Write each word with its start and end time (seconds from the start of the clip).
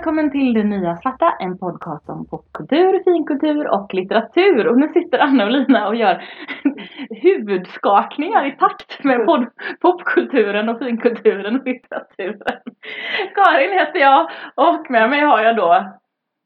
välkommen 0.00 0.30
till 0.30 0.54
Det 0.54 0.64
Nya 0.64 0.96
Svarta, 0.96 1.36
en 1.40 1.58
podcast 1.58 2.08
om 2.08 2.26
popkultur, 2.26 3.04
finkultur 3.04 3.68
och 3.68 3.94
litteratur. 3.94 4.66
Och 4.66 4.78
nu 4.78 4.88
sitter 4.88 5.18
Anna 5.18 5.44
och 5.44 5.50
Lina 5.50 5.88
och 5.88 5.94
gör 5.94 6.24
huvudskakningar 7.22 8.46
i 8.46 8.56
takt 8.56 9.04
med 9.04 9.26
popkulturen 9.80 10.68
och 10.68 10.78
finkulturen 10.78 11.56
och 11.56 11.66
litteraturen. 11.66 12.60
Karin 13.34 13.72
heter 13.72 14.00
jag 14.00 14.30
och 14.54 14.90
med 14.90 15.10
mig 15.10 15.20
har 15.20 15.42
jag 15.42 15.56
då 15.56 15.84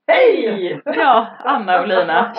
Hej! 0.07 0.83
Ja, 0.85 1.27
Anna 1.45 1.81
och 1.81 1.89
Lina. 1.89 2.35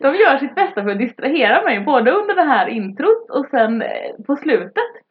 De 0.00 0.14
gör 0.14 0.38
sitt 0.38 0.54
bästa 0.54 0.82
för 0.82 0.90
att 0.90 0.98
distrahera 0.98 1.62
mig, 1.62 1.80
både 1.80 2.10
under 2.10 2.34
det 2.34 2.44
här 2.44 2.66
introt 2.66 3.30
och 3.30 3.46
sen 3.50 3.82
eh, 3.82 4.24
på 4.26 4.36
slutet. 4.36 5.07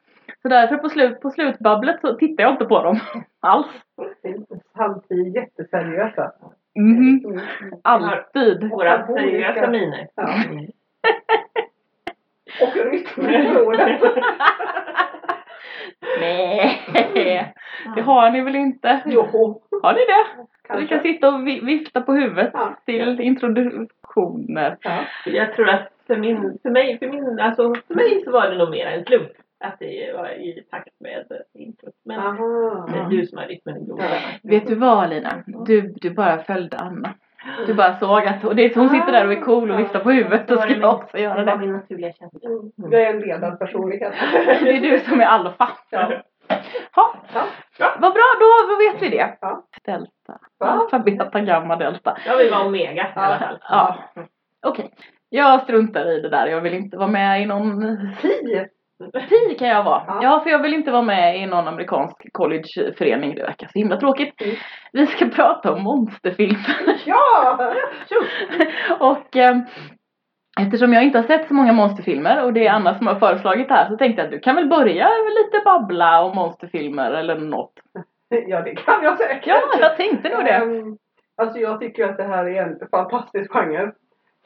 Så 0.48 0.54
därför 0.54 0.76
på, 0.76 0.88
slut, 0.88 1.20
på 1.20 1.30
slutbabblet 1.30 2.00
så 2.00 2.14
tittar 2.14 2.42
jag 2.44 2.52
inte 2.52 2.64
på 2.64 2.82
dem 2.82 2.98
alls. 3.40 3.66
Alltid 4.74 5.34
jätteseriösa. 5.34 6.32
Mhm. 6.78 7.24
Mm. 7.24 7.40
Alltid. 7.84 8.70
Våra 8.70 9.06
seriösa 9.06 9.70
miner. 9.70 10.08
Ja. 10.14 10.28
Och 12.62 12.76
rytmen 12.92 13.30
i 13.46 13.56
ordet. 13.60 14.00
Nej, 16.20 17.54
det 17.96 18.00
har 18.02 18.30
ni 18.30 18.40
väl 18.42 18.56
inte? 18.56 19.00
Jo, 19.06 19.22
Har 19.82 19.92
ni 19.92 19.98
det? 20.00 20.26
Så 20.68 20.80
vi 20.80 20.86
kan 20.86 20.88
kanske. 20.88 21.08
sitta 21.12 21.28
och 21.28 21.46
vi- 21.46 21.60
vifta 21.64 22.00
på 22.00 22.12
huvudet 22.12 22.50
Ja. 22.52 22.76
till 22.86 23.20
introduktioner. 23.20 24.76
Ja. 24.80 25.00
Jag 25.26 25.52
tror 25.54 25.68
att 25.68 25.88
för 26.06 26.16
min, 26.16 26.58
för 26.62 26.70
mig, 26.70 26.98
för 26.98 27.06
min, 27.08 27.40
alltså 27.40 27.74
för 27.88 27.94
mig 27.94 28.22
så 28.24 28.30
var 28.30 28.50
det 28.50 28.58
nog 28.58 28.70
mer 28.70 28.86
en 28.86 29.04
slump. 29.04 29.28
Att 29.64 29.78
det 29.78 30.12
var 30.16 30.28
i 30.28 30.64
takt 30.70 31.00
med 31.00 31.24
introt. 31.54 31.94
Men 32.04 32.18
Aha. 32.20 32.88
det 32.92 32.98
är 32.98 33.04
du 33.04 33.26
som 33.26 33.38
har 33.38 33.44
rytmen 33.46 33.76
i 33.76 33.84
blodet. 33.84 34.22
Vet 34.42 34.66
du 34.66 34.74
vad 34.74 35.10
Lina? 35.10 35.42
Du, 35.46 35.80
du 35.80 36.10
bara 36.10 36.38
följde 36.38 36.76
Anna. 36.78 37.14
Du 37.66 37.74
bara 37.74 37.96
såg 37.98 38.26
att 38.26 38.44
och 38.44 38.56
det 38.56 38.62
är, 38.62 38.74
hon 38.74 38.88
sitter 38.88 39.12
där 39.12 39.26
och 39.26 39.32
är 39.32 39.40
cool 39.40 39.70
och 39.70 39.78
viftar 39.80 40.00
på 40.00 40.10
huvudet. 40.10 40.48
Då 40.48 40.56
ska 40.56 40.70
jag 40.70 40.94
också 40.94 41.18
göra 41.18 41.38
Det 41.38 41.44
var 41.44 41.52
det. 41.52 41.58
min 41.58 41.72
naturliga 41.72 42.12
känsla. 42.12 42.40
Mm. 42.48 42.92
Jag 42.92 43.02
är 43.02 43.14
en 43.14 43.20
ledad 43.20 43.58
personlighet. 43.58 44.12
Det 44.62 44.70
är 44.76 44.80
du 44.80 44.98
som 44.98 45.20
är 45.20 45.24
alfa. 45.24 45.68
Ja. 45.90 46.12
Ha. 46.94 47.14
Ja. 47.78 47.94
Vad 47.98 48.12
bra, 48.12 48.24
då, 48.40 48.72
då 48.72 48.76
vet 48.78 49.02
vi 49.02 49.16
det. 49.16 49.36
Ja. 49.40 49.66
Delta. 49.84 50.38
Alfa, 50.60 50.98
beta, 50.98 51.40
gamma, 51.40 51.76
delta. 51.76 52.18
Jag 52.26 52.36
vill 52.36 52.50
vara 52.50 52.66
omega 52.66 53.02
i 53.02 53.12
alla 53.14 53.38
fall. 53.38 53.58
Ja. 53.68 53.96
Okej. 54.66 54.90
Jag 55.28 55.62
struntar 55.62 56.10
i 56.10 56.20
det 56.20 56.28
där. 56.28 56.46
Jag 56.46 56.60
vill 56.60 56.74
inte 56.74 56.96
vara 56.96 57.08
med 57.08 57.42
i 57.42 57.46
någon... 57.46 57.80
Pi! 58.22 58.66
Pi 59.12 59.54
kan 59.58 59.68
jag 59.68 59.84
vara. 59.84 60.02
Ja. 60.06 60.18
Ja, 60.22 60.40
för 60.40 60.50
jag 60.50 60.62
vill 60.62 60.74
inte 60.74 60.90
vara 60.90 61.02
med 61.02 61.42
i 61.42 61.46
någon 61.46 61.68
amerikansk 61.68 62.32
collegeförening. 62.32 63.34
Det 63.34 63.42
verkar 63.42 63.66
så 63.66 63.78
himla 63.78 63.96
tråkigt. 63.96 64.40
Mm. 64.40 64.56
Vi 64.92 65.06
ska 65.06 65.26
prata 65.26 65.72
om 65.72 65.82
monsterfilmer. 65.82 67.00
Ja! 67.06 67.58
och 69.00 69.36
ehm, 69.36 69.62
eftersom 70.60 70.92
jag 70.92 71.02
inte 71.04 71.18
har 71.18 71.26
sett 71.26 71.48
så 71.48 71.54
många 71.54 71.72
monsterfilmer 71.72 72.44
och 72.44 72.52
det 72.52 72.66
är 72.66 72.72
Anna 72.72 72.98
som 72.98 73.06
har 73.06 73.14
föreslagit 73.14 73.68
det 73.68 73.74
här 73.74 73.88
så 73.88 73.96
tänkte 73.96 74.22
jag 74.22 74.26
att 74.26 74.32
du 74.32 74.38
kan 74.40 74.56
väl 74.56 74.68
börja 74.68 75.08
lite 75.08 75.64
babbla 75.64 76.22
om 76.22 76.36
monsterfilmer 76.36 77.10
eller 77.10 77.36
något. 77.38 77.72
Ja, 78.28 78.60
det 78.62 78.74
kan 78.74 79.02
jag 79.02 79.18
säkert. 79.18 79.46
Ja, 79.46 79.60
jag 79.80 79.96
tänkte 79.96 80.28
nog 80.28 80.44
det. 80.44 80.50
Ehm, 80.54 80.96
Alltså 81.42 81.58
jag 81.58 81.80
tycker 81.80 82.08
att 82.08 82.16
det 82.16 82.24
här 82.24 82.44
är 82.44 82.62
en 82.62 82.78
fantastisk 82.90 83.52
genre. 83.52 83.92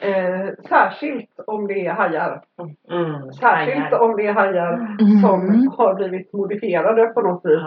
Eh, 0.02 0.48
särskilt 0.68 1.30
om 1.46 1.66
det 1.66 1.86
är 1.86 1.92
hajar. 1.92 2.42
Mm. 2.90 3.32
Särskilt 3.32 3.78
Hajar. 3.84 3.98
om 4.00 4.16
det 4.16 4.26
är 4.26 4.32
hajar 4.32 4.72
Mm. 4.74 5.18
som 5.22 5.68
har 5.76 5.94
blivit 5.94 6.32
modifierade 6.32 7.06
på 7.06 7.20
något 7.20 7.44
vis. 7.44 7.60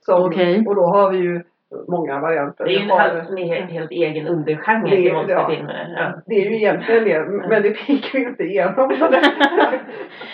Som, 0.00 0.24
Okej. 0.24 0.64
Och 0.66 0.74
då 0.74 0.82
har 0.86 1.10
vi 1.10 1.18
ju 1.18 1.42
många 1.88 2.20
varianter. 2.20 2.64
Det 2.64 2.70
är 2.70 2.78
ju 2.78 2.84
en, 2.84 2.90
har- 2.90 3.08
en 3.30 3.36
helt, 3.36 3.70
helt 3.70 3.90
egen 3.90 4.26
undergenre 4.28 4.90
Det- 4.90 4.96
till 4.96 5.12
monsterfilmer. 5.14 5.94
ja, 5.96 6.02
Ja. 6.02 6.12
det 6.26 6.34
är 6.34 6.50
ju 6.50 6.56
egentligen 6.56 7.04
det, 7.04 7.48
men 7.48 7.62
det 7.62 7.74
fick 7.74 8.14
vi 8.14 8.18
ju 8.20 8.28
inte 8.28 8.42
igenom. 8.42 8.88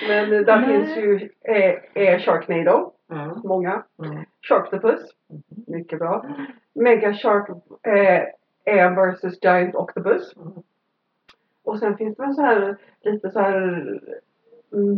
men 0.09 0.31
där 0.45 0.57
Nej. 0.61 0.67
finns 0.69 0.97
ju 0.97 1.29
eh, 1.45 1.75
eh, 2.03 2.19
Sharknado, 2.21 2.93
Mm. 3.13 3.31
många. 3.45 3.83
Mm. 4.05 4.25
Sharktopus, 4.49 5.01
mycket 5.67 5.99
bra. 5.99 6.25
Mega 6.75 7.13
Shark 7.15 7.49
eh, 7.87 8.23
Air 8.67 8.91
vs 9.13 9.39
Giant 9.45 9.75
Octopus. 9.75 10.35
Mm. 11.69 11.75
Och 11.75 11.79
sen 11.79 11.97
finns 11.97 12.17
det 12.17 12.23
väl 12.23 12.35
så 12.35 12.43
här 12.43 12.77
lite 13.03 13.31
så 13.31 13.41
här 13.41 13.85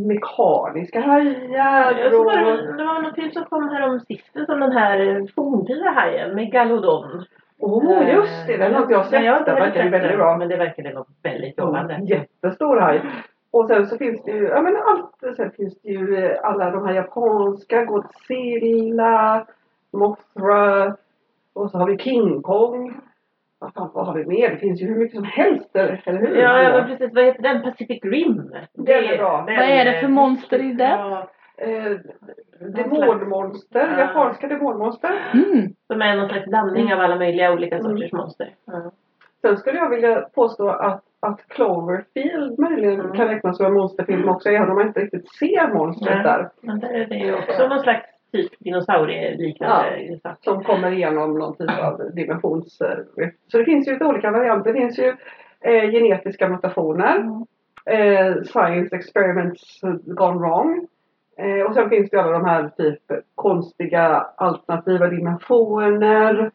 mekaniska 0.07 1.01
hajar. 1.01 2.11
Tror 2.11 2.27
och- 2.27 2.33
det, 2.33 2.77
det 2.77 2.85
var 2.85 3.03
någon 3.03 3.15
film 3.15 3.31
som 3.31 3.45
kom 3.45 3.69
här 3.69 3.89
om 3.89 4.01
sistens 4.01 4.49
om 4.49 4.61
den 4.61 4.73
här 4.73 5.27
forntida 5.35 5.91
hajen, 5.91 6.35
Megalodon. 6.35 7.25
Oh, 7.59 8.15
just 8.15 8.47
det, 8.47 8.57
den 8.57 8.75
har 8.75 8.83
inte 8.83 8.93
jag 8.95 9.07
sett. 9.07 9.23
Inte 9.23 9.45
Den 9.45 9.85
ju 9.85 9.91
väldigt 9.91 10.17
bra. 10.17 10.37
Men 10.37 10.49
det 10.49 10.57
verkade 10.57 10.95
vara 10.95 11.05
väldigt 11.23 11.59
lovande. 11.59 11.95
Mm, 11.95 12.07
jättestor 12.07 12.77
haj. 12.77 13.03
Och 13.51 13.67
sen 13.67 13.87
så 13.87 13.97
finns 13.99 14.23
det 14.25 14.31
ju, 14.31 14.45
ja 14.45 14.63
men 14.63 14.77
allt, 14.77 15.37
sen 15.37 15.51
finns 15.51 15.81
det 15.83 15.89
ju 15.89 16.25
eh, 16.25 16.39
alla 16.43 16.71
de 16.71 16.87
här 16.87 16.95
japanska, 16.95 17.85
Godzilla, 17.85 19.47
Mothra 19.93 20.95
och 21.55 21.71
så 21.71 21.79
har 21.79 21.87
vi 21.87 21.99
King 21.99 22.43
Kong. 22.43 23.01
Vad 23.61 23.73
fan, 23.75 23.91
vad 23.95 24.07
har 24.07 24.15
vi 24.15 24.27
mer? 24.27 24.51
Det 24.51 24.57
finns 24.57 24.83
ju 24.83 24.87
hur 24.87 24.97
mycket 24.97 25.15
som 25.17 25.25
helst, 25.25 25.77
eller, 25.77 26.03
eller 26.07 26.21
hur? 26.21 26.37
Ja, 26.37 26.63
ja 26.63 26.71
men 26.79 26.87
precis. 26.89 27.15
Vad 27.15 27.25
heter 27.25 27.43
den? 27.43 27.63
Pacific 27.63 28.01
Rim? 28.05 28.51
Den 28.75 29.05
är 29.05 29.17
bra. 29.19 29.37
den 29.47 29.57
Vad 29.57 29.65
är 29.65 29.85
det 29.85 30.01
för 30.01 30.09
monster 30.09 30.59
i 30.59 30.73
den? 30.73 30.91
Ja, 30.99 31.31
Eh, 31.63 31.97
demonmonster, 32.75 33.89
Ja. 33.93 33.99
japanska 34.01 34.47
demonmonster. 34.49 35.31
Mm. 35.35 35.67
som 35.87 36.03
är 36.03 36.17
någon 36.17 36.29
slags 36.29 36.47
blandning 36.47 36.95
av 36.95 37.01
alla 37.01 37.17
möjliga 37.17 37.53
olika 37.53 37.79
sorters 37.81 38.13
monster. 38.13 38.55
Ja. 38.67 38.91
Sen 39.41 39.57
skulle 39.57 39.79
jag 39.79 39.91
vilja 39.91 40.21
påstå 40.35 40.69
att, 40.69 41.03
att 41.21 41.49
Cloverfield 41.49 42.59
möjligen 42.59 43.01
Mm. 43.01 43.13
kan 43.17 43.29
räknas 43.29 43.57
som 43.57 43.67
en 43.67 43.73
monsterfilm 43.73 44.29
också, 44.29 44.49
även 44.49 44.69
om 44.71 44.75
man 44.77 44.87
inte 44.87 45.01
riktigt 45.01 45.29
ser 45.35 45.75
monstret 45.75 46.25
där. 46.25 46.51
Men 46.61 46.81
där 46.81 46.89
är 46.95 47.07
det 47.07 47.15
ju 47.17 47.35
också 47.35 47.69
någon 47.69 47.81
slags 47.81 48.07
typ 48.33 48.53
dinosaurie-liknande 48.59 50.19
ja. 50.23 50.37
som 50.41 50.65
kommer 50.65 50.93
igenom 50.93 51.39
någon 51.39 51.57
typ 51.57 51.79
av 51.79 52.15
dimensions... 52.15 52.79
Så 53.49 53.59
det 53.59 53.65
finns 53.65 53.89
ju 53.89 53.93
lite 53.93 54.05
olika 54.05 54.31
varianter. 54.31 54.73
Det 54.73 54.81
finns 54.81 54.99
ju 54.99 55.17
eh, 55.61 55.91
genetiska 55.91 56.49
mutationer. 56.49 57.17
Mm. 57.17 57.47
Eh, 57.87 58.43
science 58.43 58.97
experiments 58.97 59.81
gone 60.05 60.39
wrong. 60.39 60.87
Eh, 61.39 61.67
och 61.67 61.75
sen 61.75 61.91
finns 61.91 62.11
det 62.11 62.17
ju 62.17 62.23
alla 62.23 62.39
de 62.39 62.45
här 62.45 62.69
typ 62.69 63.03
konstiga 63.35 64.07
alternativa 64.37 65.07
dimensioner. 65.07 66.51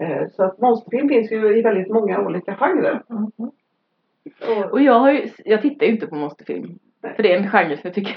Eh, 0.00 0.28
så 0.28 0.44
att 0.44 0.58
monsterfilm 0.58 1.08
finns 1.08 1.32
ju 1.32 1.58
i 1.58 1.62
väldigt 1.62 1.88
många 1.88 2.20
olika 2.20 2.54
genrer. 2.54 3.02
Mm. 3.10 3.30
Och, 3.36 4.72
Och 4.72 4.80
jag, 4.80 4.98
har 4.98 5.12
ju, 5.12 5.28
jag 5.44 5.62
tittar 5.62 5.86
ju 5.86 5.92
inte 5.92 6.06
på 6.06 6.14
monsterfilm. 6.14 6.78
Nej. 7.02 7.14
För 7.14 7.22
det 7.22 7.32
är 7.32 7.38
en 7.38 7.50
genre 7.50 7.76
som 7.76 7.80
jag 7.82 7.94
tycker 7.94 8.16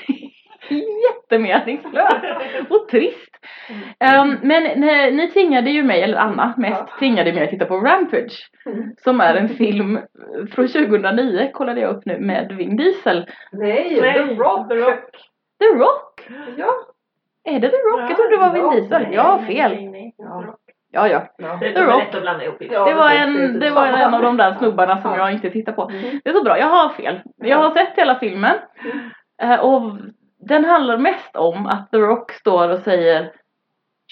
är 1.35 1.39
jättemeningslös 1.39 2.13
och 2.69 2.87
trist. 2.87 3.37
Ehm, 3.99 4.37
men 4.41 4.63
ni, 4.63 5.11
ni 5.11 5.31
tvingade 5.31 5.69
ju 5.69 5.83
mig, 5.83 6.01
eller 6.03 6.17
Anna 6.17 6.53
mest, 6.57 6.83
Ja. 6.87 6.97
tvingade 6.99 7.33
mig 7.33 7.43
att 7.43 7.49
titta 7.49 7.65
på 7.65 7.75
Rampage. 7.79 8.49
Mm. 8.65 8.95
Som 8.97 9.21
är 9.21 9.35
en 9.35 9.49
film 9.49 9.99
från 10.55 10.67
2009, 10.67 11.49
kollade 11.53 11.81
jag 11.81 11.95
upp 11.95 12.05
nu, 12.05 12.19
med 12.19 12.51
Vin 12.57 12.75
Diesel. 12.77 13.25
nej, 13.51 13.97
Nej, 14.01 14.13
The 14.13 14.33
Rock! 14.33 14.69
The 14.69 14.75
Rock. 14.75 15.11
The 15.59 15.65
Rock! 15.65 16.27
Ja. 16.57 16.73
Är 17.43 17.59
det 17.59 17.69
The 17.69 17.75
Rock? 17.77 17.99
Jag 18.09 18.17
trodde 18.17 18.31
det 18.35 18.41
var 18.41 18.53
Vin 18.53 18.63
Ja, 18.63 18.71
Diesel. 18.71 19.01
Nej, 19.01 19.13
Jag 19.15 19.23
har 19.23 19.39
fel. 19.45 19.71
nej, 19.75 19.87
nej. 19.87 20.13
Ja. 20.17 20.57
Ja, 20.93 21.07
ja. 21.07 21.27
ja. 21.37 21.57
Det 21.61 21.81
var, 21.85 23.09
det 23.09 23.15
är 23.17 23.23
en, 23.23 23.59
det 23.59 23.69
var 23.69 23.85
en 23.87 24.13
av 24.13 24.21
de 24.21 24.37
där 24.37 24.53
snubbarna 24.53 25.01
som 25.01 25.11
Ja. 25.11 25.17
jag 25.17 25.31
inte 25.31 25.49
tittar 25.49 25.71
på. 25.73 25.89
Mm. 25.89 26.19
Det 26.23 26.29
är 26.29 26.33
så 26.33 26.43
bra, 26.43 26.59
jag 26.59 26.67
har 26.67 26.89
fel. 26.89 27.19
Jag 27.37 27.57
har 27.57 27.71
sett 27.71 27.93
hela 27.95 28.15
filmen. 28.19 28.55
Eh, 29.41 29.59
Och 29.59 29.81
den 30.41 30.65
handlar 30.65 30.97
mest 30.97 31.35
om 31.35 31.65
att 31.65 31.91
The 31.91 31.97
Rock 31.97 32.31
står 32.31 32.69
och 32.69 32.79
säger 32.79 33.31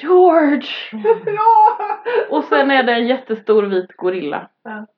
George! 0.02 0.68
ja! 1.26 1.78
Och 2.30 2.44
sen 2.44 2.72
är 2.72 2.84
det 2.84 2.94
en 2.94 3.08
jättestor 3.08 3.64
vit 3.64 3.98
gorilla. 3.98 4.50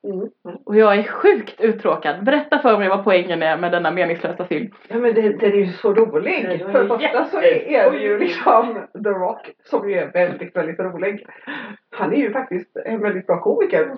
Mm. 0.04 0.28
Och 0.64 0.76
jag 0.76 0.98
är 0.98 1.02
sjukt 1.02 1.60
uttråkad. 1.60 2.24
Berätta 2.24 2.58
för 2.58 2.78
mig 2.78 2.88
vad 2.88 3.04
poängen 3.04 3.42
är 3.42 3.56
med 3.56 3.72
denna 3.72 3.90
meningslösa 3.90 4.44
film. 4.44 4.74
Ja 4.88 4.98
men 4.98 5.14
det, 5.14 5.22
den 5.22 5.52
är 5.52 5.56
ju 5.56 5.66
så 5.66 5.94
rolig. 5.94 6.42
För 6.42 6.48
det 6.48 6.80
ju 6.80 6.88
första 6.88 7.24
så 7.24 7.38
är, 7.38 7.68
är 7.68 7.90
det 7.90 7.98
ju 7.98 8.18
liksom 8.18 8.74
The 9.04 9.10
Rock 9.10 9.50
som 9.64 9.90
ju 9.90 9.98
är 9.98 10.12
väldigt, 10.12 10.56
väldigt 10.56 10.78
rolig. 10.78 11.26
Han 11.90 12.12
är 12.12 12.16
ju 12.16 12.32
faktiskt 12.32 12.76
en 12.76 13.00
väldigt 13.00 13.26
bra 13.26 13.40
komiker. 13.40 13.96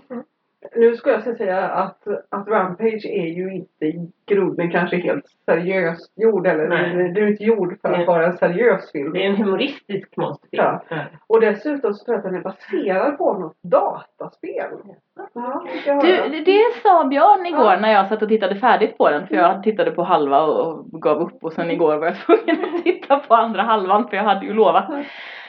Nu 0.77 0.97
ska 0.97 1.11
jag 1.11 1.23
säga 1.37 1.61
att, 1.63 1.99
att 2.31 2.49
Rampage 2.49 3.07
är 3.07 3.27
ju 3.27 3.55
inte 3.55 3.85
i 3.85 4.11
grunden 4.27 4.71
kanske 4.71 4.97
helt 4.97 5.25
seriöst 5.47 6.13
gjord. 6.17 6.47
Eller 6.47 6.69
Nej. 6.69 7.13
det 7.13 7.21
är 7.21 7.27
inte 7.29 7.45
gjord 7.45 7.79
för 7.81 7.89
att 7.89 7.97
Nej. 7.99 8.07
vara 8.07 8.27
en 8.27 8.37
seriös 8.37 8.93
film. 8.93 9.13
Det 9.13 9.25
är 9.25 9.29
en 9.31 9.37
humoristisk 9.37 10.17
monsterfilm. 10.17 10.63
Ja. 10.91 10.97
Och 11.27 11.41
dessutom 11.41 11.95
så 11.95 12.05
tror 12.05 12.15
jag 12.17 12.19
att 12.19 12.33
den 12.33 12.41
är 12.41 12.43
baserad 12.45 13.19
på 13.19 13.33
något 13.39 13.57
dataspel. 13.63 14.71
Ja, 15.35 15.65
Du, 16.03 16.29
det- 16.29 16.41
det 16.45 16.61
sa 16.83 17.05
Björn 17.05 17.47
igår 17.47 17.73
Ja. 17.73 17.81
när 17.81 17.93
jag 17.93 18.09
satt 18.09 18.23
och 18.23 18.29
tittade 18.29 18.57
färdigt 18.57 18.99
på 18.99 19.11
den. 19.11 19.27
För 19.27 19.35
jag 19.35 19.63
tittade 19.63 19.91
på 19.91 20.03
halva 20.03 20.43
och, 20.43 20.79
och 20.93 21.03
gav 21.03 21.17
upp 21.23 21.45
och 21.45 21.53
sen 21.53 21.71
igår 21.71 21.97
var 21.97 22.07
jag 22.07 22.17
tvungen 22.17 22.65
att 22.75 22.85
titta 22.85 23.19
på 23.19 23.35
andra 23.35 23.63
halvan 23.63 24.09
för 24.09 24.17
jag 24.17 24.25
hade 24.25 24.47
ju 24.47 24.53
lovat. 24.53 24.85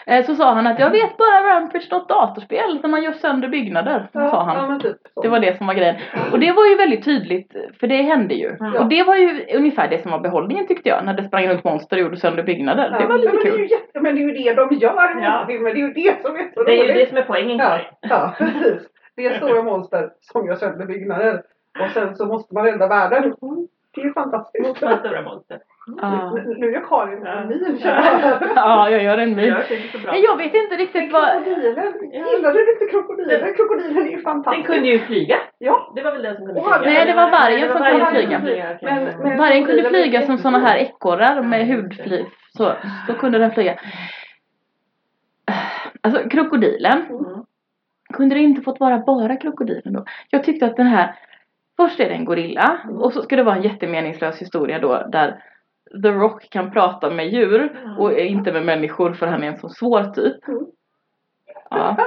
Eh, 0.08 0.26
Så 0.26 0.36
sa 0.36 0.54
han 0.54 0.68
att 0.68 0.80
jag 0.80 0.90
vet 0.90 1.18
bara 1.18 1.44
Rampage 1.56 1.88
något 1.92 2.10
datorspel 2.10 2.82
där 2.82 2.90
man 2.90 3.04
gör 3.04 3.12
sönder 3.12 3.48
byggnader. 3.48 4.08
sa 4.14 4.20
ja, 4.22 4.44
han. 4.48 4.68
men 4.70 4.80
typ. 4.80 4.98
Det 5.22 5.28
var 5.28 5.40
det 5.40 5.58
som 5.58 5.68
var 5.68 5.74
grejen. 5.74 5.96
Och 6.32 6.40
det 6.40 6.52
var 6.52 6.66
ju 6.66 6.76
väldigt 6.76 7.06
tydligt, 7.06 7.54
för 7.80 7.88
det 7.88 8.02
hände 8.02 8.34
ju. 8.36 8.50
Mm. 8.50 8.74
Och 8.76 8.86
det 8.90 9.04
var 9.04 9.16
ju 9.16 9.46
ungefär 9.56 9.88
det 9.88 10.02
som 10.02 10.12
var 10.12 10.20
behållningen 10.20 10.68
tyckte 10.68 10.90
jag, 10.90 11.06
när 11.06 11.14
det 11.14 11.24
sprang 11.24 11.48
runt 11.48 11.64
monster 11.64 11.96
och 11.98 12.02
gjorde 12.02 12.18
sönder 12.18 12.44
byggnader. 12.44 12.90
Det 13.00 13.06
var 13.06 13.12
ja, 13.12 13.16
lite 13.18 13.34
men 13.34 13.44
det 13.44 13.50
är 13.50 13.52
kul. 13.52 13.60
ju 13.62 13.68
jätte, 13.68 14.02
men 14.02 14.16
det 14.16 14.22
är 14.22 14.26
ju 14.28 14.32
det 14.32 14.54
de 14.54 14.76
gör 14.76 15.20
i 15.20 15.24
Ja. 15.24 15.32
monsterfilmer. 15.32 15.74
Det 15.74 15.80
är 15.80 15.88
ju 15.88 15.94
det 15.94 16.22
som 16.22 16.36
är 16.36 16.52
så 16.54 16.64
Det 16.64 16.72
är 16.72 16.76
ju 16.76 16.84
roligt. 16.84 16.96
det 16.96 17.10
som 17.10 17.18
är 17.18 17.22
poängen 17.22 17.58
Ja, 17.58 17.80
ja, 18.02 18.34
precis. 18.38 18.88
Det 19.16 19.26
är 19.26 19.38
stora 19.38 19.64
monster 19.64 20.10
som 20.22 20.48
gör 20.48 20.56
sönder 20.56 20.86
byggnader. 20.86 21.42
Och 21.80 21.90
sen 21.94 22.16
så 22.16 22.26
måste 22.26 22.54
man 22.54 22.64
rädda 22.66 22.88
världen. 22.88 23.34
Det 23.96 24.02
är 24.02 24.14
fantastiskt. 24.14 24.68
Mot 24.68 24.78
stora 24.78 25.22
monster. 25.22 25.60
Ja. 26.02 26.32
Nu, 26.36 26.56
nu 26.58 26.72
gör 26.72 26.82
Karin 26.90 27.26
en 27.28 27.48
min. 27.48 27.80
ja, 28.56 28.90
jag 28.90 29.04
gör 29.04 29.18
en 29.18 29.36
bra. 29.36 29.44
Men 30.12 30.22
jag 30.22 30.38
vet 30.38 30.54
inte 30.54 30.76
riktigt 30.76 31.12
vad... 31.14 31.30
Krokodilen. 31.44 31.94
Ja. 32.12 32.32
Gillade 32.32 32.54
du 32.66 32.72
inte 32.74 32.86
krokodilen? 32.86 33.54
Krokodilen 33.54 33.98
är 33.98 34.10
ju 34.10 34.16
Den 34.16 34.22
fantastisk. 34.24 34.68
kunde 34.68 34.88
ju 34.88 35.00
flyga. 35.00 35.36
Ja. 35.58 35.92
Det 35.96 36.02
var 36.04 36.12
väl 36.12 36.22
den 36.24 36.36
som 36.36 36.46
kunde 36.46 36.62
flyga? 36.62 36.80
Nej, 36.80 37.06
det 37.06 37.14
var 37.14 37.32
vargen 37.32 37.68
som 37.72 37.82
kunde 37.84 38.06
flyga. 38.12 38.38
okej. 38.38 38.78
Men- 38.82 39.06
men- 39.24 39.38
Vargen 39.38 39.66
kunde 39.66 39.90
flyga 39.90 40.22
som 40.22 40.38
såna 40.38 40.60
här 40.60 40.78
ekorrar 40.78 41.42
med 41.42 41.68
hudfly. 41.68 42.26
Så, 42.58 42.74
så 43.08 43.14
kunde 43.14 43.38
den 43.40 43.52
flyga. 43.52 43.80
Alltså 46.02 46.30
krokodilen. 46.30 47.02
Mm. 47.10 47.44
Kunde 48.14 48.36
det 48.36 48.42
inte 48.42 48.62
fått 48.62 48.80
vara 48.80 48.98
bara 48.98 49.36
krokodilen 49.36 49.94
då? 49.94 50.06
Jag 50.30 50.44
tyckte 50.44 50.66
att 50.66 50.78
den 50.78 50.88
här 50.88 51.16
Först 51.78 52.00
är 52.00 52.10
det 52.10 52.16
en 52.16 52.26
gorilla 52.26 52.80
och 53.00 53.14
så 53.14 53.22
ska 53.22 53.36
det 53.36 53.44
vara 53.44 53.56
en 53.56 53.64
jättemeningslös 53.64 54.42
historia 54.42 54.80
då 54.80 55.08
där 55.12 55.44
The 56.04 56.10
Rock 56.10 56.50
kan 56.50 56.72
prata 56.72 57.10
med 57.10 57.30
djur 57.30 57.78
och 58.00 58.20
inte 58.20 58.52
med 58.52 58.66
människor 58.66 59.14
för 59.14 59.28
han 59.28 59.44
är 59.44 59.48
en 59.48 59.58
så 59.58 59.70
svår 59.70 60.04
typ. 60.04 60.48
Mm. 60.48 60.66
Ja. 61.70 61.98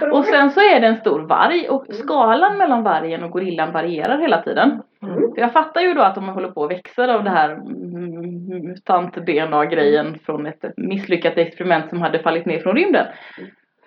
Och 0.12 0.24
sen 0.24 0.50
så 0.50 0.60
är 0.60 0.80
det 0.80 0.86
en 0.86 0.96
stor 0.96 1.20
varg 1.20 1.68
och 1.68 1.86
skalan 1.94 2.58
mellan 2.58 2.82
vargen 2.82 3.22
och 3.22 3.30
gorillan 3.30 3.72
varierar 3.72 4.18
hela 4.18 4.42
tiden. 4.42 4.82
Mm. 5.02 5.32
Jag 5.36 5.52
fattar 5.52 5.80
ju 5.80 5.94
då 5.94 6.02
att 6.02 6.14
de 6.14 6.28
håller 6.28 6.50
på 6.50 6.60
och 6.60 6.70
växer 6.70 7.08
av 7.08 7.24
det 7.24 7.30
här 7.30 7.50
mm, 7.50 8.68
mutant-DNA-grejen 8.68 10.18
från 10.18 10.46
ett 10.46 10.64
misslyckat 10.76 11.38
experiment 11.38 11.88
som 11.88 12.02
hade 12.02 12.18
fallit 12.18 12.46
ner 12.46 12.58
från 12.58 12.76
rymden. 12.76 13.06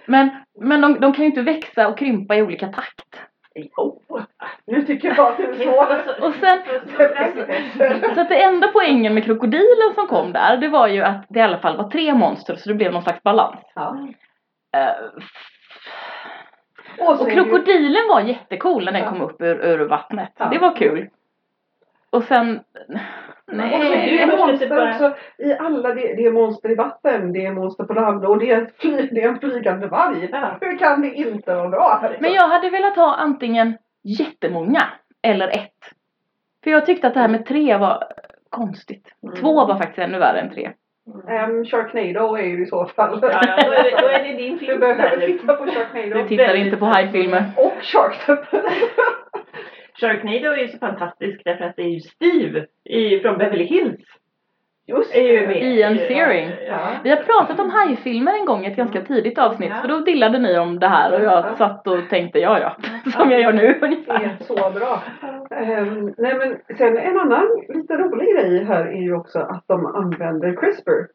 Men, 0.05 0.29
men 0.59 0.81
de, 0.81 0.99
de 0.99 1.13
kan 1.13 1.25
ju 1.25 1.29
inte 1.29 1.41
växa 1.41 1.87
och 1.87 1.97
krympa 1.97 2.35
i 2.35 2.41
olika 2.41 2.67
takt. 2.67 3.30
Jo. 3.55 4.01
Nu 4.65 4.81
tycker 4.81 5.07
jag 5.15 5.19
att 5.31 5.37
det 5.37 5.43
är. 5.63 6.21
Och 6.27 6.33
sen, 6.33 6.59
så 8.15 8.21
att 8.21 8.29
det 8.29 8.43
enda 8.43 8.67
poängen 8.67 9.13
med 9.13 9.23
krokodilen 9.23 9.93
som 9.95 10.07
kom 10.07 10.33
där, 10.33 10.57
det 10.57 10.67
var 10.69 10.87
ju 10.87 11.01
att 11.01 11.25
det 11.29 11.39
i 11.39 11.41
alla 11.43 11.59
fall 11.59 11.77
var 11.77 11.89
tre 11.89 12.13
monster 12.13 12.55
så 12.55 12.69
det 12.69 12.75
blev 12.75 12.93
någon 12.93 13.03
slags 13.03 13.23
balans. 13.23 13.59
Ja. 13.75 13.97
Eh, 14.77 14.93
Och, 17.07 17.29
ju- 17.29 17.33
krokodilen 17.35 18.07
var 18.09 18.21
jättecool 18.21 18.85
när 18.85 18.91
den 18.91 19.01
Ja. 19.03 19.09
kom 19.09 19.21
upp 19.21 19.41
ur, 19.41 19.65
ur 19.65 19.79
vattnet. 19.87 20.33
Ja. 20.37 20.45
Det 20.51 20.57
var 20.57 20.75
kul. 20.75 21.09
Och 22.11 22.23
sen... 22.23 22.59
Och 23.47 23.57
så 23.57 23.57
är 23.57 23.57
Nej. 23.57 24.17
det 24.17 24.23
inte 24.23 24.37
monster 24.37 24.69
bara- 24.69 24.89
också 24.89 25.13
i 25.37 25.53
alla, 25.53 25.93
det, 25.93 26.01
det 26.15 26.25
är 26.25 26.31
monster 26.31 26.71
i 26.71 26.75
vatten, 26.75 27.33
det 27.33 27.45
är 27.45 27.51
monster 27.51 27.83
på 27.83 27.93
land 27.93 28.25
och 28.25 28.37
det 28.39 28.51
är, 28.51 28.71
fly, 28.79 29.09
det 29.11 29.21
är 29.21 29.27
en 29.29 29.39
flygande 29.39 29.87
varg. 29.87 30.29
Ja. 30.31 30.57
Hur 30.61 30.77
kan 30.77 31.01
det 31.01 31.13
inte 31.13 31.55
vara 31.55 31.69
bra? 31.69 32.03
Men 32.19 32.33
jag 32.33 32.47
hade 32.47 32.69
velat 32.69 32.95
ha 32.95 33.15
antingen 33.15 33.77
jättemånga 34.03 34.81
eller 35.21 35.47
ett. 35.47 35.71
För 36.63 36.71
jag 36.71 36.85
tyckte 36.85 37.07
att 37.07 37.13
det 37.13 37.19
här 37.19 37.27
med 37.27 37.45
tre 37.45 37.77
var 37.77 38.03
konstigt. 38.49 39.07
Mm. 39.23 39.35
Två 39.35 39.65
var 39.65 39.77
faktiskt 39.77 39.99
ännu 39.99 40.19
värre 40.19 40.39
än 40.39 40.49
tre. 40.53 40.71
Um, 41.47 41.65
Sharknado 41.65 42.35
är 42.35 42.43
ju 42.45 42.63
i 42.63 42.65
så 42.65 42.85
fall. 42.85 43.19
Ja, 43.21 43.29
ja, 43.31 43.63
då, 43.65 43.71
är 43.71 43.83
det, 43.83 43.97
då 44.01 44.07
är 44.07 44.23
det 44.23 44.33
din 44.33 44.53
Du 44.57 44.65
film. 44.65 44.79
behöver 44.79 45.17
där. 45.17 45.27
titta 45.27 45.53
på 45.53 45.65
Sharknado. 45.65 46.21
Det- 46.21 46.27
Tittar 46.27 46.53
inte 46.55 46.77
på 46.77 46.85
hajfilmer. 46.85 47.43
Och 47.57 47.73
Sharktop. 47.81 48.39
Sharknado 50.01 50.51
är 50.53 50.57
ju 50.57 50.67
så 50.67 50.77
fantastisk 50.77 51.41
därför 51.45 51.63
att 51.65 51.75
det 51.75 51.81
är 51.81 51.87
ju 51.89 51.99
Steve 51.99 52.65
i, 52.83 53.19
från 53.19 53.37
Beverly 53.37 53.63
Hills. 53.63 54.01
Just 54.87 55.15
Är 55.15 55.21
ju 55.21 55.39
det. 55.39 55.47
med. 55.47 55.63
Ian 55.63 55.97
Searing. 55.97 56.49
Ja. 56.67 56.89
Vi 57.03 57.09
har 57.09 57.17
pratat 57.17 57.59
om 57.59 57.69
hajfilmer 57.69 58.33
en 58.33 58.45
gång 58.45 58.65
i 58.65 58.71
ett 58.71 58.75
ganska 58.77 59.01
tidigt 59.01 59.37
avsnitt. 59.37 59.69
Ja. 59.69 59.81
För 59.81 59.87
då 59.87 59.99
dillade 59.99 60.39
ni 60.39 60.57
om 60.59 60.79
det 60.79 60.87
här 60.87 61.13
och 61.13 61.21
jag 61.25 61.57
satt 61.57 61.87
och 61.87 62.09
tänkte 62.09 62.39
ja 62.39 62.59
ja. 62.59 62.75
Som 63.11 63.31
jag 63.31 63.41
gör 63.41 63.53
nu 63.53 63.67
Det 63.79 63.85
ungefär. 63.85 64.13
är 64.23 64.37
så 64.43 64.53
bra. 64.55 65.03
Ehm, 65.51 66.13
nej 66.17 66.33
men 66.35 66.77
sen 66.77 66.97
en 66.97 67.19
annan 67.19 67.47
lite 67.69 67.93
rolig 67.97 68.35
grej 68.35 68.63
här 68.63 68.85
är 68.85 69.01
ju 69.01 69.15
också 69.15 69.39
att 69.39 69.63
de 69.67 69.85
använder 69.85 70.55
CRISPR. 70.55 71.07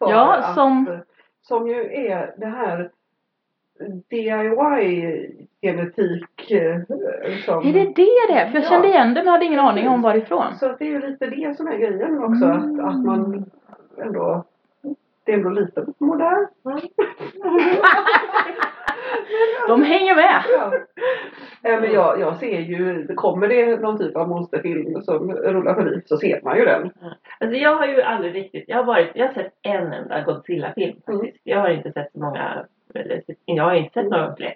Ja, 0.00 0.34
att- 0.36 0.54
som- 0.54 1.00
Som 1.42 1.68
ju 1.68 1.80
är 2.10 2.34
det 2.36 2.46
här 2.46 2.90
DIY-genetik. 4.10 6.50
eh, 6.50 6.80
Som, 7.44 7.68
Är 7.68 7.72
det 7.72 7.84
det 7.84 7.92
det 7.94 8.02
är? 8.32 8.46
För 8.50 8.54
jag 8.58 8.64
Ja. 8.64 8.68
kände 8.68 8.88
igen 8.88 9.14
det 9.14 9.22
men 9.22 9.32
hade 9.32 9.44
ingen 9.44 9.60
aning 9.60 9.88
om 9.88 10.02
varifrån. 10.02 10.54
Så 10.56 10.66
att 10.66 10.78
det 10.78 10.84
är 10.84 10.88
ju 10.90 11.00
lite 11.10 11.26
det 11.26 11.56
som 11.56 11.68
är 11.68 11.76
grejen 11.78 12.24
också. 12.24 12.44
Mm. 12.44 12.80
Att, 12.80 12.86
att 12.94 13.04
man 13.04 13.44
ändå 14.02 14.44
det 15.24 15.32
är 15.32 15.36
ändå 15.36 15.50
lite 15.50 15.86
modernt. 15.98 16.50
De 19.68 19.82
hänger 19.82 20.14
med. 20.14 20.42
Ja. 20.58 20.72
Men 21.62 21.92
jag, 21.92 22.20
jag 22.20 22.36
ser 22.36 22.58
ju, 22.60 23.06
kommer 23.14 23.48
det 23.48 23.80
någon 23.80 23.98
typ 23.98 24.16
av 24.16 24.28
monsterfilm 24.28 25.02
som 25.02 25.32
rullar 25.32 25.74
förbi 25.74 26.02
så 26.06 26.16
ser 26.16 26.40
man 26.44 26.56
ju 26.58 26.64
den. 26.64 26.90
Alltså 27.40 27.56
jag 27.56 27.74
har 27.76 27.86
ju 27.86 28.02
aldrig 28.02 28.34
riktigt, 28.34 28.64
jag 28.68 28.76
har 28.76 28.84
varit, 28.84 29.10
jag 29.14 29.26
har 29.26 29.34
sett 29.34 29.52
en 29.62 29.92
enda 29.92 30.22
Godzilla-film 30.22 30.96
Mm. 31.08 31.20
faktiskt. 31.20 31.40
Jag 31.44 31.60
har 31.60 31.68
inte 31.68 31.92
sett 31.92 32.12
så 32.12 32.20
många, 32.20 32.64
jag 33.44 33.64
har 33.64 33.74
inte 33.74 33.92
sett 33.92 34.10
några 34.10 34.36
fler. 34.36 34.54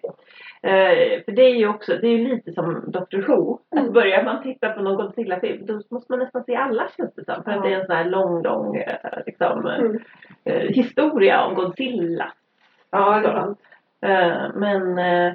Eh, 0.62 1.22
för 1.24 1.32
det 1.32 1.42
är 1.42 1.54
ju 1.54 1.68
också, 1.68 1.96
det 1.96 2.06
är 2.06 2.18
ju 2.18 2.28
lite 2.28 2.52
som 2.52 2.84
Dr. 2.86 3.26
Who. 3.28 3.58
Mm. 3.72 3.84
Att 3.86 3.92
börjar 3.92 4.24
man 4.24 4.42
titta 4.42 4.68
på 4.70 4.82
någon 4.82 4.96
Godzilla-film 4.96 5.66
då 5.66 5.80
måste 5.90 6.12
man 6.12 6.18
nästan 6.18 6.44
se 6.44 6.56
alla 6.56 6.88
känns 6.96 7.14
det 7.14 7.24
som. 7.24 7.44
För 7.44 7.50
att 7.50 7.62
det 7.62 7.72
är 7.74 7.80
en 7.80 7.86
sån 7.86 7.96
här 7.96 8.04
lång, 8.04 8.42
lång 8.42 8.76
eh, 8.76 8.96
liksom, 9.26 9.66
eh, 9.66 9.78
Mm. 9.78 9.98
eh, 10.44 10.68
historia 10.68 11.44
om 11.44 11.54
Godzilla. 11.54 12.32
Ja, 12.90 13.20
det 13.20 13.28
är. 13.28 13.54
Eh, 14.00 14.50
men, 14.54 14.98
eh, 14.98 15.32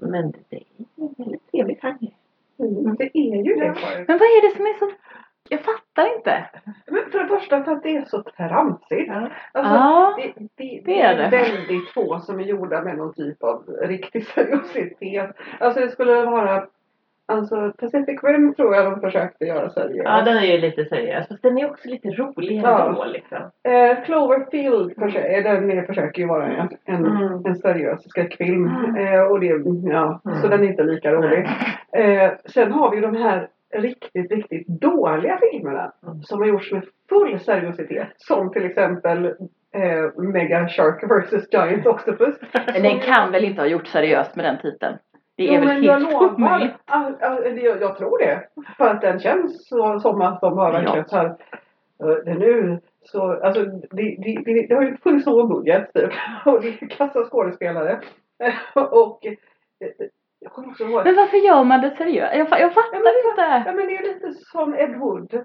men 0.00 0.32
det 0.48 0.56
är 0.56 0.62
en 0.96 1.14
väldigt 1.18 1.50
trevlig 1.50 1.80
genre. 1.80 2.10
Mm. 2.58 2.96
Det 2.96 3.10
är 3.18 3.44
ju 3.44 3.54
det. 3.54 3.74
Men 4.08 4.18
vad 4.18 4.28
är 4.28 4.50
det 4.50 4.56
som 4.56 4.66
är 4.66 4.78
så... 4.78 4.90
Jag 5.48 5.60
fattar 5.60 6.16
inte. 6.16 6.44
Men 6.86 7.02
för 7.12 7.18
det 7.18 7.28
första 7.28 7.64
för 7.64 7.72
att 7.72 7.82
det 7.82 7.96
är 7.96 8.04
så 8.04 8.22
tramsigt. 8.22 9.08
Ja. 9.08 9.28
Alltså, 9.52 9.74
Ja, 9.74 10.14
det, 10.18 10.32
det, 10.36 10.48
det 10.56 10.82
det 10.84 11.00
är 11.00 11.16
det. 11.16 11.28
väldigt 11.36 11.88
få 11.94 12.18
som 12.20 12.38
är 12.40 12.44
gjorda 12.44 12.82
med 12.82 12.96
någon 12.96 13.14
typ 13.14 13.42
av 13.42 13.64
riktig 13.82 14.26
seriositet. 14.34 15.36
Alltså 15.60 15.80
det 15.80 15.88
skulle 15.90 16.14
vara 16.26 16.66
Alltså 17.28 17.72
Pacific 17.78 18.20
Rim 18.24 18.54
tror 18.54 18.74
jag 18.74 18.84
de 18.84 19.00
försökte 19.00 19.44
göra 19.44 19.70
seriöst. 19.70 20.02
ja, 20.04 20.22
den 20.24 20.36
är 20.36 20.42
ju 20.42 20.58
lite 20.58 20.84
seriös. 20.84 21.28
Fast 21.28 21.42
den 21.42 21.58
är 21.58 21.70
också 21.70 21.88
lite 21.88 22.08
rolig 22.08 22.60
Ja. 22.64 22.88
ändå 22.88 23.04
liksom. 23.04 23.38
Eh, 23.68 24.04
Cloverfield 24.04 24.94
försöker, 24.98 25.42
den 25.42 25.70
är, 25.70 25.82
försöker 25.82 26.22
ju 26.22 26.28
vara 26.28 26.46
en, 26.46 26.68
en, 26.84 27.06
Mm. 27.06 27.44
en 27.46 27.56
seriös 27.56 28.08
skräckfilm. 28.10 28.66
Mm. 28.68 28.96
Eh, 29.14 29.20
och 29.22 29.40
det, 29.40 29.46
ja, 29.84 30.20
Mm. 30.26 30.38
Så 30.42 30.48
den 30.48 30.62
är 30.62 30.66
inte 30.68 30.82
lika 30.82 31.12
rolig. 31.12 31.48
Eh, 31.92 32.30
sen 32.46 32.72
har 32.72 32.90
vi 32.90 33.00
de 33.00 33.16
här 33.16 33.48
riktigt, 33.74 34.32
riktigt 34.32 34.66
dåliga 34.68 35.38
filmerna. 35.38 35.92
Mm. 36.06 36.22
Som 36.22 36.40
har 36.40 36.46
gjorts 36.46 36.72
med 36.72 36.82
full 37.08 37.40
seriositet. 37.40 38.08
Som 38.16 38.52
till 38.52 38.64
exempel 38.64 39.26
eh, 39.74 40.22
Mega 40.32 40.68
Shark 40.68 41.02
vs 41.04 41.48
Giant 41.52 41.86
Octopus. 41.86 42.36
men 42.72 42.82
den 42.82 43.00
kan 43.00 43.32
väl 43.32 43.44
inte 43.44 43.62
ha 43.62 43.66
gjort 43.66 43.86
seriöst 43.86 44.36
med 44.36 44.44
den 44.44 44.58
titeln? 44.62 44.96
Det 45.36 45.48
är 45.48 45.52
Jo, 45.54 45.60
väl 45.60 45.82
men 45.82 45.82
helt 45.82 46.14
omöjligt. 46.14 46.74
jag, 47.64 47.80
jag 47.80 47.96
tror 47.96 48.18
det. 48.18 48.48
För 48.76 48.84
att 48.88 49.00
den 49.00 49.18
känns 49.20 49.68
så, 49.68 50.00
som 50.00 50.20
att 50.20 50.40
de 50.40 50.58
har 50.58 50.72
verkligen 50.72 51.08
så 51.08 51.16
här. 51.16 51.26
eh, 52.26 52.36
nu 52.38 52.80
så, 53.02 53.32
alltså 53.42 53.64
det, 53.64 54.16
det, 54.18 54.42
det, 54.44 54.66
det 54.68 54.74
har 54.74 54.82
ju 54.82 54.96
funnits 54.96 55.26
någon 55.26 55.48
budget 55.48 55.90
typ. 55.94 56.10
Och 56.46 56.62
det 56.62 56.68
är 56.68 56.88
kassa 56.88 57.24
skådespelare. 57.24 58.00
och 58.74 59.26
eh, 59.26 59.32
jag 60.46 60.52
kommer 60.52 60.68
också 60.68 60.84
ihåg. 60.84 61.04
Men 61.04 61.16
varför 61.16 61.36
gör 61.36 61.64
man 61.64 61.80
det 61.80 61.90
seriöst? 61.96 62.34
Jag, 62.34 62.60
jag 62.60 62.74
fattar 62.74 62.96
inte. 62.96 63.62
Ja 63.66 63.72
men 63.72 63.86
det 63.86 63.96
är 63.96 64.02
lite 64.14 64.32
som 64.32 64.74
Ed 64.74 64.96
Wood. 64.98 65.42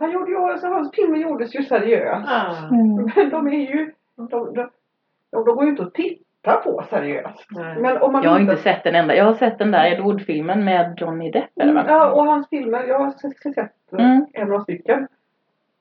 Han 0.00 0.10
gjorde 0.12 0.30
ju, 0.30 0.36
alltså, 0.36 0.66
hans 0.66 0.90
filmer 0.94 1.18
gjordes 1.18 1.54
ju 1.54 1.62
seriöst. 1.62 2.28
Ah. 2.28 2.68
Mm. 2.70 3.10
Men 3.16 3.30
de 3.30 3.46
är 3.46 3.74
ju, 3.74 3.92
de, 4.16 4.28
de, 4.28 4.54
de, 4.54 5.44
de 5.44 5.44
går 5.44 5.64
ju 5.64 5.70
inte 5.70 5.82
att 5.82 5.94
titta 5.94 6.56
på 6.64 6.84
seriöst. 6.90 7.46
Nej. 7.50 7.76
Men 7.80 8.02
om 8.02 8.12
man 8.12 8.22
Jag 8.22 8.30
har 8.30 8.40
inte 8.40 8.56
sett 8.56 8.84
den 8.84 8.94
enda. 8.94 9.16
Jag 9.16 9.24
har 9.24 9.34
sett 9.34 9.58
den 9.58 9.70
där 9.70 9.92
Ed 9.92 10.00
Wood-filmen 10.00 10.64
med 10.64 10.98
Johnny 11.00 11.30
Depp 11.30 11.50
det 11.54 11.72
va? 11.72 11.84
Ja, 11.88 12.10
och 12.12 12.24
hans 12.24 12.48
filmer. 12.48 12.84
Jag 12.84 12.98
har 12.98 13.10
sett 13.10 13.54
sett 13.54 13.72
Mm. 13.92 14.26
en 14.32 14.52
av 14.52 14.60
stycken. 14.60 15.08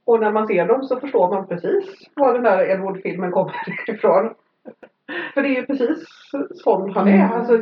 Och 0.05 0.19
när 0.19 0.31
man 0.31 0.47
ser 0.47 0.65
dem 0.67 0.83
så 0.83 0.99
förstår 0.99 1.29
man 1.29 1.47
precis 1.47 2.09
var 2.15 2.33
den 2.33 2.43
där 2.43 2.71
Ed 2.71 2.79
Wood-filmen 2.79 3.31
kommer 3.31 3.53
ifrån. 3.87 4.33
För 5.33 5.41
det 5.41 5.47
är 5.47 5.55
ju 5.61 5.65
precis 5.65 6.03
sån 6.63 6.91
han 6.91 7.07
är. 7.07 7.15
Mm. 7.15 7.31
Alltså 7.31 7.57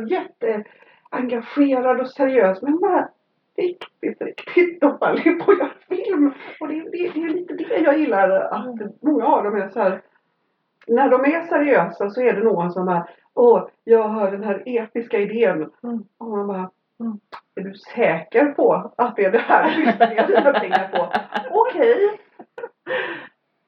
jätteengagerad 1.14 2.00
och 2.00 2.10
seriös. 2.10 2.62
Men 2.62 2.80
bara 2.80 3.08
riktigt, 3.56 4.22
riktigt 4.22 4.80
dålig 4.80 5.44
på 5.44 5.52
att 5.52 5.58
göra 5.58 5.70
film. 5.88 6.32
Och 6.60 6.68
det, 6.68 6.74
det, 6.74 7.12
det 7.14 7.22
är 7.22 7.28
lite 7.28 7.54
det 7.54 7.78
jag 7.78 7.98
gillar. 7.98 8.30
Att 8.30 9.02
många 9.02 9.26
av 9.26 9.44
dem 9.44 9.56
är 9.56 9.68
så 9.68 9.80
här 9.80 10.02
när 10.86 11.08
de 11.08 11.24
är 11.24 11.46
seriösa 11.46 12.10
så 12.10 12.20
är 12.20 12.32
det 12.32 12.44
någon 12.44 12.72
som 12.72 12.86
bara 12.86 13.08
Åh, 13.34 13.68
jag 13.84 14.08
har 14.08 14.30
den 14.30 14.44
här 14.44 14.62
episka 14.66 15.18
idén. 15.18 15.70
Mm. 15.82 16.04
Och 16.18 16.28
man 16.28 16.46
bara 16.46 16.70
Mm. 17.00 17.20
Är 17.54 17.62
du 17.62 17.74
säker 17.74 18.52
på 18.52 18.92
att 18.96 19.16
det 19.16 19.24
är 19.24 19.32
det 19.32 19.38
här 19.38 19.76
du 19.76 19.84
lägga 19.84 20.26
dina 20.26 20.60
pengar 20.60 20.88
på? 20.88 21.12
Okej. 21.50 22.20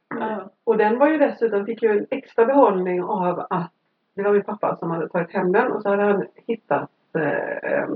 Ja. 0.08 0.50
Och 0.64 0.76
den 0.76 0.98
var 0.98 1.08
ju 1.08 1.18
dessutom, 1.18 1.66
fick 1.66 1.82
ju 1.82 1.98
en 1.98 2.06
extra 2.10 2.44
behållning 2.44 3.02
av 3.02 3.46
att 3.50 3.72
det 4.14 4.22
var 4.22 4.32
min 4.32 4.44
pappa 4.44 4.76
som 4.76 4.90
hade 4.90 5.08
tagit 5.08 5.32
hem 5.32 5.52
den 5.52 5.72
och 5.72 5.82
så 5.82 5.88
hade 5.88 6.02
han 6.02 6.26
hittat 6.46 6.90
Eh, 7.16 7.73
eh, 7.73 7.88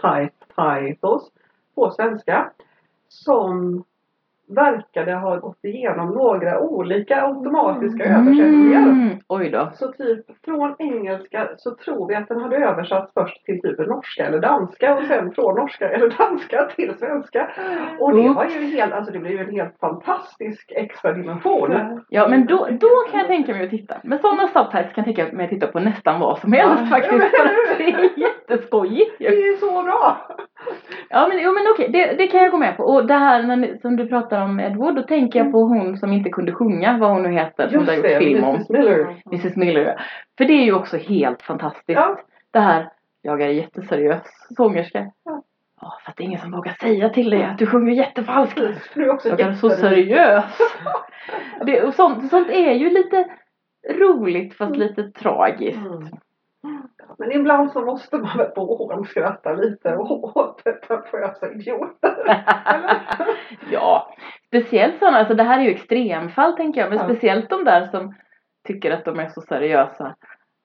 subtitles 0.00 1.22
på 1.74 1.90
svenska 1.90 2.50
som 3.08 3.84
verkade 4.48 5.12
ha 5.14 5.36
gått 5.36 5.64
igenom 5.64 6.10
några 6.14 6.60
olika 6.60 7.22
automatiska 7.26 8.04
översättningar. 8.04 8.82
Mm. 8.82 9.08
Oj 9.28 9.50
då. 9.50 9.70
Så 9.74 9.92
typ 9.92 10.26
från 10.44 10.74
engelska 10.78 11.48
så 11.56 11.74
tror 11.74 12.08
vi 12.08 12.14
att 12.14 12.28
den 12.28 12.40
hade 12.40 12.56
översatts 12.56 13.12
först 13.14 13.44
till 13.44 13.60
typ 13.62 13.78
norska 13.78 14.26
eller 14.26 14.38
danska 14.38 14.94
och 14.96 15.04
sen 15.04 15.32
från 15.32 15.54
norska 15.54 15.88
eller 15.88 16.10
danska 16.18 16.64
till 16.76 16.94
svenska. 16.98 17.50
Och 18.00 18.16
det 18.16 18.28
var 18.28 18.44
ju 18.44 18.76
helt, 18.76 18.92
alltså 18.92 19.12
det 19.12 19.18
blev 19.18 19.32
ju 19.32 19.38
en 19.40 19.54
helt 19.54 19.78
fantastisk 19.80 20.72
extra 20.76 21.12
dimension. 21.12 22.02
Ja 22.08 22.28
men 22.28 22.46
då, 22.46 22.68
då 22.70 22.88
kan 23.10 23.18
jag 23.20 23.26
tänka 23.28 23.52
mig 23.52 23.64
att 23.64 23.70
titta. 23.70 23.94
Med 24.04 24.20
sådana 24.20 24.48
subtitles 24.48 24.92
kan 24.94 25.04
jag 25.06 25.16
tänka 25.16 25.36
mig 25.36 25.44
att 25.44 25.50
titta 25.50 25.66
på 25.66 25.80
nästan 25.80 26.20
vad 26.20 26.38
som 26.38 26.52
helst 26.52 26.82
Ja. 26.82 26.86
faktiskt. 26.86 27.24
Det 27.78 27.84
är 27.84 28.10
jätteskojigt 28.18 29.14
Det 29.18 29.24
ju. 29.24 29.30
är 29.42 29.46
ju 29.52 29.56
så 29.56 29.82
bra! 29.82 30.16
Ja 31.10 31.28
men, 31.28 31.38
jo, 31.42 31.52
men 31.52 31.62
okej, 31.74 31.88
det, 31.92 32.14
det 32.18 32.26
kan 32.26 32.40
jag 32.42 32.50
gå 32.50 32.56
med 32.56 32.76
på. 32.76 32.82
Och 32.82 33.06
det 33.06 33.14
här 33.14 33.42
när, 33.42 33.78
som 33.82 33.96
du 33.96 34.06
pratar 34.36 34.44
om 34.44 34.60
Edward, 34.60 34.94
då 34.94 35.02
tänker 35.02 35.38
jag 35.38 35.52
på 35.52 35.60
hon 35.60 35.98
som 35.98 36.12
inte 36.12 36.30
kunde 36.30 36.52
sjunga, 36.52 36.98
vad 36.98 37.10
hon 37.10 37.22
nu 37.22 37.32
heter, 37.32 37.68
som 37.68 37.84
det 37.84 37.92
har 37.92 37.96
gjort 37.96 38.18
film 38.18 38.44
om. 38.44 38.54
Mrs 38.54 38.68
Miller. 38.68 39.22
Mrs 39.26 39.56
Miller. 39.56 40.00
För 40.38 40.44
det 40.44 40.52
är 40.52 40.64
ju 40.64 40.74
också 40.74 40.96
helt 40.96 41.42
fantastiskt. 41.42 41.98
Ja. 42.00 42.18
Det 42.50 42.60
här, 42.60 42.90
jag 43.22 43.42
är 43.42 43.48
jätteseriös 43.48 44.22
sångerska. 44.56 45.10
Ja. 45.24 45.42
Ja, 45.80 45.98
fast 46.04 46.16
det 46.16 46.22
är 46.22 46.26
ingen 46.26 46.40
som 46.40 46.50
vågar 46.50 46.72
säga 46.72 47.08
till 47.08 47.30
dig 47.30 47.44
att 47.44 47.58
du 47.58 47.66
sjunger 47.66 47.92
jättefalskt. 47.92 48.60
Du 48.94 49.04
är 49.04 49.10
också 49.10 49.28
Jag 49.28 49.40
är 49.40 49.52
så 49.52 49.70
seriös. 49.70 50.58
Det, 51.66 51.82
och 51.82 51.94
sånt, 51.94 52.30
sånt 52.30 52.50
är 52.50 52.72
ju 52.72 52.90
lite 52.90 53.28
roligt 53.88 54.54
fast 54.56 54.76
lite 54.76 55.02
tragiskt. 55.02 55.78
Mm. 55.78 56.08
Men 57.18 57.32
ibland 57.32 57.72
så 57.72 57.80
måste 57.80 58.16
man 58.16 58.36
väl 58.38 58.50
få 58.54 58.76
hånskratta 58.76 59.52
lite 59.52 59.96
åt 59.96 60.64
pretentiösa 60.64 61.50
idioter. 61.52 62.16
Ja, 63.70 64.14
speciellt 64.46 64.98
sådana, 64.98 65.18
alltså 65.18 65.34
det 65.34 65.42
här 65.42 65.58
är 65.60 65.64
ju 65.64 65.70
extremfall 65.70 66.52
tänker 66.56 66.80
jag, 66.80 66.90
men 66.90 66.98
Ja. 66.98 67.04
speciellt 67.04 67.50
de 67.50 67.64
där 67.64 67.86
som 67.86 68.14
tycker 68.68 68.90
att 68.90 69.04
de 69.04 69.18
är 69.20 69.28
så 69.28 69.40
seriösa 69.40 70.14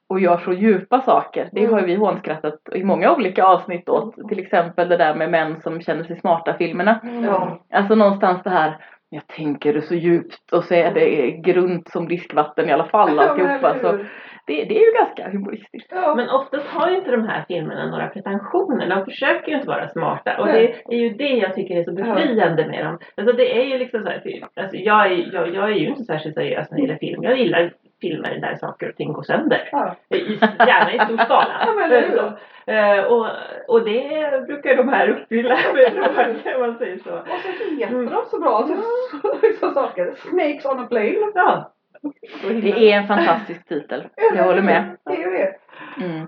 och 0.10 0.20
gör 0.20 0.38
så 0.38 0.54
djupa 0.54 1.02
saker. 1.02 1.50
Det 1.52 1.66
har 1.66 1.80
ju 1.80 1.86
vi 1.86 1.96
hånskrattat 1.96 2.60
i 2.76 2.84
många 2.84 3.16
olika 3.16 3.46
avsnitt 3.46 3.90
åt. 3.90 4.16
Till 4.30 4.40
exempel 4.40 4.90
det 4.90 4.98
där 4.98 5.16
med 5.16 5.32
män 5.32 5.62
som 5.62 5.82
känner 5.82 6.04
sig 6.04 6.20
smarta 6.20 6.54
filmerna. 6.58 7.00
Ja. 7.24 7.60
Alltså 7.74 7.96
någonstans 7.96 8.44
det 8.44 8.50
här 8.50 8.78
jag 9.10 9.28
tänker 9.28 9.74
det 9.74 9.82
så 9.82 9.96
djupt 9.96 10.52
och 10.52 10.64
så 10.64 10.74
är 10.74 10.94
det 10.94 11.32
grunt 11.32 11.90
som 11.90 12.08
diskvatten 12.08 12.70
i 12.70 12.72
alla 12.72 12.86
fall 12.86 13.10
Ja, 13.10 13.16
men 13.16 13.30
alltihopa. 13.30 13.80
Så 13.82 13.92
hur? 13.92 14.12
Det, 14.48 14.64
det 14.64 14.78
är 14.78 14.86
ju 14.86 14.94
ganska 14.98 15.30
humoristiskt. 15.30 15.92
Ja. 15.92 16.16
Men 16.16 16.30
oftast 16.30 16.68
har 16.68 16.90
ju 16.90 16.98
inte 16.98 17.12
de 17.12 17.28
här 17.28 17.46
filmerna 17.48 17.86
några 17.86 18.08
pretensioner. 18.08 18.90
De 18.90 19.06
försöker 19.06 19.52
ju 19.52 19.56
inte 19.56 19.68
vara 19.68 19.88
smarta. 19.88 20.38
Och 20.38 20.48
det 20.48 20.74
är 20.86 20.98
ju 20.98 21.10
det 21.10 21.30
jag 21.30 21.54
tycker 21.56 21.76
är 21.76 21.84
så 21.84 21.92
befriande 21.92 22.68
med 22.68 22.86
dem. 22.86 23.00
Alltså 23.16 23.36
det 23.36 23.62
är 23.62 23.64
ju 23.64 23.78
liksom 23.78 24.04
så 24.04 24.10
här, 24.10 24.22
alltså 24.56 24.78
jag, 24.78 25.06
är, 25.06 25.34
jag, 25.34 25.56
jag 25.56 25.72
är 25.72 25.76
ju 25.76 25.88
inte 25.88 26.04
särskilt 26.04 26.36
seriös 26.36 26.72
när 26.72 26.78
det 26.78 26.84
gäller 26.84 26.98
film. 26.98 27.24
Jag 27.24 27.38
gillar 27.38 27.74
filmer 28.02 28.38
där 28.42 28.56
saker 28.56 28.90
och 28.90 28.96
ting 28.96 29.14
går 29.14 29.24
sönder. 29.24 29.70
Ja. 29.72 29.96
I, 30.10 30.18
gärna 30.60 30.94
i 30.94 31.00
stor 31.00 31.18
skala. 31.18 31.68
Ja, 32.66 32.74
eh, 32.74 33.04
och, 33.04 33.28
och 33.68 33.86
det 33.86 34.46
brukar 34.48 34.76
de 34.76 34.90
här 34.90 35.10
uppfylla 35.10 35.58
med 35.74 35.96
råg, 35.96 36.56
om 36.56 36.62
man 36.62 36.78
säger 36.78 36.98
så. 36.98 37.14
Och 37.14 37.28
så 37.28 37.76
heter 37.76 38.12
de 38.12 38.26
så 38.26 38.40
bra 38.40 38.68
så, 38.68 38.76
så 39.60 39.72
saker. 39.74 40.14
Snakes 40.16 40.66
on 40.66 40.80
a 40.80 40.88
plane. 40.90 41.32
Ja. 41.36 41.72
Det 42.62 42.92
är 42.92 42.98
en 42.98 43.08
fantastisk 43.08 43.68
titel. 43.68 44.08
Jag 44.36 44.44
håller 44.44 44.62
med. 44.62 44.98
Det 45.06 45.16
det. 45.16 45.56
Mm. 46.06 46.28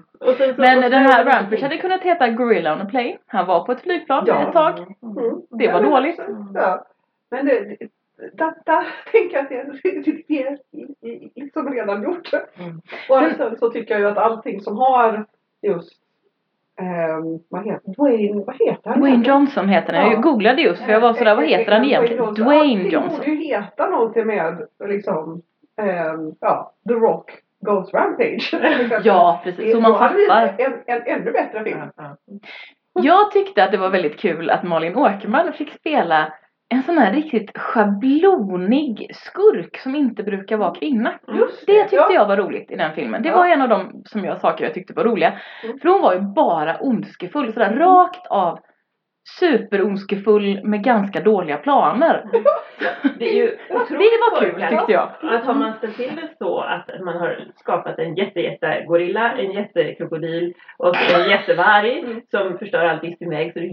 Men 0.57 0.81
den 0.81 0.93
här 1.05 1.25
Rampage 1.25 1.61
hade 1.63 1.77
kunnat 1.77 2.01
heta 2.01 2.29
Gorilla 2.29 2.73
on 2.73 2.81
a 2.81 2.85
Plane. 2.89 3.17
Han 3.27 3.45
var 3.47 3.65
på 3.65 3.71
ett 3.71 3.81
flygplan 3.81 4.23
Ja. 4.27 4.47
ett 4.47 4.53
tag. 4.53 4.79
Mm. 4.79 5.41
Det 5.49 5.71
var 5.71 5.83
dåligt. 5.83 6.19
Ja. 6.53 6.85
Men 7.31 7.45
det, 7.45 7.77
där 8.65 8.87
tänker 9.11 9.35
jag 9.35 9.43
att 9.43 9.49
det, 9.49 10.01
det, 10.05 10.23
det 10.27 10.43
är 10.43 10.57
liksom 11.41 11.73
redan 11.73 12.03
gjort. 12.03 12.29
Mm. 12.59 12.81
Och 13.09 13.35
sen 13.37 13.57
så 13.59 13.69
tycker 13.69 13.93
jag 13.93 14.01
ju 14.01 14.07
att 14.07 14.17
allting 14.17 14.61
som 14.61 14.77
har 14.77 15.25
just 15.61 15.93
ehm, 16.79 17.39
vad 17.49 17.65
heter 17.65 17.91
Dwayne, 17.91 18.43
vad 18.45 18.55
heter 18.59 18.89
han? 18.89 18.99
Dwayne 18.99 19.27
Johnson 19.27 19.69
heter 19.69 19.93
han. 19.93 20.03
Jag 20.03 20.13
Ja. 20.13 20.19
googlade 20.21 20.61
just 20.61 20.83
för 20.83 20.91
jag 20.91 20.99
var 20.99 21.13
sådär, 21.13 21.35
vad 21.35 21.45
heter 21.45 21.71
han 21.71 21.85
egentligen? 21.85 22.33
Dwayne 22.33 22.89
Johnson. 22.89 23.17
borde 23.19 23.31
ju 23.31 23.35
heta 23.35 23.89
någonting 23.89 24.27
med 24.27 24.67
liksom, 24.85 25.41
ehm, 25.81 26.31
ja, 26.41 26.73
The 26.87 26.93
Rock 26.93 27.31
Goes 27.59 27.93
Rampage. 27.93 28.49
Ja, 29.03 29.41
precis. 29.43 29.71
Så 29.71 29.81
man 29.81 29.97
fattar. 29.99 30.55
En, 30.57 30.73
en 30.85 31.01
ännu 31.05 31.31
bättre 31.31 31.63
film. 31.63 31.79
Ja, 31.79 31.91
ja. 31.95 32.39
Jag 33.01 33.31
tyckte 33.31 33.63
att 33.63 33.71
det 33.71 33.77
var 33.77 33.89
väldigt 33.89 34.19
kul 34.19 34.49
att 34.49 34.63
Malin 34.63 34.95
Åkerman 34.95 35.53
fick 35.53 35.73
spela 35.73 36.33
en 36.69 36.83
sån 36.83 36.97
här 36.97 37.13
riktigt 37.13 37.57
schablonig 37.57 39.11
skurk 39.13 39.77
som 39.77 39.95
inte 39.95 40.23
brukar 40.23 40.57
vara 40.57 40.75
kvinna. 40.75 41.13
Just 41.27 41.65
Det 41.67 41.81
tyckte 41.81 41.95
ja. 41.95 42.11
jag 42.13 42.27
var 42.27 42.37
roligt 42.37 42.71
i 42.71 42.75
den 42.75 42.93
filmen. 42.95 43.21
Det 43.23 43.29
Ja. 43.29 43.35
var 43.37 43.47
en 43.47 43.61
av 43.61 43.69
de 43.69 44.03
som 44.05 44.25
jag, 44.25 44.41
saker 44.41 44.63
jag 44.63 44.73
tyckte 44.73 44.93
var 44.93 45.03
roliga. 45.03 45.33
Mm. 45.63 45.79
För 45.79 45.89
hon 45.89 46.01
var 46.01 46.13
ju 46.13 46.19
bara 46.21 46.77
ondskefull, 46.79 47.53
sådär 47.53 47.75
rakt 47.75 48.27
av 48.27 48.59
superondskefull 49.39 50.63
med 50.63 50.83
ganska 50.83 51.19
dåliga 51.19 51.57
planer. 51.57 52.25
Det 53.19 53.29
är 53.29 53.35
ju 53.35 53.57
Det 53.67 53.73
var 53.73 54.39
kul 54.39 54.65
tyckte 54.69 54.91
jag. 54.91 55.09
Att 55.21 55.45
har 55.45 55.53
man 55.53 55.73
ställt 55.73 55.97
till 55.97 56.15
det 56.15 56.29
så 56.37 56.59
att 56.59 56.89
man 57.05 57.17
har 57.17 57.47
skapat 57.55 57.99
en 57.99 58.15
jätte, 58.15 58.39
jätte 58.39 58.85
gorilla, 58.87 59.31
en 59.31 59.51
jättekrokodil 59.51 60.53
och 60.77 60.95
en 60.95 61.29
jättevarg 61.29 62.03
Mm. 62.03 62.21
som 62.31 62.57
förstör 62.57 62.85
allt 62.85 63.03
i 63.03 63.15
sin 63.15 63.29
väg 63.29 63.53
så 63.53 63.59
det 63.59 63.65
är 63.65 63.69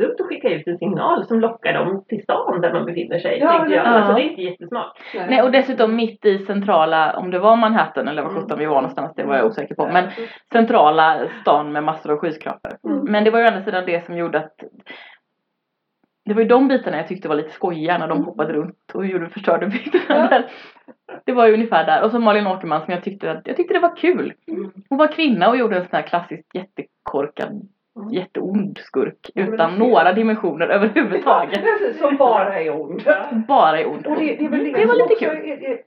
jättedumt 0.00 0.20
att 0.20 0.26
skicka 0.26 0.48
ut 0.48 0.66
en 0.66 0.78
signal 0.78 1.26
som 1.26 1.40
lockar 1.40 1.72
dem 1.72 2.04
till 2.08 2.22
stan 2.22 2.60
där 2.60 2.72
man 2.72 2.84
befinner 2.84 3.18
sig. 3.18 3.38
Ja, 3.38 3.58
tänker 3.58 3.76
jag. 3.76 3.86
ja. 3.86 3.90
Alltså, 3.90 4.12
det 4.14 4.20
är 4.20 4.30
inte 4.30 4.42
jättesmart. 4.42 4.98
Nej 5.14 5.42
och 5.42 5.52
dessutom 5.52 5.96
mitt 5.96 6.24
i 6.24 6.38
centrala, 6.38 7.16
om 7.16 7.30
det 7.30 7.38
var 7.38 7.56
Manhattan 7.56 8.08
eller 8.08 8.22
vad 8.22 8.32
sjutton 8.32 8.58
vi 8.58 8.66
var 8.66 8.74
någonstans, 8.74 9.12
det 9.16 9.24
var 9.24 9.36
jag 9.36 9.46
osäker 9.46 9.74
på. 9.74 9.86
Men 9.86 10.10
centrala 10.52 11.28
stan 11.40 11.72
med 11.72 11.84
massor 11.84 12.12
av 12.12 12.18
skyskrapor. 12.18 12.72
Mm. 12.84 13.12
Men 13.12 13.24
det 13.24 13.30
var 13.30 13.38
ju 13.38 13.44
å 13.44 13.48
andra 13.48 13.62
sidan 13.62 13.86
det 13.86 14.06
som 14.06 14.16
gjorde 14.16 14.38
att 14.38 14.54
det 16.24 16.34
var 16.34 16.42
ju 16.42 16.48
de 16.48 16.68
bitarna 16.68 16.96
jag 16.96 17.08
tyckte 17.08 17.28
var 17.28 17.36
lite 17.36 17.50
skojiga 17.50 17.98
när 17.98 18.08
de 18.08 18.24
hoppade 18.24 18.52
runt 18.52 18.92
och 18.94 19.06
gjorde 19.06 19.28
förstörde 19.28 19.66
byggnader. 19.66 20.36
Mm. 20.36 20.42
Ja. 21.06 21.14
Det 21.24 21.32
var 21.32 21.46
ju 21.46 21.54
ungefär 21.54 21.86
där. 21.86 22.02
Och 22.02 22.10
så 22.10 22.18
Malin 22.18 22.46
Åkerman 22.46 22.84
som 22.84 22.94
jag 22.94 23.04
tyckte 23.04 23.30
att, 23.30 23.46
jag 23.46 23.56
tyckte 23.56 23.74
det 23.74 23.80
var 23.80 23.96
kul. 23.96 24.34
Mm. 24.48 24.72
Hon 24.88 24.98
var 24.98 25.12
kvinna 25.12 25.48
och 25.48 25.56
gjorde 25.56 25.76
en 25.76 25.82
sån 25.82 25.96
här 25.96 26.02
klassiskt 26.02 26.54
jättekorkad, 26.54 27.68
Mm. 27.96 28.08
jätteond 28.10 28.78
skurk. 28.78 29.30
Men 29.34 29.54
Utan 29.54 29.72
det- 29.72 29.78
några 29.78 30.12
dimensioner 30.12 30.66
överhuvudtaget. 30.68 31.60
Som 31.98 32.16
bara 32.16 32.60
är 32.60 32.80
ond. 32.80 33.02
Bara 33.48 33.80
är 33.80 33.88
ond. 33.88 34.06
Och 34.06 34.16
det, 34.16 34.24
det 34.36 34.44
är 34.44 34.48
väl 34.48 34.64
det, 34.64 34.72
det 34.72 34.86
var 34.86 34.94
som 34.94 35.08
lite 35.08 35.14
kul. 35.24 35.28
är, 35.50 35.64
är, 35.70 35.78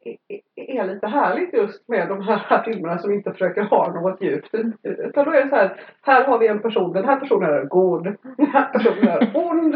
är, 0.56 0.80
är 0.82 0.88
lite 0.94 1.08
härligt 1.08 1.54
just 1.54 1.88
med 1.88 2.08
de 2.10 2.22
här 2.22 2.64
filmerna 2.66 2.98
som 2.98 3.14
inte 3.14 3.32
försöker 3.32 3.62
ha 3.62 3.94
något 3.94 4.22
djupt. 4.22 4.50
Utan 4.84 5.26
då 5.26 5.32
är 5.32 5.44
det 5.44 5.50
så 5.50 5.56
här, 5.56 5.76
här 6.02 6.24
har 6.26 6.38
vi 6.40 6.48
en 6.48 6.60
person, 6.62 6.94
den 6.94 7.06
här 7.06 7.20
personen 7.20 7.54
är 7.54 7.64
god, 7.66 8.04
den 8.38 8.48
här 8.48 8.66
personen 8.74 9.08
är 9.08 9.32
ond. 9.50 9.76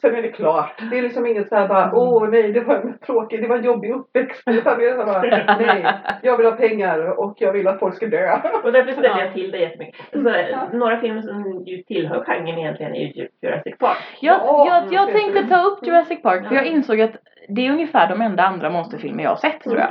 Sen 0.00 0.14
är 0.14 0.22
det 0.22 0.28
klart. 0.28 0.82
Det 0.90 0.98
är 0.98 1.02
liksom 1.02 1.26
inget 1.26 1.48
så 1.48 1.56
här 1.56 1.68
bara, 1.68 1.90
åh 1.94 2.28
nej 2.28 2.52
det 2.52 2.60
var 2.60 2.74
en 2.74 2.98
tråkig, 2.98 3.42
det 3.42 3.48
var 3.48 3.56
en 3.56 3.64
jobbig 3.64 3.90
uppväxt. 3.90 4.42
Här 4.46 4.96
bara, 5.06 5.56
nej, 5.58 5.94
jag 6.22 6.36
vill 6.36 6.46
ha 6.46 6.52
pengar 6.52 7.18
och 7.20 7.34
jag 7.38 7.52
vill 7.52 7.68
att 7.68 7.78
folk 7.78 7.94
ska 7.94 8.06
dö. 8.06 8.36
Och 8.64 8.72
därför 8.72 8.92
ställer 8.92 9.08
Ja. 9.08 9.20
jag 9.20 9.32
till 9.32 9.50
det 9.50 9.58
jättemycket. 9.58 10.00
Så, 10.12 10.34
Ja. 10.50 10.68
Några 10.72 11.00
filmer 11.00 11.22
som 11.22 11.64
ju 11.66 11.82
tillhör 11.82 12.24
genren 12.24 12.58
egentligen 12.58 12.94
är 12.94 13.00
ju 13.16 13.28
Jurassic 13.42 13.78
Park. 13.78 13.98
Jag, 14.20 14.40
Ja, 14.44 14.66
jag, 14.68 14.92
jag 14.92 15.08
det- 15.08 15.12
tänkte 15.12 15.54
ta 15.54 15.62
upp 15.62 15.86
Jurassic 15.86 16.22
Park 16.22 16.48
för 16.48 16.54
Ja. 16.54 16.60
jag 16.62 16.66
insåg 16.70 17.00
att 17.00 17.12
det 17.48 17.66
är 17.66 17.70
ungefär 17.72 18.08
de 18.08 18.20
enda 18.20 18.42
andra 18.42 18.70
monsterfilmer 18.70 19.22
jag 19.22 19.30
har 19.30 19.36
sett 19.36 19.60
tror 19.60 19.78
jag. 19.78 19.88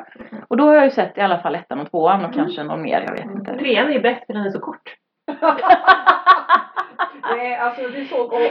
Och 0.47 0.57
då 0.57 0.63
har 0.67 0.75
jag 0.75 0.83
ju 0.83 0.89
sett 0.91 1.17
i 1.17 1.21
alla 1.21 1.37
fall 1.37 1.55
ettan 1.55 1.79
och 1.79 1.91
tvåan 1.91 2.25
och 2.25 2.33
kanske 2.33 2.63
någon 2.63 2.81
mer, 2.81 3.03
jag 3.07 3.11
vet 3.11 3.35
inte. 3.37 3.57
Trean 3.57 3.87
är 3.87 3.91
ju 3.93 3.99
bäst 3.99 4.25
för 4.25 4.33
den 4.33 4.45
är 4.45 4.49
så 4.49 4.59
kort. 4.59 4.95
Nej, 7.23 7.55
alltså 7.55 7.81
vi 7.87 8.05
såg 8.05 8.33
om, 8.33 8.41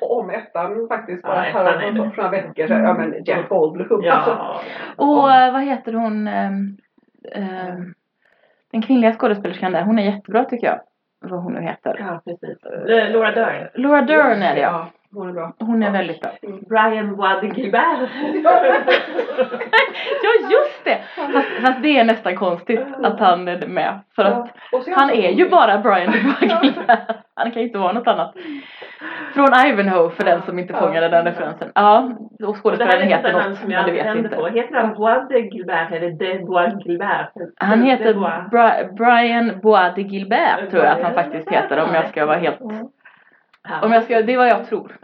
om, 0.00 0.30
ettan 0.30 0.88
faktiskt 0.88 1.22
bara 1.22 1.34
Ja, 1.36 1.40
här 1.40 1.80
för 1.80 1.92
några 1.92 2.28
veckor 2.28 2.66
sedan. 2.66 2.84
Ja 2.84 2.94
men 2.94 3.24
Jack 3.24 3.48
Goldblum. 3.48 4.02
Alltså, 4.10 4.30
Ja. 4.30 4.60
Och 4.96 5.32
eh, 5.32 5.52
vad 5.52 5.62
heter 5.62 5.92
hon? 5.92 6.28
ehm, 6.28 6.76
den 8.72 8.82
kvinnliga 8.82 9.12
skådespelerskan 9.12 9.72
där, 9.72 9.82
hon 9.82 9.98
är 9.98 10.02
jättebra 10.02 10.44
tycker 10.44 10.66
jag. 10.66 10.80
Vad 11.20 11.42
hon 11.42 11.52
nu 11.52 11.60
heter. 11.62 11.96
ja, 11.98 12.22
precis. 12.24 12.64
Eh, 12.64 13.10
Laura 13.12 13.30
Dern. 13.30 13.68
Laura 13.74 14.02
Dern 14.02 14.42
är 14.42 14.54
det 14.54 14.60
ja. 14.60 14.86
Hon 15.14 15.28
är 15.28 15.32
bra. 15.32 15.52
Hon 15.58 15.82
är 15.82 15.90
väldigt 15.90 16.20
bra. 16.20 16.30
Mm. 16.42 16.60
Brian 16.68 17.16
Wade 17.16 17.46
Gilbert. 17.46 18.08
Ja 20.22 20.50
just 20.50 20.84
det! 20.84 20.98
Fast, 21.16 21.48
fast 21.66 21.82
det 21.82 21.98
är 21.98 22.04
nästan 22.04 22.36
konstigt 22.36 22.80
att 23.02 23.20
han 23.20 23.48
är 23.48 23.66
med. 23.66 24.00
För 24.16 24.24
att 24.24 24.48
Ja, 24.72 24.82
han 24.96 25.10
är 25.10 25.30
ju 25.30 25.48
bara 25.48 25.78
Brian 25.78 26.12
Gilbert. 26.62 26.98
Han 27.34 27.50
kan 27.50 27.62
ju 27.62 27.66
inte 27.68 27.78
vara 27.78 27.92
något 27.92 28.06
annat. 28.08 28.34
Från 29.34 29.48
Ivanhoe 29.66 30.10
för 30.10 30.24
den 30.24 30.42
som 30.42 30.58
inte 30.58 30.74
fångade 30.74 31.08
den 31.08 31.24
referensen. 31.24 31.68
Ja, 31.74 32.10
och 32.46 32.62
skådespelaren 32.62 33.02
är 33.02 33.06
heter 33.06 33.32
något, 33.32 33.58
som 33.58 33.68
men 33.68 33.76
jag 33.76 33.86
det 33.86 33.92
vet 33.92 34.16
inte. 34.16 34.36
på. 34.36 34.46
Heter 34.46 34.74
han 34.74 34.94
Bois 34.94 35.28
de 35.28 35.38
Gilbert 35.38 35.92
eller 35.92 36.10
de 36.10 36.38
Bois 36.44 36.86
Gilbert? 36.86 37.28
Han 37.56 37.82
heter. 37.82 38.14
Bri- 38.50 38.92
Brian 38.92 39.60
Bois 39.62 39.94
de 39.94 40.02
Gilbert 40.02 40.70
tror 40.70 40.84
jag 40.84 40.92
att 40.98 41.02
han 41.02 41.14
faktiskt 41.14 41.50
heter 41.50 41.82
om 41.82 41.94
jag 41.94 42.08
ska 42.08 42.26
vara 42.26 42.38
helt... 42.38 42.58
Ja. 43.68 43.86
Om 43.86 43.92
jag 43.92 44.02
ska, 44.02 44.22
det 44.22 44.32
är 44.32 44.36
vad 44.36 44.48
jag 44.48 44.66
tror. 44.66 44.96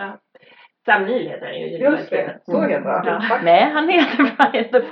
Sam 0.84 1.02
Neill 1.04 1.28
heter 1.28 1.46
han 1.46 1.54
ju. 1.60 1.66
Just 1.66 2.10
det, 2.10 2.38
så 2.42 2.62
heter 2.62 2.90
han. 2.90 3.06
Ja. 3.06 3.22
Tack. 3.28 3.42
Nej, 3.44 3.70
han 3.72 3.88
heter 3.88 4.16
Brian, 4.36 4.82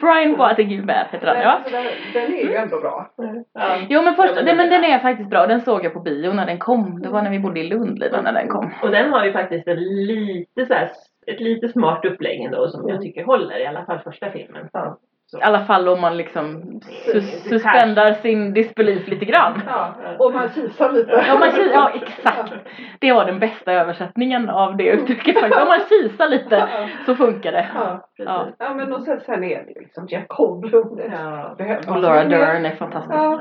Brian 0.00 0.36
Bois 0.36 0.56
de 0.56 0.62
Gilbert 0.62 1.06
heter 1.12 1.26
han, 1.26 1.36
ja. 1.42 1.48
alltså, 1.50 1.70
den, 1.70 1.84
den 2.14 2.34
är 2.34 2.44
ju 2.44 2.54
ändå 2.54 2.80
bra. 2.80 3.10
Ja. 3.54 3.76
Jo 3.88 4.02
men 4.02 4.14
först, 4.14 4.28
Ja, 4.28 4.34
men 4.34 4.46
den, 4.46 4.56
men 4.56 4.68
den- 4.68 4.84
är 4.84 4.98
faktiskt 4.98 5.30
bra. 5.30 5.46
Den 5.46 5.60
såg 5.60 5.84
jag 5.84 5.92
på 5.94 6.00
bio 6.00 6.32
när 6.32 6.46
den 6.46 6.58
kom. 6.58 7.02
Det 7.02 7.08
var 7.08 7.22
när 7.22 7.30
vi 7.30 7.38
bodde 7.38 7.60
i 7.60 7.68
Lund 7.68 7.98
Lina, 7.98 8.20
när 8.22 8.32
den 8.32 8.48
kom. 8.48 8.70
Och 8.82 8.90
den 8.90 9.12
har 9.12 9.24
ju 9.24 9.32
faktiskt 9.32 9.68
en 9.68 9.82
lite 10.06 10.66
så 10.66 10.74
här, 10.74 10.90
ett 11.26 11.40
lite 11.40 11.68
smart 11.68 12.04
upplägg 12.04 12.40
ändå 12.40 12.68
som 12.68 12.88
jag 12.88 13.02
tycker 13.02 13.24
håller 13.24 13.58
i 13.60 13.66
alla 13.66 13.84
fall 13.84 13.98
första 13.98 14.30
filmen. 14.30 14.68
Ja. 14.72 14.98
I 15.32 15.42
alla 15.42 15.64
fall 15.64 15.88
om 15.88 16.00
man 16.00 16.16
liksom 16.16 16.62
sus- 17.06 17.48
suspendar 17.48 18.12
sin 18.12 18.52
disbelief 18.54 19.08
lite 19.08 19.24
grann. 19.24 19.62
Ja, 19.66 19.94
och 20.18 20.32
man 20.34 20.48
kisar 20.48 20.92
lite. 20.92 21.24
Ja, 21.28 21.38
man 21.38 21.48
ki- 21.48 21.70
ja, 21.72 21.90
exakt. 21.94 22.52
Det 23.00 23.12
var 23.12 23.24
den 23.24 23.38
bästa 23.38 23.72
översättningen 23.72 24.48
av 24.50 24.76
det 24.76 24.84
uttrycket 24.88 25.40
faktiskt. 25.40 25.62
Om 25.62 25.68
man 25.68 25.80
kisar 25.88 26.28
lite 26.28 26.68
så 27.06 27.14
funkar 27.16 27.52
det. 27.52 27.68
Ja, 27.74 28.08
Ja. 28.16 28.46
ja 28.58 28.74
men 28.74 28.92
och 28.92 29.02
sen, 29.02 29.20
sen 29.20 29.44
är 29.44 29.64
det 29.64 29.80
liksom 29.80 30.06
Jeff 30.06 30.26
Goldblum. 30.28 31.00
Ja. 31.12 31.56
Och 31.88 32.00
Laura. 32.00 32.24
Dern 32.24 32.66
är 32.66 32.74
fantastisk. 32.76 33.14
Ja. 33.14 33.40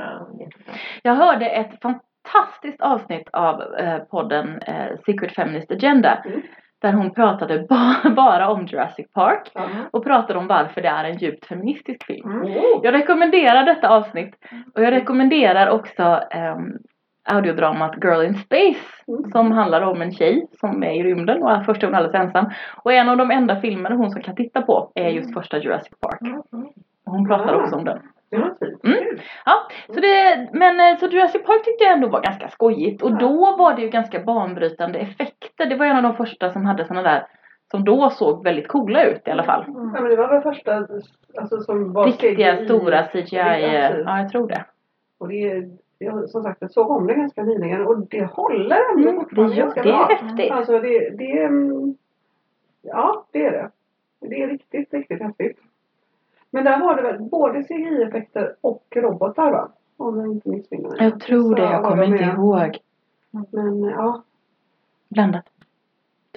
Jag 1.03 1.15
hörde 1.15 1.46
ett 1.46 1.82
fantastiskt 1.82 2.82
avsnitt 2.82 3.29
av 3.34 3.62
eh, 3.62 3.98
podden 3.98 4.62
eh, 4.62 4.86
Secret 5.06 5.36
Feminist 5.36 5.72
Agenda. 5.72 6.24
Mm. 6.25 6.41
Där 6.81 6.93
hon 6.93 7.13
pratade 7.13 7.65
ba- 7.69 8.10
bara 8.15 8.50
om 8.50 8.65
Jurassic 8.65 9.12
Park. 9.13 9.51
Ja. 9.53 9.62
Och 9.91 10.03
pratade 10.03 10.39
om 10.39 10.48
varför 10.48 10.81
det 10.81 10.88
är 10.88 11.03
en 11.03 11.17
djupt 11.17 11.46
feministisk 11.46 12.03
film. 12.05 12.31
Mm. 12.31 12.48
Jag 12.84 12.93
rekommenderar 12.93 13.65
detta 13.65 13.89
avsnitt. 13.89 14.36
Och 14.75 14.81
jag 14.84 14.91
rekommenderar 14.91 15.69
också 15.69 16.03
um, 16.36 16.77
audiodramat 17.29 17.96
Girl 18.03 18.22
in 18.25 18.36
Space. 18.36 18.86
Mm. 19.07 19.31
Som 19.31 19.51
handlar 19.51 19.81
om 19.81 20.01
en 20.01 20.12
tjej 20.12 20.48
som 20.60 20.84
är 20.84 20.91
i 20.91 21.03
rymden 21.03 21.43
och 21.43 21.51
är 21.51 21.63
första 21.63 21.88
gången 21.88 21.98
alldeles 22.03 22.22
ensam. 22.22 22.50
Och 22.84 22.93
en 22.93 23.10
av 23.10 23.17
de 23.17 23.31
enda 23.31 23.62
filmerna 23.62 23.96
hon 23.96 24.12
som 24.12 24.22
kan 24.22 24.36
titta 24.36 24.62
på 24.62 24.91
är 24.96 25.10
just 25.10 25.34
första 25.34 25.57
Jurassic 25.57 25.93
Park. 26.00 26.19
Och 27.05 27.12
hon 27.13 27.27
pratar 27.27 27.53
Ah. 27.53 27.62
också 27.63 27.75
om 27.75 27.84
den. 27.86 28.00
Det 28.29 28.38
var 28.38 28.55
fint. 28.60 28.84
Mm. 28.84 29.17
Ja, 29.46 29.53
så 29.88 30.00
det, 30.00 30.50
men 30.53 30.79
eh, 30.79 30.98
så 31.00 31.05
Jurassic 31.07 31.43
Park 31.46 31.63
tyckte 31.65 31.84
jag 31.84 31.93
ändå 31.93 32.07
var 32.07 32.22
ganska 32.22 32.50
skojigt. 32.50 33.01
Och 33.03 33.12
Ja. 33.12 33.15
då 33.19 33.55
var 33.57 33.74
det 33.75 33.81
ju 33.81 33.89
ganska 33.89 34.19
banbrytande 34.19 35.00
effekter. 35.00 35.65
Det 35.65 35.75
var 35.75 35.86
en 35.86 35.98
av 35.98 36.03
de 36.03 36.15
första 36.15 36.51
som 36.51 36.65
hade 36.65 36.86
såna 36.86 37.01
där 37.01 37.27
som 37.72 37.84
då 37.86 38.10
såg 38.10 38.43
väldigt 38.43 38.67
coola 38.67 39.03
ut 39.03 39.27
i 39.27 39.31
alla 39.31 39.43
fall. 39.43 39.63
Ja, 39.67 39.74
men 40.01 40.03
det 40.10 40.15
var 40.15 40.27
väl 40.27 40.41
första 40.41 40.88
alltså, 41.38 41.60
som 41.62 41.93
var 41.93 42.05
Riktiga 42.05 42.55
CGI. 42.55 42.65
stora 42.65 43.03
CGI. 43.03 43.25
Ja, 43.36 43.55
eh, 43.55 43.89
precis. 43.89 44.03
Ja, 44.05 44.19
jag 44.19 44.29
tror 44.31 44.48
det. 44.48 44.65
Och 45.17 45.27
det 45.27 45.63
jag, 46.00 46.29
som 46.29 46.43
sagt, 46.43 46.57
jag 46.62 46.72
såg 46.72 46.91
om 46.91 47.07
det 47.07 47.13
ganska 47.13 47.43
nyligen 47.43 47.86
och 47.88 48.07
det 48.07 48.25
håller 48.25 48.79
ändå 48.96 49.10
Mm, 49.10 49.15
det, 49.15 49.22
fortfarande 49.22 49.55
gör, 49.55 49.63
ganska 49.63 49.81
det 49.84 49.89
bra. 49.89 50.10
är 50.10 50.15
häftigt. 50.15 50.51
Alltså 50.51 50.79
det, 50.79 51.10
det 51.17 51.41
mm, 51.43 51.96
ja 52.82 53.25
det 53.32 53.45
är 53.45 53.52
det. 53.52 53.69
Det 54.28 54.41
är 54.43 54.47
riktigt, 54.47 54.93
riktigt 54.93 55.21
häftigt. 55.21 55.58
Men 56.49 56.63
där 56.63 56.79
var 56.79 56.95
det 56.95 57.01
väl 57.01 57.19
både 57.21 57.63
CGI-effekter 57.63 58.55
och 58.62 58.83
robotar 58.95 59.51
va? 59.51 59.69
Om 59.97 60.19
jag 60.19 60.27
inte 60.27 60.49
missminner 60.49 60.89
mig. 60.89 60.97
Jag 60.99 61.19
tror 61.19 61.55
det, 61.55 61.62
jag 61.63 61.83
kommer 61.83 62.03
inte 62.03 62.23
ihåg. 62.23 62.77
Men 63.51 63.83
ja. 63.83 64.23
Blandat. 65.10 65.45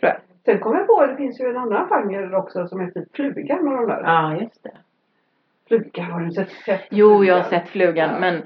Tror 0.01 0.11
jag. 0.13 0.17
Sen 0.45 0.59
kom 0.59 0.77
jag 0.77 0.87
på 0.87 1.01
att 1.01 1.09
det 1.09 1.17
finns 1.17 1.41
ju 1.41 1.51
en 1.51 1.57
annan 1.57 1.89
genre 1.89 2.37
också 2.37 2.69
som 2.69 2.81
heter 2.81 3.07
Flugan 3.13 3.69
och 3.69 3.77
de 3.77 3.87
där. 3.87 4.03
Ja, 4.03 4.37
just 4.37 4.63
det. 4.63 4.73
Flugan, 5.69 6.11
har 6.11 6.21
du 6.21 6.31
sett? 6.33 6.51
sett 6.51 6.81
Jo, 6.91 7.25
jag 7.25 7.37
har 7.37 7.43
sett 7.43 7.69
flugan, 7.69 8.11
Ja. 8.11 8.19
men 8.21 8.43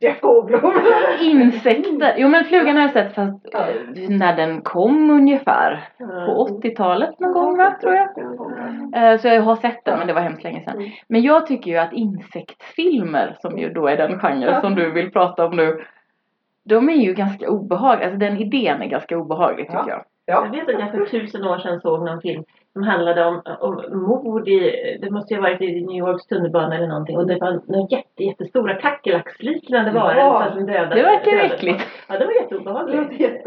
Jeff 0.00 0.20
Goldblum! 0.20 0.72
insekter. 1.20 2.14
Jo, 2.16 2.28
men 2.28 2.44
flugan 2.44 2.76
har 2.76 2.82
jag 2.82 2.92
sett 2.92 3.14
fast 3.14 3.46
Ja. 3.52 3.66
när 4.08 4.36
den 4.36 4.62
kom 4.62 5.10
ungefär. 5.10 5.88
På 5.98 6.46
80-talet 6.62 7.20
någon 7.20 7.32
gång 7.32 7.56
va, 7.56 7.74
tror 7.80 7.94
jag. 7.94 8.08
Eh, 9.12 9.18
Så 9.18 9.28
jag 9.28 9.42
har 9.42 9.56
sett 9.56 9.84
den, 9.84 9.98
men 9.98 10.06
det 10.06 10.12
var 10.12 10.20
hemskt 10.20 10.44
länge 10.44 10.60
sedan. 10.64 10.76
Mm. 10.76 10.90
Men 11.08 11.22
jag 11.22 11.46
tycker 11.46 11.70
ju 11.70 11.76
att 11.76 11.92
insektsfilmer, 11.92 13.36
som 13.40 13.58
ju 13.58 13.72
då 13.72 13.86
är 13.86 13.96
den 13.96 14.18
genre 14.20 14.60
som 14.60 14.74
du 14.74 14.90
vill 14.92 15.10
prata 15.12 15.46
om 15.46 15.56
nu, 15.56 15.84
de 16.64 16.88
är 16.88 16.94
ju 16.94 17.14
ganska 17.14 17.50
obehagliga. 17.50 18.06
Alltså 18.06 18.18
den 18.18 18.36
idén 18.36 18.82
är 18.82 18.86
ganska 18.86 19.18
obehaglig 19.18 19.66
tycker 19.66 19.78
Ja. 19.78 19.88
jag. 19.88 20.04
Ja. 20.26 20.44
Jag 20.52 20.66
vet 20.66 20.74
att 20.74 20.80
jag 20.80 20.90
för 20.90 21.06
tusen 21.06 21.44
år 21.44 21.58
sedan 21.58 21.80
såg 21.80 22.04
någon 22.06 22.20
film 22.20 22.44
som 22.72 22.82
handlade 22.82 23.24
om, 23.24 23.42
om 23.60 24.00
mord 24.08 24.48
i, 24.48 24.98
det 25.02 25.10
måste 25.10 25.34
ju 25.34 25.40
ha 25.40 25.48
varit 25.48 25.60
i 25.60 25.80
New 25.86 25.96
Yorks 25.96 26.26
tunnelbana 26.26 26.76
eller 26.76 26.86
någonting 26.86 27.16
och 27.16 27.26
det 27.26 27.38
var 27.40 27.60
några 27.66 27.88
jätte, 27.90 28.24
jättestora 28.24 28.74
kackerlacksliknande 28.74 29.90
Ja. 29.94 30.00
varelser 30.04 30.56
som 30.56 30.66
dödade. 30.66 30.94
Det 30.94 31.02
verkar 31.02 31.36
äckligt. 31.54 31.84
Ja, 32.08 32.18
det 32.18 32.24
var 32.24 32.32
jätteobehagligt. 32.32 33.46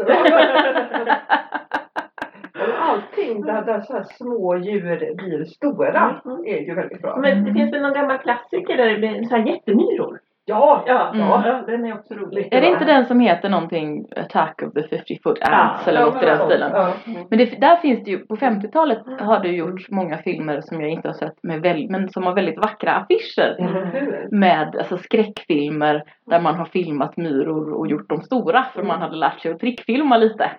Allting 2.80 3.42
där, 3.42 3.62
där 3.62 3.80
så 3.80 3.92
här 3.92 4.02
små 4.04 4.56
djur 4.56 5.14
blir 5.16 5.44
stora 5.44 6.20
Mm. 6.24 6.44
är 6.46 6.58
ju 6.60 6.74
väldigt 6.74 7.02
bra. 7.02 7.16
Men 7.16 7.44
det 7.44 7.52
finns 7.52 7.72
väl 7.74 7.82
någon 7.82 7.92
gammal 7.92 8.18
klassiker 8.18 8.76
där 8.76 8.86
det 8.86 8.96
blir 8.98 9.22
så 9.24 9.36
här 9.36 9.46
jättemyror? 9.46 10.20
Ja! 10.46 10.84
Ja, 10.86 11.08
Mm. 11.14 11.28
ja, 11.28 11.62
den 11.66 11.84
är 11.84 11.94
också 11.94 12.14
rolig. 12.14 12.48
Är 12.52 12.60
det 12.60 12.66
inte 12.66 12.84
den 12.84 13.06
som 13.06 13.20
heter 13.20 13.48
någonting 13.48 14.06
Attack 14.16 14.62
of 14.62 14.72
the 14.72 14.82
50 14.82 15.18
foot 15.22 15.38
ants 15.42 15.82
Ja, 15.86 15.90
eller 15.92 16.04
något 16.04 16.22
i 16.22 16.26
den 16.26 16.38
stilen? 16.38 16.70
Ja. 16.74 16.92
Men 17.30 17.38
det, 17.38 17.60
där 17.60 17.76
finns 17.76 18.04
det 18.04 18.10
ju, 18.10 18.18
på 18.26 18.36
50-talet 18.36 18.98
har 19.20 19.40
det 19.40 19.48
gjorts 19.48 19.90
många 19.90 20.18
filmer 20.18 20.60
som 20.60 20.80
jag 20.80 20.90
inte 20.90 21.08
har 21.08 21.12
sett 21.14 21.42
med 21.42 21.60
väl, 21.60 21.90
men 21.90 22.08
som 22.08 22.22
har 22.22 22.34
väldigt 22.34 22.58
vackra 22.58 22.92
affischer. 22.92 23.56
Hur? 23.92 24.28
Med 24.30 24.76
alltså 24.78 24.96
skräckfilmer 24.98 26.02
där 26.26 26.40
man 26.40 26.54
har 26.54 26.64
filmat 26.64 27.16
myror 27.16 27.72
och 27.72 27.86
gjort 27.86 28.08
dem 28.08 28.22
stora 28.22 28.62
för 28.74 28.82
man 28.82 29.00
hade 29.00 29.16
lärt 29.16 29.40
sig 29.40 29.52
att 29.52 29.60
trickfilma 29.60 30.16
lite. 30.16 30.50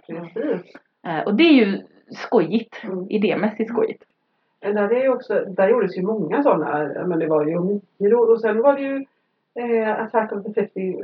Eh, 1.08 1.20
och 1.26 1.36
det 1.36 1.44
är 1.44 1.54
ju 1.66 1.82
skojigt, 2.10 2.82
Mm. 2.84 3.06
idémässigt 3.10 3.70
skojigt. 3.70 4.04
Där, 4.62 4.88
det 4.88 4.96
är 5.00 5.04
ju 5.04 5.10
också, 5.10 5.34
där 5.48 5.70
gjordes 5.70 5.98
ju 5.98 6.02
många 6.02 6.44
sådana. 6.44 6.90
Men 7.06 7.20
det 7.20 7.28
var 7.28 7.46
ju 7.46 7.80
myror 8.00 8.32
och 8.32 8.42
sen 8.42 8.62
var 8.62 8.76
det 8.76 8.82
ju 8.82 9.06
eh, 9.60 10.00
Attack 10.04 10.32
of 10.32 10.44
the 10.44 10.54
50 10.54 10.96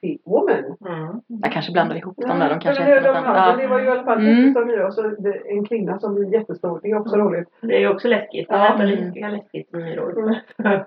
Feet 0.00 0.20
Woman. 0.24 0.64
Mm. 0.86 1.20
Jag 1.42 1.52
kanske 1.52 1.72
blandar 1.72 1.96
ihop 1.96 2.16
dem 2.16 2.38
där, 2.38 2.48
de 2.48 2.60
kanske 2.60 2.84
heter 2.84 3.00
de, 3.00 3.08
de, 3.08 3.16
annat. 3.16 3.56
det 3.56 3.62
Ja. 3.62 3.68
var 3.68 3.78
ju 3.78 3.84
i 3.84 3.88
alla 3.88 4.04
fall 4.04 4.18
Mm. 4.18 4.52
myror 4.66 4.86
och 4.86 4.94
så 4.94 5.02
det, 5.02 5.32
en 5.50 5.64
kvinna 5.64 5.98
som 5.98 6.14
blir 6.14 6.32
jättestor. 6.32 6.80
Det 6.82 6.90
är 6.90 6.98
också 7.00 7.14
Mm. 7.14 7.26
roligt. 7.28 7.48
Det 7.60 7.82
är 7.84 7.90
också 7.92 8.08
läskigt. 8.08 8.48
Det 8.48 8.54
Ja. 8.54 8.82
är 8.82 8.86
lika 8.86 9.28
läskigt 9.28 9.70
som 9.70 9.82
myror. 9.82 10.34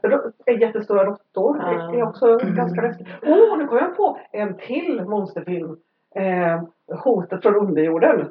Ro- 0.01 0.31
eh, 0.45 0.59
Jättestora 0.61 1.05
råttor 1.05 1.57
Ja. 1.61 1.89
det 1.93 1.99
är 1.99 2.03
också 2.03 2.39
Mm. 2.41 2.55
ganska 2.55 2.81
läskigt. 2.81 3.07
Åh, 3.25 3.33
oh, 3.53 3.57
nu 3.57 3.67
kom 3.67 3.77
jag 3.77 3.97
på 3.97 4.17
en 4.31 4.53
till 4.57 5.01
monsterfilm. 5.05 5.77
Eh, 6.15 6.61
Hotet 7.03 7.41
från 7.41 7.55
underjorden. 7.55 8.29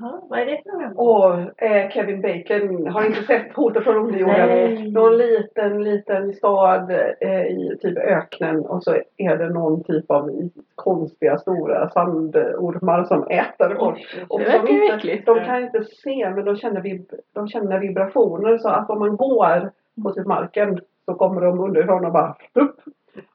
Vad 0.00 0.38
är 0.38 0.46
det 0.46 0.62
för? 0.64 1.00
Och 1.00 1.62
eh, 1.62 1.90
Kevin 1.90 2.22
Bacon 2.22 2.86
har 2.86 3.06
inte 3.06 3.22
sett 3.22 3.52
Hotet 3.52 3.84
från 3.84 3.96
underjorden. 3.96 4.92
Någon 4.92 5.16
liten, 5.16 5.84
liten 5.84 6.32
stad 6.32 6.90
eh, 7.20 7.42
i 7.42 7.78
typ 7.82 7.98
öknen 7.98 8.66
och 8.66 8.84
så 8.84 8.96
är 9.16 9.36
det 9.36 9.48
någon 9.48 9.84
typ 9.84 10.10
av 10.10 10.50
konstiga 10.74 11.38
stora 11.38 11.90
sandormar 11.90 13.04
som 13.04 13.22
äter 13.22 13.76
folk. 13.78 14.26
Och 14.28 14.38
Det 14.38 14.44
verkar 14.44 15.08
inte-. 15.08 15.32
De 15.32 15.44
kan 15.44 15.64
inte 15.64 15.84
se 15.84 16.30
men 16.30 16.44
de 16.44 16.56
känner, 16.56 16.80
vib 16.80 17.10
de 17.32 17.48
känner 17.48 17.78
vibrationer 17.78 18.58
så 18.58 18.68
att 18.68 18.90
om 18.90 18.98
man 18.98 19.16
går 19.16 19.70
på 20.02 20.12
typ 20.12 20.26
marken 20.26 20.80
så 21.04 21.14
kommer 21.14 21.40
de 21.40 21.60
underifrån 21.60 22.04
och 22.04 22.12
bara 22.12 22.36
upp 22.54 22.80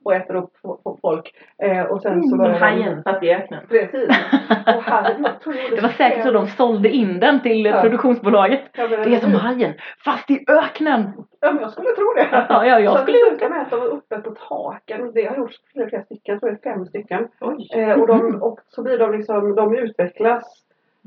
och 0.04 0.14
äter 0.14 0.36
upp 0.36 0.52
folk. 1.02 1.34
Eh, 1.64 1.82
och 1.84 2.02
sen 2.02 2.24
så 2.24 2.30
Som 2.30 2.38
börjar 2.38 2.54
de- 2.54 2.60
hajen 2.60 3.04
fast 3.04 3.24
i 3.24 3.30
öknen. 3.34 3.64
Precis. 3.70 4.10
Och 4.68 4.84
jag 4.88 5.42
tror 5.44 5.54
Det 5.76 5.82
var 5.82 5.90
säkert 5.90 6.24
så 6.24 6.32
de 6.32 6.48
sålde 6.48 6.90
in 6.90 7.20
den 7.20 7.42
till 7.42 7.66
Ja. 7.66 7.82
produktionsbolaget. 7.82 8.62
Ja, 8.74 8.88
Det 8.88 9.16
är 9.16 9.20
som 9.20 9.34
hajen, 9.34 9.74
fast 10.06 10.30
i 10.32 10.46
öknen! 10.48 11.12
Ja, 11.40 11.52
men 11.52 11.62
jag 11.62 11.72
skulle 11.72 11.90
tro 11.90 12.14
det. 12.16 12.28
Ja, 12.50 12.66
ja, 12.66 12.80
jag 12.80 12.94
så 12.98 13.04
skulle 13.04 13.18
det 13.40 13.50
med 13.50 13.62
att 13.62 13.70
de 13.70 13.80
var 13.80 13.88
uppe 13.88 14.18
på 14.18 14.32
taken. 14.32 15.12
Det 15.14 15.26
har 15.26 15.36
gjorts 15.38 15.56
flera, 15.74 16.04
stycken, 16.04 16.34
jag 16.34 16.40
tror 16.40 16.52
är 16.52 16.56
fem 16.64 16.86
stycken. 16.86 17.28
Eh, 17.76 17.92
och, 18.02 18.08
de, 18.08 18.42
och 18.42 18.60
så 18.70 18.84
blir 18.84 18.98
de 18.98 19.12
liksom, 19.12 19.56
de 19.56 19.76
utvecklas. 19.78 20.44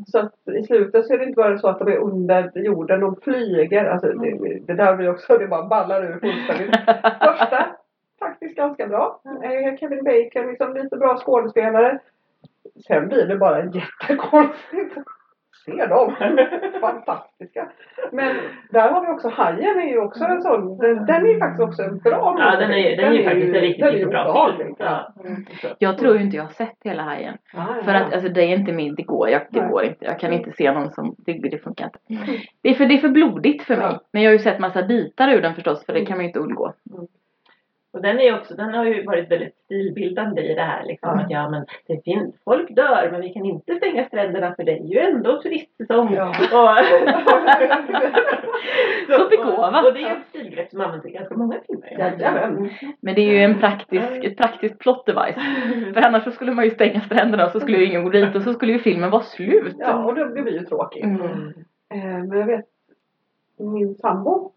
Så 0.06 0.18
att 0.18 0.32
i 0.62 0.62
slutet 0.66 1.06
så 1.06 1.14
är 1.14 1.18
det 1.18 1.24
inte 1.24 1.36
bara 1.36 1.58
så 1.58 1.68
att 1.68 1.78
de 1.78 1.88
är 1.88 1.96
under 1.96 2.50
jorden, 2.54 3.00
de 3.00 3.16
flyger. 3.22 3.84
Alltså 3.84 4.06
det, 4.12 4.58
det 4.66 4.74
där 4.74 4.96
blir 4.96 5.10
också, 5.10 5.38
det 5.38 5.46
bara 5.46 5.66
ballar 5.66 6.02
ur 6.04 6.18
fullständigt. 6.20 6.76
Första, 7.20 7.66
faktiskt 8.37 8.57
ganska 8.57 8.87
bra. 8.87 9.20
Eh, 9.44 9.77
Kevin 9.77 10.05
Bacon, 10.05 10.51
liksom 10.51 10.75
lite 10.75 10.96
bra 10.96 11.16
skådespelare. 11.16 11.99
Sen 12.87 13.09
blir 13.09 13.27
det 13.27 13.37
bara 13.37 13.64
jättekonstigt. 13.64 14.94
se 15.64 15.87
dem. 15.87 16.14
Fantastiska. 16.81 17.68
Men 18.12 18.37
där 18.70 18.90
har 18.90 19.07
vi 19.07 19.12
också 19.12 19.29
Hajen 19.29 19.79
är 19.79 19.88
ju 19.88 19.99
också 19.99 20.25
en 20.25 20.42
sån. 20.42 20.79
Den, 20.79 21.07
den 21.07 21.27
är 21.27 21.38
faktiskt 21.38 21.68
också 21.68 21.83
en 21.83 21.99
bra 21.99 22.37
Ja, 22.38 22.57
den 22.57 22.70
är, 22.70 22.96
den 22.96 23.12
är 23.12 23.12
ju 23.12 23.25
faktiskt 23.25 23.55
en 23.55 23.61
riktigt, 23.61 23.85
den 23.85 23.92
riktigt 23.92 24.11
bra 24.11 24.55
film. 24.59 24.75
Ja. 24.79 25.14
Jag 25.79 25.99
tror 25.99 26.16
ju 26.16 26.22
inte 26.22 26.37
jag 26.37 26.44
har 26.44 26.51
sett 26.51 26.77
hela 26.85 27.03
Hajen. 27.03 27.38
Ja, 27.53 27.66
För 27.85 27.92
ja. 27.92 28.01
att 28.01 28.12
alltså, 28.12 28.29
det 28.29 28.42
är 28.42 28.59
inte 28.59 28.72
min, 28.72 28.94
det 28.94 29.03
går, 29.03 29.29
jag, 29.29 29.42
det 29.51 29.61
Nej. 29.61 29.70
går 29.70 29.85
inte. 29.85 30.05
Jag 30.05 30.20
kan 30.20 30.33
inte 30.33 30.53
se 30.53 30.72
någon 30.72 30.90
som, 30.90 31.14
det, 31.18 31.33
det 31.33 31.59
funkar 31.59 31.85
inte. 31.85 31.99
Det 32.62 32.68
är, 32.68 32.75
för, 32.75 32.87
det 32.87 32.94
är 32.94 32.99
för 32.99 33.09
blodigt 33.09 33.62
för 33.62 33.77
mig. 33.77 33.87
Ja. 33.87 34.01
Men 34.12 34.22
jag 34.22 34.31
har 34.31 34.33
ju 34.33 34.38
sett 34.38 34.59
massa 34.59 34.83
bitar 34.83 35.29
ur 35.29 35.42
den 35.42 35.55
förstås 35.55 35.87
för 35.87 35.92
det 35.92 36.07
kan 36.07 36.16
man 36.16 36.25
ju 36.25 36.29
inte 36.29 36.38
undgå. 36.38 36.72
Och 37.96 38.02
den, 38.02 38.20
är 38.20 38.35
också, 38.38 38.54
den 38.54 38.74
har 38.74 38.85
ju 38.85 39.04
varit 39.04 39.30
väldigt 39.30 39.56
stilbildande 39.64 40.42
i 40.42 40.54
det 40.54 40.62
här. 40.62 40.85
Liksom, 40.85 41.09
Ja. 41.09 41.24
att 41.24 41.30
ja, 41.30 41.50
men 41.50 41.66
det 41.87 42.04
finns, 42.04 42.35
folk 42.44 42.76
dör 42.76 43.09
men 43.12 43.20
vi 43.20 43.28
kan 43.28 43.44
inte 43.44 43.74
stänga 43.74 44.04
stränderna 44.04 44.54
för 44.54 44.64
det 44.64 44.72
är 44.72 44.85
ju 44.85 44.98
ändå 44.98 45.42
turistsäsong. 45.42 46.14
Ja. 46.14 46.28
Och, 46.52 46.78
Så 49.16 49.28
begåvat. 49.28 49.82
Och, 49.82 49.88
och 49.88 49.94
det 49.94 50.02
är 50.02 50.12
ett 50.12 50.26
stilgrepp 50.28 50.70
som 50.70 50.80
används 50.80 51.06
i 51.06 51.11
ganska 51.11 51.37
många 51.37 51.56
filmer. 51.66 51.96
Jajamän. 51.98 52.70
Men 53.00 53.14
det 53.14 53.20
är 53.20 53.32
ju 53.32 53.38
en 53.42 53.59
praktisk, 53.59 54.24
ett 54.24 54.37
praktiskt 54.37 54.78
plot 54.78 55.06
device. 55.06 55.37
För 55.94 56.06
annars 56.06 56.24
så 56.24 56.30
skulle 56.30 56.52
man 56.52 56.64
ju 56.64 56.70
stänga 56.70 57.00
stränderna 57.00 57.44
och 57.46 57.50
så 57.52 57.61
skulle 57.61 57.78
ju 57.78 57.85
ingen 57.87 58.04
gå 58.04 58.11
dit 58.11 58.35
och 58.35 58.42
så 58.42 58.52
skulle 58.52 58.72
ju 58.72 58.78
filmen 58.78 59.11
vara 59.11 59.22
slut. 59.22 59.76
Ja, 59.78 60.04
och 60.04 60.14
det, 60.14 60.35
det 60.35 60.42
blir 60.42 60.59
ju 60.59 60.64
tråkigt. 60.66 61.04
Mm. 61.04 61.48
Eh, 61.94 62.24
men 62.24 62.38
jag 62.38 62.46
vet 62.46 62.64
min 63.59 63.94
sambo. 63.94 64.52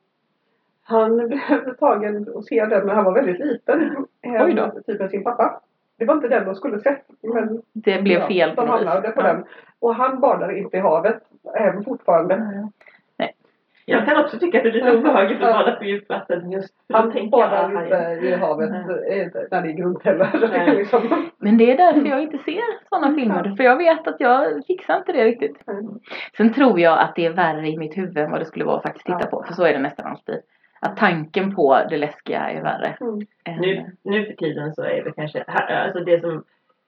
Han 0.89 1.17
blev 1.28 1.73
tagen 1.80 2.28
och 2.28 2.45
se 2.45 2.65
den 2.65 2.88
när 2.88 2.93
han 2.93 3.04
var 3.06 3.13
väldigt 3.13 3.39
liten. 3.39 4.06
Eh, 4.21 4.45
Oj 4.45 4.54
då. 4.54 4.71
Typ 4.88 4.99
med 4.99 5.10
sin 5.10 5.23
pappa. 5.23 5.62
Det 5.97 6.06
var 6.06 6.13
inte 6.15 6.28
den 6.28 6.45
de 6.45 6.56
skulle 6.56 6.80
sett. 6.80 7.06
Men 7.23 7.62
Det 7.73 8.02
blev 8.02 8.19
ja, 8.19 8.28
fel 8.28 8.56
på 8.56 8.62
de 8.62 8.69
hamnade 8.69 9.10
på 9.12 9.21
Ja. 9.21 9.28
den. 9.34 9.43
Och 9.80 9.95
han 9.95 10.19
badar 10.19 10.58
inte 10.58 10.78
i 10.78 10.80
havet. 10.80 11.21
Även 11.56 11.84
fortfarande. 11.84 12.67
Jag 13.86 14.06
kan 14.06 14.23
också 14.25 14.39
tycka 14.39 14.58
att 14.58 14.63
det 14.63 14.69
är 14.69 14.73
lite 14.73 14.97
obehagligt 14.97 15.41
att 15.43 15.54
bada 15.54 15.75
på 15.75 15.84
djupvatten 15.84 16.52
just 16.52 16.73
Han 16.93 17.12
tänker 17.12 17.30
badar 17.30 17.84
inte 17.84 18.28
i 18.28 18.36
havet 18.36 18.69
Nej. 18.71 19.21
eh, 19.21 19.28
när 19.52 19.62
det 19.62 19.69
är 19.69 19.73
grunt 19.73 20.04
heller. 20.04 20.30
Det 20.39 20.45
är 20.45 20.65
Nej. 20.65 20.75
liksom, 20.78 21.30
Men 21.38 21.58
det 21.58 21.71
är 21.71 21.78
därför 21.78 22.10
jag 22.10 22.21
inte 22.23 22.38
ser 22.38 22.62
sådana 22.89 23.15
filmer. 23.15 23.54
För 23.58 23.63
jag 23.63 23.78
vet 23.78 24.08
att 24.08 24.15
jag 24.19 24.65
fixar 24.67 24.97
inte 24.97 25.12
det 25.12 25.25
riktigt. 25.25 25.67
Mm. 25.67 25.99
Sen 26.38 26.54
tror 26.54 26.80
jag 26.80 26.99
att 26.99 27.15
det 27.15 27.25
är 27.25 27.30
värre 27.34 27.67
i 27.67 27.78
mitt 27.78 27.97
huvud 27.97 28.17
än 28.17 28.32
vad 28.32 28.41
det 28.41 28.45
skulle 28.45 28.65
vara 28.65 28.78
att 28.78 28.84
faktiskt 28.84 29.06
titta 29.06 29.19
Ja. 29.21 29.28
på. 29.28 29.43
För 29.43 29.54
så 29.54 29.63
är 29.63 29.73
det 29.73 29.80
nästan 29.80 30.06
alltid. 30.06 30.39
Att 30.80 30.98
tanken 30.98 31.56
på 31.56 31.80
det 31.89 31.98
läskiga 31.98 32.39
är 32.50 32.62
värre. 32.62 32.98
mm. 33.02 33.20
än- 33.44 33.62
Nu, 33.62 33.86
nu 34.04 34.26
för 34.26 34.34
tiden 34.34 34.74
så 34.74 34.82
är 34.84 35.04
det 35.04 35.12
kanske, 35.12 35.44
alltså 35.44 36.00
det 36.04 36.22
som, 36.22 36.44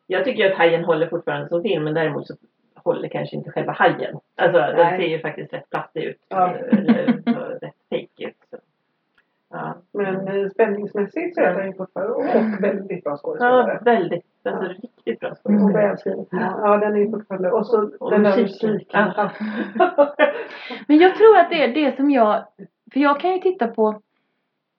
jag 0.07 0.25
tycker 0.25 0.43
ju 0.43 0.51
att 0.51 0.57
Hajen 0.57 0.83
håller 0.85 1.07
fortfarande 1.07 1.47
som 1.49 1.61
film 1.63 1.83
men 1.83 1.93
däremot 1.93 2.27
så 2.27 2.33
håller 2.75 3.09
kanske 3.09 3.35
inte 3.35 3.51
själva 3.51 3.71
hajen. 3.71 4.19
Alltså 4.35 4.59
den 4.59 4.75
Nej. 4.75 4.99
ser 5.01 5.07
ju 5.07 5.19
faktiskt 5.19 5.53
rätt 5.53 5.69
plastig 5.69 6.03
ut. 6.03 6.17
Ja. 6.29 6.49
Eller 6.55 7.21
så 7.33 7.39
rätt 7.39 7.75
fake 7.89 8.27
ut. 8.27 8.37
Så. 8.49 8.57
Ja. 9.53 9.75
Men 9.93 10.27
eh, 10.27 10.49
spänningsmässigt 10.49 11.35
så 11.35 11.41
är 11.41 11.53
den 11.53 11.67
ju 11.67 11.73
fortfarande 11.73 12.13
och 12.13 12.63
väldigt 12.63 13.03
bra 13.03 13.11
ja, 13.13 13.17
skådespelare. 13.17 13.79
väldigt, 13.81 14.25
alltså 14.45 14.63
riktigt 14.81 15.19
bra 15.19 15.29
Och 15.29 15.37
skådespelare. 15.37 15.87
välskriven. 15.87 16.25
Ja, 16.31 16.77
den 16.77 16.95
är 16.95 16.99
ju 16.99 17.11
fortfarande. 17.11 17.51
Och 17.51 17.67
så 17.67 17.91
Och 17.99 18.11
den 18.11 18.23
där 18.23 18.37
musiken. 18.41 19.11
Ja. 19.15 19.31
Men 20.87 20.97
jag 20.97 21.15
tror 21.15 21.37
att 21.37 21.49
det 21.49 21.63
är 21.63 21.73
det 21.73 21.95
som 21.95 22.11
jag, 22.11 22.43
för 22.93 22.99
jag 22.99 23.19
kan 23.19 23.31
ju 23.31 23.37
titta 23.37 23.67
på 23.67 24.01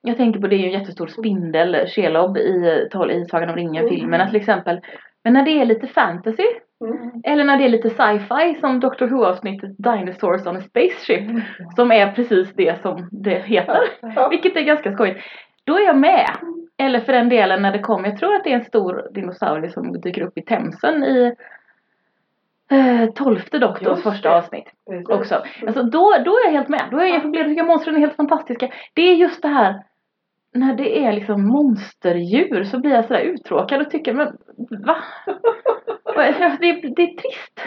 jag 0.01 0.17
tänker 0.17 0.39
på 0.39 0.47
det 0.47 0.55
är 0.55 0.57
ju 0.57 0.65
en 0.65 0.79
jättestor 0.79 1.07
spindel, 1.07 1.87
Shelob 1.87 2.37
i, 2.37 2.87
i 3.11 3.25
Sagan 3.25 3.49
om 3.49 3.55
ringen-filmerna 3.55 4.27
till 4.27 4.35
exempel. 4.35 4.81
Men 5.23 5.33
när 5.33 5.43
det 5.43 5.51
är 5.51 5.65
lite 5.65 5.87
fantasy, 5.87 6.43
Mm. 6.83 7.21
eller 7.23 7.43
när 7.43 7.57
det 7.57 7.63
är 7.65 7.69
lite 7.69 7.89
sci-fi 7.89 8.55
som 8.59 8.79
Doctor 8.79 9.07
Who-avsnittet 9.07 9.75
Dinosaurs 9.77 10.47
on 10.47 10.57
a 10.57 10.61
Spaceship, 10.61 11.43
som 11.75 11.91
är 11.91 12.11
precis 12.11 12.53
det 12.53 12.81
som 12.81 13.09
det 13.11 13.43
heter, 13.45 13.79
Ja. 14.01 14.29
vilket 14.29 14.55
är 14.57 14.61
ganska 14.61 14.93
skojigt. 14.93 15.19
Då 15.63 15.77
är 15.77 15.85
jag 15.85 15.97
med. 15.97 16.29
Eller 16.77 16.99
för 16.99 17.13
den 17.13 17.29
delen 17.29 17.61
när 17.61 17.71
det 17.71 17.79
kommer, 17.79 18.09
jag 18.09 18.17
tror 18.17 18.35
att 18.35 18.43
det 18.43 18.51
är 18.51 18.55
en 18.55 18.65
stor 18.65 19.07
dinosaurie 19.13 19.69
som 19.69 20.01
dyker 20.01 20.21
upp 20.21 20.37
i 20.37 20.41
Themsen 20.41 21.03
i 21.03 21.35
eh, 22.71 23.09
tolfte 23.13 23.59
doktorns 23.59 24.03
första 24.03 24.29
avsnitt 24.37 24.71
Precis. 24.89 25.09
också. 25.09 25.43
Alltså 25.67 25.83
då, 25.83 26.13
då 26.25 26.31
är 26.31 26.45
jag 26.45 26.51
helt 26.51 26.69
med. 26.69 26.81
Då 26.91 26.97
är 26.97 27.05
jag. 27.05 27.35
Jag 27.35 27.45
tycker 27.47 27.63
monstren 27.63 27.95
är 27.95 27.99
helt 27.99 28.15
fantastiska. 28.15 28.69
Det 28.93 29.01
är 29.01 29.15
just 29.15 29.41
det 29.41 29.47
här 29.47 29.83
när 30.55 30.75
det 30.75 31.05
är 31.05 31.11
liksom 31.13 31.47
monsterdjur 31.47 32.63
så 32.63 32.79
blir 32.79 32.91
jag 32.91 33.05
sådär 33.05 33.21
uttråkad 33.21 33.81
och 33.81 33.89
tycker 33.89 34.13
men 34.13 34.27
va? 34.85 34.95
Det, 36.15 36.21
är, 36.69 36.95
det 36.95 37.01
är 37.03 37.17
trist. 37.17 37.61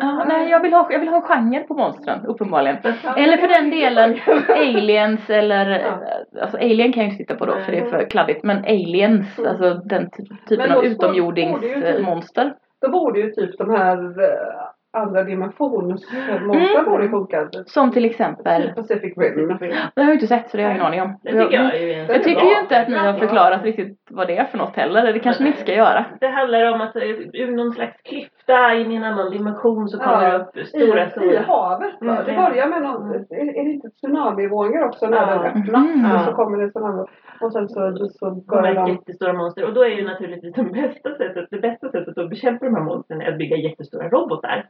Ja, 0.00 0.24
nej, 0.28 0.50
jag 0.50 0.60
vill, 0.62 0.72
ha, 0.72 0.92
jag 0.92 0.98
vill 0.98 1.08
ha 1.08 1.16
en 1.16 1.22
genre 1.22 1.60
på 1.60 1.74
monstren 1.74 2.26
uppenbarligen. 2.26 2.76
Eller 3.16 3.36
för 3.36 3.48
den 3.48 3.70
delen 3.70 4.18
aliens 4.48 5.30
eller 5.30 5.66
Ja. 5.80 6.00
alltså 6.42 6.56
alien 6.56 6.92
kan 6.92 7.02
jag 7.02 7.12
inte 7.12 7.24
titta 7.24 7.34
på 7.34 7.46
då 7.46 7.52
för 7.64 7.72
det 7.72 7.78
är 7.78 7.90
för 7.90 8.10
kladdigt 8.10 8.44
men 8.44 8.58
aliens, 8.58 9.38
Mm. 9.38 9.50
alltså 9.50 9.74
den 9.74 10.10
ty- 10.10 10.36
typen 10.48 10.72
av 10.72 10.84
utomjordingsmonster. 10.84 12.54
Då 12.80 12.90
borde 12.90 13.20
ju 13.20 13.30
typ 13.30 13.58
de 13.58 13.70
här 13.70 14.22
eh, 14.22 14.68
andra 14.96 15.22
dimensionsmonstren 15.22 16.50
Mm. 16.50 16.84
borde 16.84 17.08
funka. 17.08 17.48
Som 17.66 17.90
till 17.92 18.04
exempel, 18.04 18.72
Pacific 18.76 19.14
Rim. 19.16 19.48
det 19.94 20.00
har 20.02 20.08
jag 20.08 20.14
inte 20.14 20.26
sett 20.26 20.50
så 20.50 20.56
det 20.56 20.62
har 20.62 20.70
jag 20.70 20.76
ingen 20.76 20.86
aning 20.86 21.02
om. 21.02 21.18
Det 21.22 21.30
tycker 21.32 21.56
jag 21.56 21.74
är 21.74 21.98
en 21.98 22.06
Jag 22.06 22.22
tycker 22.22 22.42
ju 22.46 22.60
inte 22.62 22.80
att 22.80 22.88
ni 22.88 22.96
har 22.96 23.12
förklarat 23.12 23.62
riktigt 23.64 23.98
vad 24.10 24.26
det 24.26 24.36
är 24.36 24.44
för 24.44 24.58
något 24.58 24.76
heller. 24.76 25.12
Det 25.12 25.18
kanske 25.18 25.42
ni 25.42 25.48
inte 25.48 25.60
ska 25.60 25.74
göra. 25.74 26.04
Det 26.20 26.28
handlar 26.28 26.72
om 26.74 26.80
att 26.80 26.96
ur 27.32 27.56
någon 27.56 27.72
slags 27.72 28.02
klyfta 28.02 28.74
in 28.74 28.92
i 28.92 28.94
en 28.96 29.04
annan 29.04 29.30
dimension 29.30 29.88
så 29.88 29.98
kommer 29.98 30.20
det 30.22 30.28
Ja, 30.28 30.38
upp 30.38 30.66
stora, 30.66 31.24
I, 31.24 31.34
I 31.34 31.36
havet? 31.36 32.00
Mm, 32.00 32.16
Det 32.24 32.32
ja. 32.32 32.48
börjar 32.48 32.66
med 32.68 32.82
någon, 32.82 33.14
är, 33.14 33.64
det 33.64 33.70
inte 33.70 33.90
tsunamivågor 33.90 34.84
också 34.84 35.06
när 35.06 35.16
Ja. 35.16 35.26
den 35.26 35.62
öppnas? 35.62 35.94
Mm. 35.94 36.12
Och 36.16 36.20
så 36.20 36.32
kommer 36.32 36.58
det 36.58 36.70
tsunami. 36.70 37.04
Och 37.40 37.52
sen 37.52 37.68
så, 37.68 37.96
så 38.10 38.26
kommer 38.46 38.62
börjar 38.62 38.74
de... 38.74 38.90
jättestora 38.92 39.32
monster. 39.32 39.64
Och 39.64 39.74
då 39.74 39.84
är 39.84 39.88
ju 39.88 40.04
naturligtvis 40.04 40.54
det 40.54 40.62
bästa 40.64 41.10
sättet, 41.14 41.46
det 41.50 41.58
bästa 41.58 41.90
sättet 41.90 42.18
att 42.18 42.30
bekämpa 42.30 42.64
de 42.64 42.74
här 42.74 42.82
monstren 42.82 43.20
är 43.20 43.32
att 43.32 43.38
bygga 43.38 43.56
jättestora 43.56 44.08
robotar. 44.08 44.64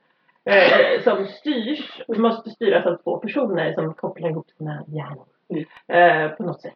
Eh, 0.46 1.02
som 1.02 1.26
styrs, 1.26 2.02
måste 2.08 2.50
styras 2.50 2.86
av 2.86 2.96
två 2.96 3.18
personer 3.18 3.72
som 3.72 3.94
kopplar 3.94 4.28
ihop 4.30 4.50
sina 4.50 4.84
hjärnor. 4.86 5.26
Eh, 5.88 6.30
på 6.36 6.42
något 6.42 6.60
sätt. 6.62 6.74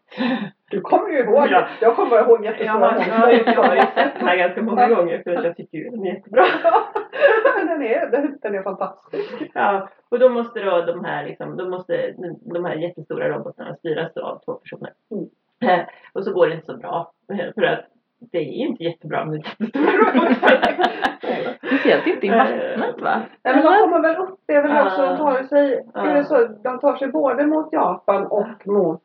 Du 0.71 0.81
kommer 0.81 1.09
ju 1.09 1.19
ihåg. 1.19 1.49
Ja. 1.51 1.69
Jag 1.81 1.97
kommer 1.97 2.19
ihåg 2.19 2.45
Jag 2.45 2.55
jättestora 2.55 2.73
har, 2.73 2.93
jag, 3.09 3.15
har, 3.15 3.31
jag 3.33 3.63
har 3.63 3.75
ju 3.75 3.81
sett 3.81 4.15
den 4.19 4.29
här 4.29 4.37
ganska 4.37 4.63
många 4.63 4.89
gånger 4.89 5.23
för 5.23 5.31
att 5.31 5.45
jag 5.45 5.57
tycker 5.57 5.79
ju 5.79 5.91
den 5.91 6.07
är 6.07 6.15
jättebra. 6.15 6.45
den, 7.69 7.83
är, 7.83 8.11
den, 8.11 8.39
den 8.43 8.55
är 8.55 8.63
fantastisk. 8.63 9.43
Ja, 9.55 9.89
och 10.09 10.19
då 10.19 10.29
måste 10.29 10.61
då 10.61 10.83
de 10.87 11.05
här, 11.05 11.27
liksom, 11.27 11.57
då 11.57 11.69
måste 11.69 12.15
de 12.55 12.65
här 12.65 12.75
jättestora 12.75 13.29
robotarna 13.29 13.75
styras 13.75 14.17
av 14.17 14.41
två 14.45 14.53
personer. 14.53 14.93
Mm. 15.11 15.29
Eh, 15.63 15.87
och 16.13 16.25
så 16.25 16.33
går 16.33 16.47
det 16.47 16.55
inte 16.55 16.67
så 16.67 16.77
bra. 16.77 17.13
eh, 17.33 17.55
För 17.55 17.63
att 17.63 17.85
det 18.33 18.39
är 18.39 18.43
inte 18.53 18.85
jättebra 18.85 19.25
med 19.25 19.37
jättestora 19.37 19.93
robotar. 19.93 21.57
Speciellt 21.67 22.07
inte 22.07 22.27
i 22.27 22.31
vattnet 22.31 23.01
va? 23.01 23.23
Nej, 23.43 23.55
men 23.55 23.63
de 23.65 23.69
Eller? 23.69 23.81
kommer 23.81 24.01
väl 24.03 24.17
upp, 24.17 24.39
det 24.47 24.53
är 24.55 24.63
väl 24.63 24.71
Ja. 24.77 24.85
också, 24.87 25.03
de 25.07 25.17
tar 25.17 25.43
sig, 25.43 25.85
Ja. 25.95 26.07
är 26.07 26.15
det 26.15 26.25
så, 26.25 26.47
de 26.47 26.79
tar 26.79 26.97
sig 26.97 27.09
både 27.09 27.47
mot 27.47 27.73
Japan 27.73 28.27
och 28.27 28.67
mot 28.67 29.01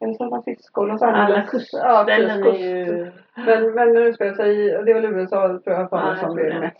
är 0.00 0.06
det 0.06 0.14
San 0.14 0.28
Francisco, 0.28 0.84
Los 0.84 1.02
Alla 1.02 1.12
Angeles. 1.18 1.44
Ja, 1.72 2.04
kustställen 2.04 2.40
är 2.40 2.42
kust. 2.42 2.60
ju... 2.60 3.12
Men, 3.46 3.74
men 3.74 3.92
nu 3.92 4.12
ska 4.12 4.24
jag 4.26 4.36
säga, 4.36 4.82
det 4.82 4.90
är 4.90 4.94
väl 5.00 5.04
USA 5.14 5.48
tror 5.48 5.60
jag 5.76 5.90
för 5.90 5.96
Ja, 5.96 6.16
som 6.16 6.28
tror 6.28 6.36
det 6.36 6.46
är 6.46 6.54
det. 6.54 6.60
mest. 6.60 6.76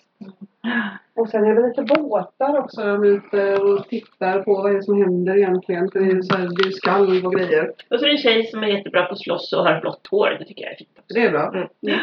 Och 1.15 1.29
sen 1.29 1.45
är 1.45 1.55
det 1.55 1.69
lite 1.69 1.83
båtar 1.83 2.59
också. 2.59 2.81
De 2.85 3.03
är 3.03 3.07
ute 3.07 3.57
och 3.57 3.89
tittar 3.89 4.43
på 4.43 4.55
vad 4.55 4.71
är 4.71 4.75
det 4.77 4.83
som 4.83 5.03
händer 5.03 5.37
egentligen. 5.37 5.91
För 5.91 5.99
det 6.01 6.07
är 6.07 6.15
ju 6.15 6.23
så 6.23 6.37
här, 6.37 6.45
det 6.57 6.63
är 6.63 6.67
ju 6.67 6.73
skalv 6.73 7.27
och 7.27 7.33
grejer. 7.35 7.73
Och 7.91 7.99
så 7.99 8.05
är 8.05 8.09
det 8.09 8.15
en 8.15 8.19
tjej 8.19 8.47
som 8.47 8.63
är 8.63 8.67
jättebra 8.67 9.05
på 9.05 9.13
att 9.13 9.21
slåss 9.21 9.53
och 9.53 9.65
har 9.65 9.81
blått 9.81 10.07
hår. 10.11 10.37
Det 10.39 10.45
tycker 10.45 10.63
jag 10.63 10.73
är 10.73 10.77
fint. 10.77 10.91
också. 10.99 11.15
Det 11.15 11.27
är 11.27 11.31
bra. 11.31 11.53
Mm. 11.83 11.99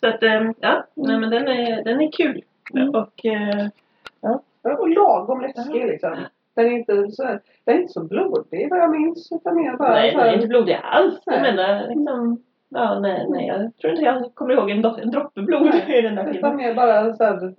Så 0.00 0.06
att, 0.08 0.22
eh, 0.22 0.50
ja, 0.60 0.86
nej, 0.94 1.18
men 1.20 1.30
den 1.30 1.48
är, 1.48 1.84
den 1.84 2.00
är 2.00 2.12
kul. 2.12 2.42
Och 2.94 3.24
eh, 3.26 3.66
Ja, 4.20 4.40
Och 4.78 4.88
lagom 4.88 5.40
läskig 5.40 5.86
liksom. 5.86 6.16
Den 6.56 6.66
är 6.66 6.70
inte 6.70 7.10
så, 7.12 7.24
här- 7.24 7.40
den 7.64 7.74
är 7.76 7.80
inte 7.80 7.92
så 7.92 8.04
blodig 8.04 8.70
vad 8.70 8.78
jag 8.78 8.90
minns. 8.90 9.32
Utan 9.32 9.56
mer 9.56 9.76
bara 9.76 9.92
nej, 9.92 10.10
den 10.16 10.20
är 10.26 10.34
inte 10.34 10.46
blodig 10.46 10.78
alls. 10.82 11.14
Jag 11.24 11.42
Nej. 11.42 11.52
menar 11.56 11.88
liksom... 11.88 12.42
Ja, 12.68 12.98
nej, 13.00 13.26
nej, 13.30 13.46
jag 13.46 13.76
tror 13.76 13.90
inte 13.92 14.04
jag 14.04 14.34
kommer 14.34 14.54
ihåg 14.54 14.70
en, 14.70 14.84
do- 14.84 15.00
en 15.02 15.10
droppe 15.10 15.42
blod 15.42 15.74
i 15.88 16.00
den 16.02 16.14
där 16.14 16.22
utan 16.22 16.34
filmen. 16.34 16.56
mer 16.56 16.74
bara 16.74 17.14
så 17.14 17.24
här, 17.24 17.54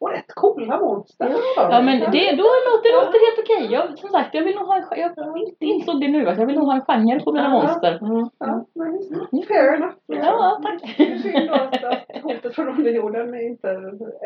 och 0.00 0.10
rätt 0.10 0.34
coola 0.34 0.80
monster. 0.80 1.32
Ja 1.56 1.82
men 1.82 1.98
det, 2.00 2.32
då 2.36 2.42
låter 2.68 2.88
det 2.90 2.96
låter 3.06 3.26
helt 3.26 3.38
okej. 3.38 3.72
Jag, 3.72 3.98
som 3.98 4.10
sagt, 4.10 4.34
jag 4.34 4.44
vill 4.44 4.56
nog 4.56 4.66
ha 4.66 4.76
en 4.76 4.98
gen- 4.98 5.12
Jag 5.16 5.38
inte 5.38 5.64
insåg 5.64 6.00
det 6.00 6.08
nu 6.08 6.28
att 6.28 6.38
jag 6.38 6.46
vill 6.46 6.56
nog 6.56 6.64
ha 6.66 6.74
en 6.74 6.80
genre 6.84 7.20
på 7.24 7.32
mina 7.32 7.44
Ja. 7.44 7.50
monster. 7.50 7.98
Mm. 8.02 8.28
Ja, 8.38 8.64
men 8.74 8.92
visst. 8.92 9.48
Fair 9.48 9.74
enough. 9.74 9.92
liksom. 10.08 10.26
Ja, 10.28 10.60
tack. 10.62 10.94
Det 10.98 11.12
är 11.12 11.18
synd 11.18 11.48
då 11.48 11.54
att, 11.54 11.84
att 11.84 12.22
hotet 12.22 12.54
från 12.54 12.68
underjorden 12.68 13.34
är 13.34 13.46
inte, 13.46 13.70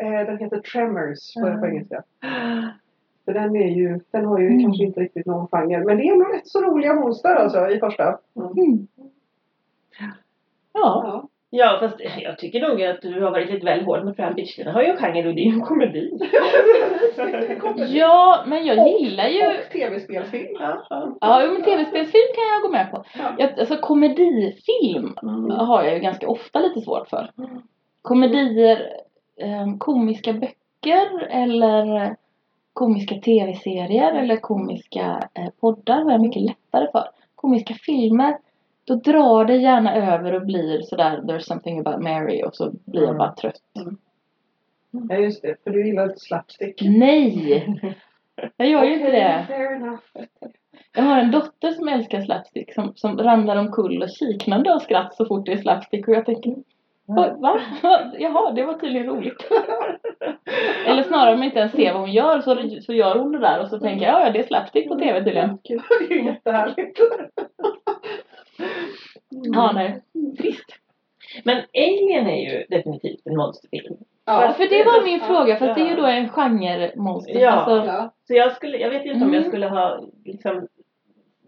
eh, 0.01 0.25
den 0.27 0.37
heter 0.37 0.59
Tremors 0.59 1.33
på, 1.41 1.59
på 1.59 1.67
engelska. 1.67 2.03
För 3.25 3.33
den 3.33 3.55
är 3.55 3.67
ju, 3.67 3.99
den 4.11 4.25
har 4.25 4.39
ju 4.39 4.47
Mm. 4.47 4.61
kanske 4.63 4.83
inte 4.83 4.99
riktigt 4.99 5.25
någon 5.25 5.47
genre. 5.47 5.83
Men 5.85 5.97
det 5.97 6.03
är 6.07 6.15
nog 6.15 6.33
rätt 6.35 6.47
så 6.47 6.61
roliga 6.61 6.93
monster 6.93 7.35
alltså 7.35 7.69
i 7.69 7.79
första. 7.79 8.03
Mm. 8.35 8.87
Ja, 10.73 11.23
Ja. 11.49 11.77
Fast 11.79 11.95
jag 12.17 12.37
tycker 12.37 12.59
nog 12.69 12.83
att 12.83 13.01
du 13.01 13.21
har 13.23 13.31
varit 13.31 13.49
lite 13.51 13.65
väl 13.65 13.81
hård 13.85 14.05
med 14.05 14.15
Fran 14.15 14.33
Bitch. 14.35 14.57
Den 14.57 14.67
har 14.73 14.81
ju 14.81 14.87
en 14.87 14.97
genre 14.97 15.27
och 15.27 15.35
det 15.35 15.41
är 15.41 15.45
ju 15.45 15.51
en 15.53 15.61
komedi. 15.61 16.19
Ja, 17.87 18.43
men 18.47 18.65
jag 18.65 18.87
gillar 19.01 19.27
ju... 19.27 19.47
Och 19.47 19.71
tv-spelsfilm. 19.73 20.57
Ja, 20.59 20.85
ja. 20.89 21.17
Ja, 21.21 21.51
men 21.53 21.63
tv-spelsfilm 21.63 22.27
kan 22.35 22.43
jag 22.53 22.61
gå 22.61 22.69
med 22.69 22.91
på. 22.91 23.03
Ja. 23.19 23.35
Jag, 23.37 23.59
alltså 23.59 23.77
komedifilm 23.77 25.17
Mm. 25.23 25.51
har 25.51 25.83
jag 25.83 25.93
ju 25.93 25.99
ganska 25.99 26.27
ofta 26.29 26.59
lite 26.59 26.81
svårt 26.81 27.09
för. 27.09 27.29
Komedier, 28.01 28.89
eh, 29.37 29.77
komiska 29.77 30.33
böcker 30.33 31.27
eller 31.29 32.15
komiska 32.73 33.15
tv-serier 33.15 34.13
eller 34.13 34.35
komiska 34.37 35.19
eh, 35.33 35.49
poddar 35.61 36.01
har 36.03 36.11
jag 36.11 36.21
mycket 36.21 36.41
lättare 36.41 36.87
för. 36.91 37.03
Komiska 37.35 37.73
filmer, 37.73 38.37
då 38.83 38.95
drar 38.95 39.45
det 39.45 39.55
gärna 39.55 39.95
över 39.95 40.33
och 40.33 40.45
blir 40.45 40.81
sådär 40.81 41.17
There's 41.23 41.39
something 41.39 41.79
about 41.79 42.03
Mary 42.03 42.43
och 42.43 42.55
så 42.55 42.71
blir 42.85 43.01
jag 43.01 43.09
Mm. 43.09 43.17
bara 43.17 43.33
trött. 43.33 43.61
Ja 45.09 45.15
just 45.17 45.41
det, 45.41 45.63
för 45.63 45.69
du 45.71 45.87
gillar 45.87 46.03
inte 46.03 46.19
slapstick. 46.19 46.81
Nej! 46.81 47.67
Jag 48.57 48.67
gör 48.67 48.83
ju 48.83 48.93
inte 48.93 49.11
det. 49.11 49.45
Jag 50.95 51.03
har 51.03 51.19
en 51.19 51.31
dotter 51.31 51.71
som 51.71 51.87
älskar 51.87 52.21
slapstick 52.21 52.73
som, 52.73 52.93
som 52.95 53.17
ramlar 53.17 53.55
omkull 53.55 54.03
och 54.03 54.09
kiknande 54.09 54.73
av 54.73 54.79
skratt 54.79 55.15
så 55.15 55.25
fort 55.25 55.45
det 55.45 55.51
är 55.53 55.57
slapstick 55.57 56.07
och 56.07 56.13
jag 56.13 56.25
tänker 56.25 56.49
"Oj, 57.07 57.33
Va? 57.39 57.59
Jaha, 58.19 58.51
det 58.51 58.63
var 58.65 58.73
tydligen 58.73 59.07
roligt. 59.07 59.37
Eller 60.87 61.03
snarare 61.03 61.33
om 61.33 61.39
jag 61.39 61.47
inte 61.47 61.59
ens 61.59 61.71
ser 61.71 61.91
vad 61.93 62.01
hon 62.01 62.11
gör 62.11 62.41
så, 62.41 62.81
så 62.81 62.93
gör 62.93 63.15
hon 63.19 63.31
det 63.31 63.39
där 63.39 63.61
och 63.61 63.67
så 63.67 63.79
tänker 63.79 64.05
jag 64.05 64.21
ja, 64.27 64.31
det 64.31 64.39
är 64.39 64.43
slapstick 64.43 64.87
på 64.87 64.95
tv 64.95 65.23
tydligen. 65.23 65.57
Det 65.63 65.73
är 65.73 66.13
ju 66.13 66.25
jättehärligt. 66.25 66.99
Ja, 69.29 69.71
nej. 69.75 70.01
Trist. 70.37 70.65
Men 71.43 71.57
Alien 71.73 72.27
är 72.27 72.51
ju 72.51 72.65
definitivt 72.69 73.21
en 73.25 73.35
monsterfilm. 73.37 73.95
Ja, 74.25 74.53
för 74.57 74.63
det 74.69 74.83
var 74.83 75.03
min 75.05 75.19
Ja, 75.19 75.25
fråga 75.27 75.55
för 75.55 75.67
att 75.67 75.75
det 75.75 75.81
är 75.81 75.85
ju 75.85 75.91
ja. 75.95 76.01
då 76.01 76.05
en 76.05 76.29
genremonster. 76.29 77.39
Ja. 77.39 77.51
Alltså, 77.51 77.87
Ja. 77.91 78.13
Så 78.27 78.33
jag, 78.33 78.55
skulle, 78.55 78.77
jag 78.77 78.89
vet 78.89 79.05
inte 79.05 79.25
om 79.25 79.33
jag 79.33 79.39
Mm. 79.41 79.49
skulle 79.51 79.67
ha 79.67 80.03
liksom, 80.25 80.67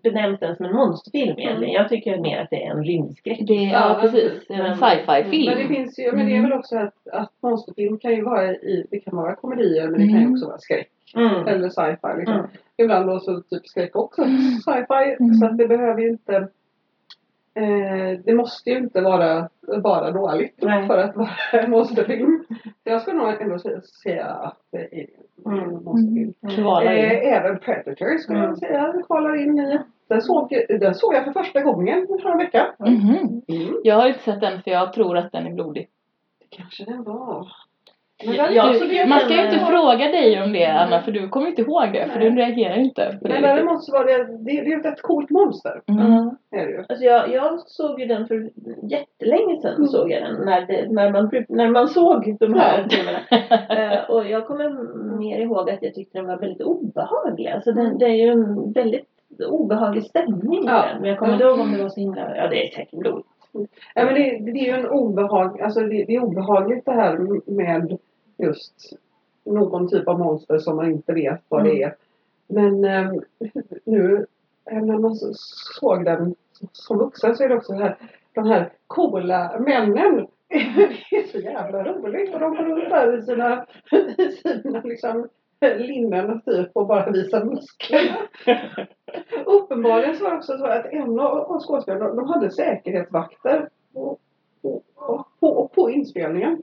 benämnt 0.03 0.39
den 0.39 0.55
som 0.55 0.65
en 0.65 0.75
monsterfilm 0.75 1.39
egentligen. 1.39 1.73
Jag 1.73 1.89
tycker 1.89 2.17
mer 2.17 2.39
att 2.39 2.49
det 2.49 2.63
är 2.63 2.71
en 2.71 2.83
rymdskräck. 2.83 3.39
det, 3.41 3.53
ja, 3.53 3.89
Ja, 3.89 3.97
precis. 4.01 4.31
En 4.49 4.75
sci-fi-film. 4.75 5.53
Men 5.53 5.67
det 5.67 5.75
finns 5.75 5.99
ju, 5.99 6.11
men 6.11 6.25
det 6.25 6.31
är 6.31 6.37
Mm. 6.37 6.49
väl 6.49 6.59
också 6.59 6.77
att, 6.77 7.07
att 7.11 7.31
monsterfilm 7.41 7.97
kan 7.97 8.11
ju 8.11 8.21
vara 8.23 8.51
i, 8.51 8.87
det 8.91 8.99
kan 8.99 9.15
vara 9.15 9.35
komedier 9.35 9.83
men 9.87 9.93
det 9.93 10.07
kan 10.07 10.15
ju 10.15 10.21
Mm. 10.21 10.33
också 10.33 10.45
vara 10.47 10.57
skräck. 10.57 10.87
Mm. 11.15 11.47
Eller 11.47 11.69
sci-fi 11.69 12.17
liksom. 12.17 12.35
Mm. 12.35 12.47
Ibland 12.77 13.07
då 13.09 13.19
så 13.19 13.41
typ 13.41 13.67
skräck 13.67 13.95
också. 13.95 14.21
Sci-fi. 14.65 15.15
Mm. 15.19 15.33
Så 15.33 15.45
att 15.45 15.57
det 15.57 15.67
behöver 15.67 16.01
ju 16.01 16.09
inte 16.09 16.47
eh, 17.55 18.19
det 18.25 18.33
måste 18.35 18.69
ju 18.69 18.77
inte 18.77 19.01
vara 19.01 19.49
bara 19.83 20.11
dåligt 20.11 20.55
Nej. 20.61 20.87
för 20.87 20.97
att 20.97 21.15
vara 21.15 21.29
en 21.63 21.71
monsterfilm. 21.71 22.43
Jag 22.83 23.01
skulle 23.01 23.17
nog 23.17 23.41
ändå 23.41 23.59
säga- 24.03 24.25
att 24.25 24.57
det 24.71 24.77
är 25.01 25.07
en 25.45 25.53
Mm. 25.59 25.83
monsterfilm. 25.83 26.33
Kvalar 26.55 26.91
in. 26.93 27.05
Eh, 27.05 27.33
även 27.37 27.59
Predator 27.59 28.17
skulle 28.17 28.37
Mm. 28.39 28.49
jag 28.49 28.57
säga 28.57 28.93
kvalar 29.07 29.35
in 29.41 29.59
i. 29.59 29.79
Den 30.07 30.21
såg, 30.21 30.49
den 30.69 30.95
såg 30.95 31.13
jag 31.13 31.23
för 31.23 31.31
första 31.31 31.61
gången 31.61 32.07
förra 32.21 32.37
veckan. 32.37 32.65
Mhm. 32.79 33.41
Mm. 33.47 33.79
Jag 33.83 33.95
har 33.95 34.07
inte 34.07 34.19
sett 34.19 34.41
den 34.41 34.61
för 34.61 34.71
jag 34.71 34.93
tror 34.93 35.17
att 35.17 35.31
den 35.31 35.47
är 35.47 35.51
blodig. 35.53 35.87
Kanske 36.49 36.83
den 36.85 37.03
var. 37.03 37.47
Ja, 38.33 38.43
den- 38.45 38.55
ja, 38.55 38.67
Du, 38.73 38.79
så 38.79 38.85
det- 38.85 39.05
man 39.09 39.19
ska 39.19 39.33
ju 39.33 39.45
inte 39.45 39.59
fråga 39.65 40.05
dig 40.11 40.43
om 40.43 40.53
det 40.53 40.65
Anna 40.65 41.01
för 41.01 41.11
du 41.11 41.29
kommer 41.29 41.47
inte 41.47 41.61
ihåg 41.61 41.93
det 41.93 42.09
för 42.13 42.19
du 42.19 42.29
reagerar 42.29 42.75
inte 42.77 43.17
på 43.21 43.27
det. 43.27 43.33
Men 43.33 43.41
däremot 43.41 43.83
så 43.83 43.91
var 43.91 44.05
det, 44.05 44.17
det, 44.17 44.37
det 44.43 44.51
är 44.59 44.65
ju 44.65 44.79
ett 44.79 44.85
rätt 44.85 45.01
coolt 45.01 45.29
monster. 45.29 45.81
Mm. 45.87 46.29
Är 46.51 46.65
det 46.65 46.71
ju. 46.71 46.85
Alltså 46.89 47.05
jag, 47.05 47.31
jag 47.31 47.59
såg 47.59 47.99
ju 47.99 48.05
den 48.05 48.27
för 48.27 48.49
jättelänge 48.83 49.61
sedan 49.61 49.87
såg 49.87 50.11
jag 50.11 50.23
den 50.23 50.45
när, 50.45 50.61
det, 50.65 50.87
när, 50.91 51.11
man, 51.11 51.29
när 51.49 51.69
man 51.69 51.87
såg 51.87 52.37
de 52.39 52.53
här 52.53 52.87
filmerna. 52.89 53.19
Eh, 53.75 54.09
och 54.09 54.25
jag 54.27 54.47
kommer 54.47 54.69
mer 55.17 55.39
ihåg 55.39 55.69
att 55.69 55.81
jag 55.83 55.93
tyckte 55.93 56.17
den 56.17 56.27
var 56.27 56.37
väldigt 56.37 56.61
obehaglig. 56.61 57.47
Alltså 57.47 57.71
den, 57.71 57.97
det 57.97 58.05
är 58.05 58.15
ju 58.25 58.27
en 58.31 58.71
väldigt 58.71 59.07
obehaglig 59.49 60.03
stämning 60.03 60.63
i 60.63 60.67
Ja. 60.67 60.85
den. 60.91 61.01
Men 61.01 61.09
jag 61.09 61.19
kommer 61.19 61.33
inte 61.33 61.45
ihåg 61.45 61.59
om 61.59 61.71
det 61.71 61.81
var 61.83 61.89
så 61.89 61.99
himla, 61.99 62.35
ja 62.37 62.47
det 62.47 62.67
är 62.67 62.71
säkert 62.71 62.99
blodigt. 62.99 63.27
Ja, 63.95 64.05
men 64.05 64.13
det, 64.13 64.21
det 64.51 64.59
är 64.59 64.65
ju 64.65 64.79
en 64.79 64.87
obehag, 64.89 65.61
alltså 65.61 65.79
det, 65.79 66.03
det 66.03 66.15
är 66.15 66.23
obehagligt 66.23 66.85
det 66.85 66.91
här 66.91 67.17
med 67.51 67.97
just 68.37 68.93
någon 69.45 69.89
typ 69.89 70.07
av 70.07 70.19
monster 70.19 70.57
som 70.57 70.75
man 70.75 70.91
inte 70.91 71.13
vet 71.13 71.41
vad 71.49 71.63
det 71.63 71.83
är. 71.83 71.95
Men 72.47 72.85
ehm, 72.85 73.21
nu 73.83 74.25
eh, 74.71 74.81
när 74.81 74.97
man 74.97 75.15
så- 75.15 75.33
såg 75.79 76.05
den 76.05 76.35
som 76.71 76.97
vuxen 76.97 77.35
så 77.35 77.43
är 77.43 77.49
det 77.49 77.55
också 77.55 77.73
så 77.73 77.79
här, 77.79 77.97
de 78.33 78.45
här 78.45 78.73
coola 78.87 79.59
männen. 79.59 80.27
Det 81.09 81.15
är 81.17 81.27
så 81.31 81.37
jävla 81.37 81.83
roligt 81.83 82.33
och 82.33 82.39
de 82.39 82.55
går 82.55 82.63
runt 82.63 82.89
där 82.89 83.17
i 83.19 83.21
sina, 83.21 83.65
i 84.17 84.31
sina 84.31 84.81
liksom, 84.81 85.27
linnen 85.61 86.41
typ 86.41 86.69
och 86.73 86.87
bara 86.87 87.11
visar 87.11 87.43
musklerna. 87.43 88.17
Uppenbarligen 89.45 90.15
så 90.15 90.23
var 90.23 90.31
det 90.31 90.37
också 90.37 90.57
så 90.57 90.65
att 90.65 90.85
en 90.85 91.19
av 91.19 91.59
skådespelarna, 91.59 92.13
de 92.13 92.27
hade 92.27 92.51
säkerhetsvakter 92.51 93.69
på, 93.93 94.17
på, 94.61 94.81
på, 95.39 95.69
på 95.75 95.89
inspelningen. 95.91 96.61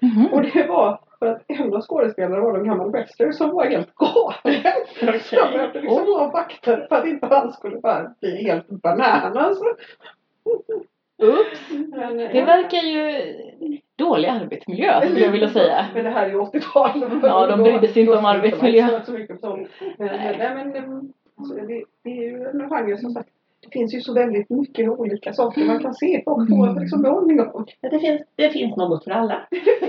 Mhm. 0.00 0.26
Och 0.32 0.42
det 0.42 0.66
var 0.68 1.00
för 1.20 1.26
att 1.26 1.42
en 1.46 1.74
av 1.74 1.80
skådespelarna 1.80 2.40
var 2.40 2.58
en 2.58 2.64
gammal 2.64 2.90
wrestler 2.90 3.32
som 3.32 3.50
var 3.50 3.66
helt 3.66 3.94
galen. 3.94 4.62
Så 5.20 5.36
de 5.36 5.52
behövde 5.52 5.80
liksom 5.80 6.06
ha 6.06 6.30
vakter 6.32 6.86
för 6.88 6.96
att 6.96 7.06
inte 7.06 7.26
han 7.26 7.52
skulle 7.52 7.76
bara 7.80 8.14
bli 8.20 8.42
helt 8.44 8.68
bananas. 8.68 9.58
Ups. 11.22 11.60
Men, 11.70 12.16
Det 12.16 12.42
verkar 12.44 12.78
ju 12.78 13.22
dålig 13.96 14.28
arbetsmiljö 14.28 15.00
skulle 15.06 15.20
jag 15.24 15.32
vilja 15.32 15.48
säga. 15.48 15.86
Men 15.94 16.04
det 16.04 16.10
här 16.10 16.26
är 16.26 16.30
ju 16.30 16.36
80-tal. 16.38 17.04
Ja, 17.22 17.46
de 17.46 17.62
brydde 17.62 17.88
sig 17.88 18.02
inte 18.02 18.16
om 18.18 18.24
arbetsmiljö. 18.24 18.86
Men, 19.98 20.06
nej, 20.38 20.54
men 20.54 20.76
mm, 20.76 21.12
alltså, 21.38 21.54
det, 21.54 21.84
det 22.04 22.10
är 22.10 22.22
ju 22.22 22.44
en 22.44 22.68
genre 22.70 22.96
som 22.96 23.10
sagt. 23.10 23.28
Det 23.62 23.68
finns 23.72 23.94
ju 23.94 24.00
så 24.00 24.14
väldigt 24.14 24.50
mycket 24.50 24.88
olika 24.88 25.32
saker 25.32 25.64
man 25.64 25.78
kan 25.82 25.94
se 25.94 26.22
och 26.26 26.48
få 26.48 26.64
Mm. 26.64 26.78
liksom 26.78 27.02
behållning 27.02 27.40
av. 27.40 27.66
Det, 27.80 27.98
finns, 27.98 28.22
det 28.36 28.50
finns 28.50 28.76
något 28.76 29.04
för 29.04 29.10
alla. 29.10 29.40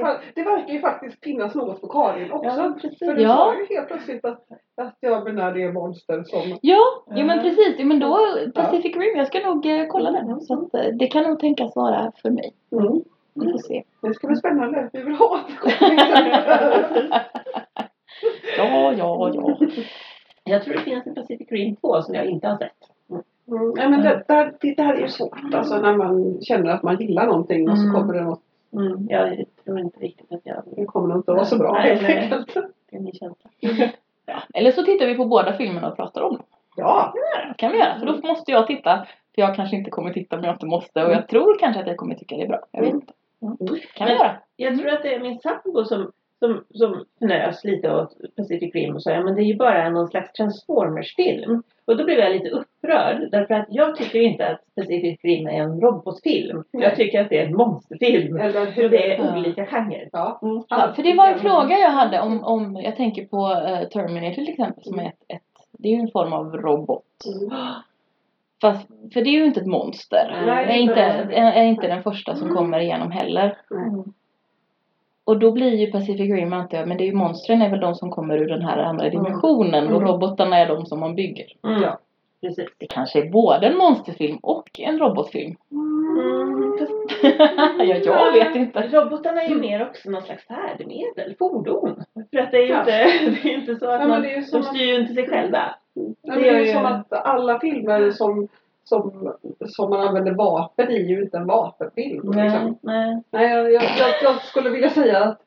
För- 0.00 0.20
det 0.34 0.42
verkar 0.42 0.72
ju 0.72 0.80
faktiskt 0.80 1.24
finnas 1.24 1.54
något 1.54 1.80
för 1.80 1.88
Karin 1.88 2.32
också. 2.32 2.50
Ja, 2.50 2.74
precis. 2.80 2.98
För 2.98 3.14
du 3.14 3.22
Ja. 3.22 3.28
sa 3.36 3.54
ju 3.54 3.76
helt 3.76 3.88
plötsligt 3.88 4.24
att, 4.24 4.46
att 4.76 4.96
jag 5.00 5.24
menar 5.24 5.52
det 5.52 5.62
är 5.62 5.72
monster 5.72 6.22
som... 6.26 6.58
Ja, 6.62 6.78
jo 7.10 7.26
men 7.26 7.36
Ja. 7.36 7.42
precis. 7.42 7.74
Jo, 7.78 7.86
men 7.86 7.98
då 7.98 8.18
Pacific 8.54 8.96
Rim, 8.96 9.16
jag 9.16 9.26
ska 9.26 9.40
nog 9.40 9.66
eh, 9.66 9.86
kolla 9.88 10.10
den. 10.10 10.40
Så 10.40 10.54
att, 10.54 10.74
eh, 10.74 10.92
det 10.94 11.06
kan 11.06 11.22
nog 11.24 11.38
tänkas 11.40 11.76
vara 11.76 12.12
för 12.22 12.30
mig. 12.30 12.52
Mm. 12.72 13.00
Vi 13.34 13.52
får 13.52 13.58
se. 13.58 13.82
Det 14.02 14.14
ska 14.14 14.26
bli 14.26 14.36
spännande. 14.36 14.90
Vi 14.92 15.02
vill 15.02 15.14
ha 15.14 15.26
återkoppling. 15.26 15.98
Ja, 18.58 18.92
ja, 18.92 19.30
ja. 19.34 19.58
Jag 20.44 20.62
tror 20.64 20.74
det 20.74 20.80
finns 20.80 21.06
en 21.06 21.14
Pacific 21.14 21.48
Rim 21.50 21.76
2 21.76 22.02
som 22.02 22.14
jag 22.14 22.24
inte 22.26 22.48
har 22.48 22.56
sett. 22.56 22.72
Mm. 23.50 23.72
Nej, 23.76 23.88
men 23.90 24.02
det, 24.02 24.24
där, 24.28 24.52
det 24.60 24.74
där 24.74 24.94
är 24.94 25.06
svårt. 25.06 25.38
Alltså 25.54 25.76
när 25.80 25.96
man 25.96 26.38
känner 26.42 26.70
att 26.70 26.82
man 26.82 26.96
gillar 26.96 27.26
någonting 27.26 27.70
och 27.70 27.78
så 27.78 27.84
Mm. 27.84 27.94
kommer 28.00 28.14
det 28.14 28.20
något. 28.24 28.40
Mm, 28.72 29.06
jag 29.08 29.44
tror 29.64 29.80
inte 29.80 30.00
riktigt 30.00 30.32
att 30.32 30.40
jag... 30.44 30.62
Det 30.76 30.84
kommer 30.84 31.14
inte 31.14 31.30
att 31.30 31.36
vara 31.36 31.46
så 31.46 31.58
bra 31.58 31.72
Nej, 31.72 31.96
helt 31.96 32.32
enkelt. 32.32 32.54
Det 32.90 32.96
är 32.96 33.00
min 33.00 33.12
känsla. 33.12 33.50
ja. 34.26 34.42
Eller 34.54 34.72
så 34.72 34.82
tittar 34.82 35.06
vi 35.06 35.14
på 35.14 35.24
båda 35.24 35.52
filmerna 35.52 35.90
och 35.90 35.96
pratar 35.96 36.22
om 36.22 36.32
dem. 36.32 36.42
Ja. 36.76 37.12
Det 37.48 37.54
kan 37.58 37.72
vi 37.72 37.78
göra. 37.78 37.98
För 37.98 38.06
då 38.06 38.26
måste 38.26 38.50
jag 38.52 38.66
titta. 38.66 39.06
För 39.34 39.42
jag 39.42 39.56
kanske 39.56 39.76
inte 39.76 39.90
kommer 39.90 40.12
titta 40.12 40.36
om 40.36 40.44
jag 40.44 40.54
inte 40.54 40.66
måste. 40.66 41.04
Och 41.04 41.12
jag 41.12 41.28
tror 41.28 41.58
kanske 41.58 41.80
att 41.80 41.86
jag 41.86 41.96
kommer 41.96 42.14
tycka 42.14 42.36
det 42.36 42.42
är 42.42 42.48
bra. 42.48 42.60
Jag 42.70 42.80
vet 42.80 42.94
inte. 42.94 43.12
Mm. 43.42 43.56
kan 43.94 44.06
vi 44.06 44.12
Men- 44.12 44.16
göra. 44.16 44.36
Jag 44.56 44.78
tror 44.78 44.88
att 44.88 45.02
det 45.02 45.14
är 45.14 45.20
min 45.20 45.38
sambo 45.40 45.84
som, 45.84 46.12
som, 46.40 46.64
som 46.74 47.04
fnös 47.20 47.64
lite 47.64 47.94
åt 47.94 48.36
Pacific 48.36 48.74
Rim 48.74 48.94
och 48.94 49.02
sa 49.02 49.10
ja 49.10 49.20
men 49.20 49.34
det 49.34 49.42
är 49.42 49.44
ju 49.44 49.56
bara 49.56 49.88
någon 49.88 50.08
slags 50.08 50.32
Transformers-film. 50.32 51.62
Och 51.84 51.96
då 51.96 52.04
blev 52.04 52.18
jag 52.18 52.32
lite 52.32 52.48
upprörd 52.50 53.28
därför 53.30 53.54
att 53.54 53.66
jag 53.70 53.96
tycker 53.96 54.20
inte 54.20 54.48
att 54.48 54.60
Pacific 54.76 55.18
Rim 55.22 55.46
är 55.46 55.62
en 55.62 55.80
robotfilm. 55.80 56.64
Nej. 56.72 56.82
Jag 56.84 56.96
tycker 56.96 57.20
att 57.20 57.28
det 57.28 57.38
är 57.38 57.46
en 57.46 57.56
monsterfilm. 57.56 58.36
Eller 58.36 58.72
Så 58.72 58.88
det 58.88 59.12
är 59.12 59.18
Ja. 59.18 59.36
olika 59.36 59.66
genrer. 59.66 60.08
Ja. 60.12 60.38
Mm. 60.42 60.62
Ja, 60.68 60.92
för 60.96 61.02
det 61.02 61.14
var 61.14 61.26
en 61.28 61.38
fråga 61.38 61.78
jag 61.78 61.90
hade 61.90 62.20
om, 62.20 62.44
om 62.44 62.76
jag 62.76 62.96
tänker 62.96 63.26
på 63.26 63.50
eh, 63.52 63.88
Terminator 63.88 64.34
till 64.34 64.48
exempel 64.48 64.84
som 64.84 64.98
är 64.98 65.06
ett, 65.06 65.22
ett 65.28 65.42
det 65.72 65.88
är 65.88 65.92
ju 65.92 66.00
en 66.00 66.10
form 66.10 66.32
av 66.32 66.56
robot. 66.56 67.04
Mm. 67.40 67.58
Fast, 68.60 68.88
för 69.12 69.22
det 69.22 69.30
är 69.30 69.32
ju 69.32 69.44
inte 69.44 69.60
ett 69.60 69.66
monster. 69.66 70.42
Nej, 70.46 70.64
är, 70.64 70.66
det 70.66 70.72
är 70.72 70.78
inte, 70.78 71.00
är, 71.34 71.52
är 71.52 71.64
inte 71.64 71.86
den 71.86 72.02
första 72.02 72.34
som 72.34 72.48
kommer 72.56 72.80
igenom 72.80 73.10
heller. 73.10 73.56
Nej. 73.70 74.04
Och 75.30 75.38
då 75.38 75.50
blir 75.52 75.74
ju 75.74 75.90
Pacific 75.92 76.30
Rim 76.34 76.52
antar 76.52 76.78
jag, 76.78 76.88
men 76.88 76.96
det 76.96 77.04
är 77.04 77.06
ju 77.06 77.12
monstren 77.14 77.62
är 77.62 77.70
väl 77.70 77.80
de 77.80 77.94
som 77.94 78.10
kommer 78.10 78.38
ur 78.38 78.48
den 78.48 78.62
här 78.62 78.78
andra 78.78 79.08
dimensionen 79.10 79.84
och 79.88 79.96
Mm. 80.02 80.08
robotarna 80.08 80.58
är 80.58 80.68
de 80.68 80.86
som 80.86 81.00
man 81.00 81.14
bygger. 81.14 81.46
Mm. 81.64 81.82
Ja. 81.82 81.98
Precis. 82.42 82.68
Det 82.78 82.86
kanske 82.86 83.18
är 83.20 83.30
både 83.30 83.66
en 83.66 83.76
monsterfilm 83.76 84.36
och 84.42 84.68
en 84.80 84.98
robotfilm. 84.98 85.56
Mm. 85.70 86.76
ja, 87.78 87.94
jag 88.04 88.32
vet 88.32 88.56
inte. 88.56 88.80
Robotarna 88.88 89.42
är 89.42 89.48
ju 89.48 89.54
mer 89.60 89.82
också 89.82 90.10
någon 90.10 90.22
slags 90.22 90.46
färdmedel, 90.46 91.34
fordon. 91.38 92.04
För 92.30 92.38
att 92.38 92.50
det 92.50 92.56
är 92.58 92.62
ju 92.62 92.68
Ja. 92.68 92.80
inte, 92.80 92.90
det 93.42 93.48
är 93.48 93.54
inte 93.54 93.76
så 93.76 93.90
att 93.90 94.00
Ja, 94.00 94.08
man, 94.08 94.22
det 94.22 94.30
är 94.32 94.36
ju 94.36 94.44
de 94.52 94.62
styr 94.62 94.84
ju 94.86 95.00
inte 95.00 95.14
sig 95.14 95.28
själva. 95.28 95.74
Ja, 96.22 96.34
Det 96.34 96.40
det 96.40 96.48
är 96.48 96.58
ju 96.60 96.66
ju- 96.66 96.72
som 96.72 96.86
att 96.86 97.12
alla 97.12 97.60
filmer 97.60 98.10
som, 98.10 98.48
som, 98.84 99.34
som 99.66 99.90
man 99.90 100.08
använder 100.08 100.32
vapen 100.32 100.90
i 100.90 100.94
är 100.94 101.06
ju 101.06 101.22
inte 101.22 101.36
en 101.36 101.46
vapenfilm. 101.46 102.30
Nej, 102.34 102.44
Liksom. 102.44 102.78
nej. 102.82 103.22
Nej, 103.30 103.50
jag, 103.50 103.72
jag, 103.72 103.82
jag, 104.22 104.42
skulle 104.42 104.70
vilja 104.70 104.90
säga 104.90 105.18
att, 105.24 105.40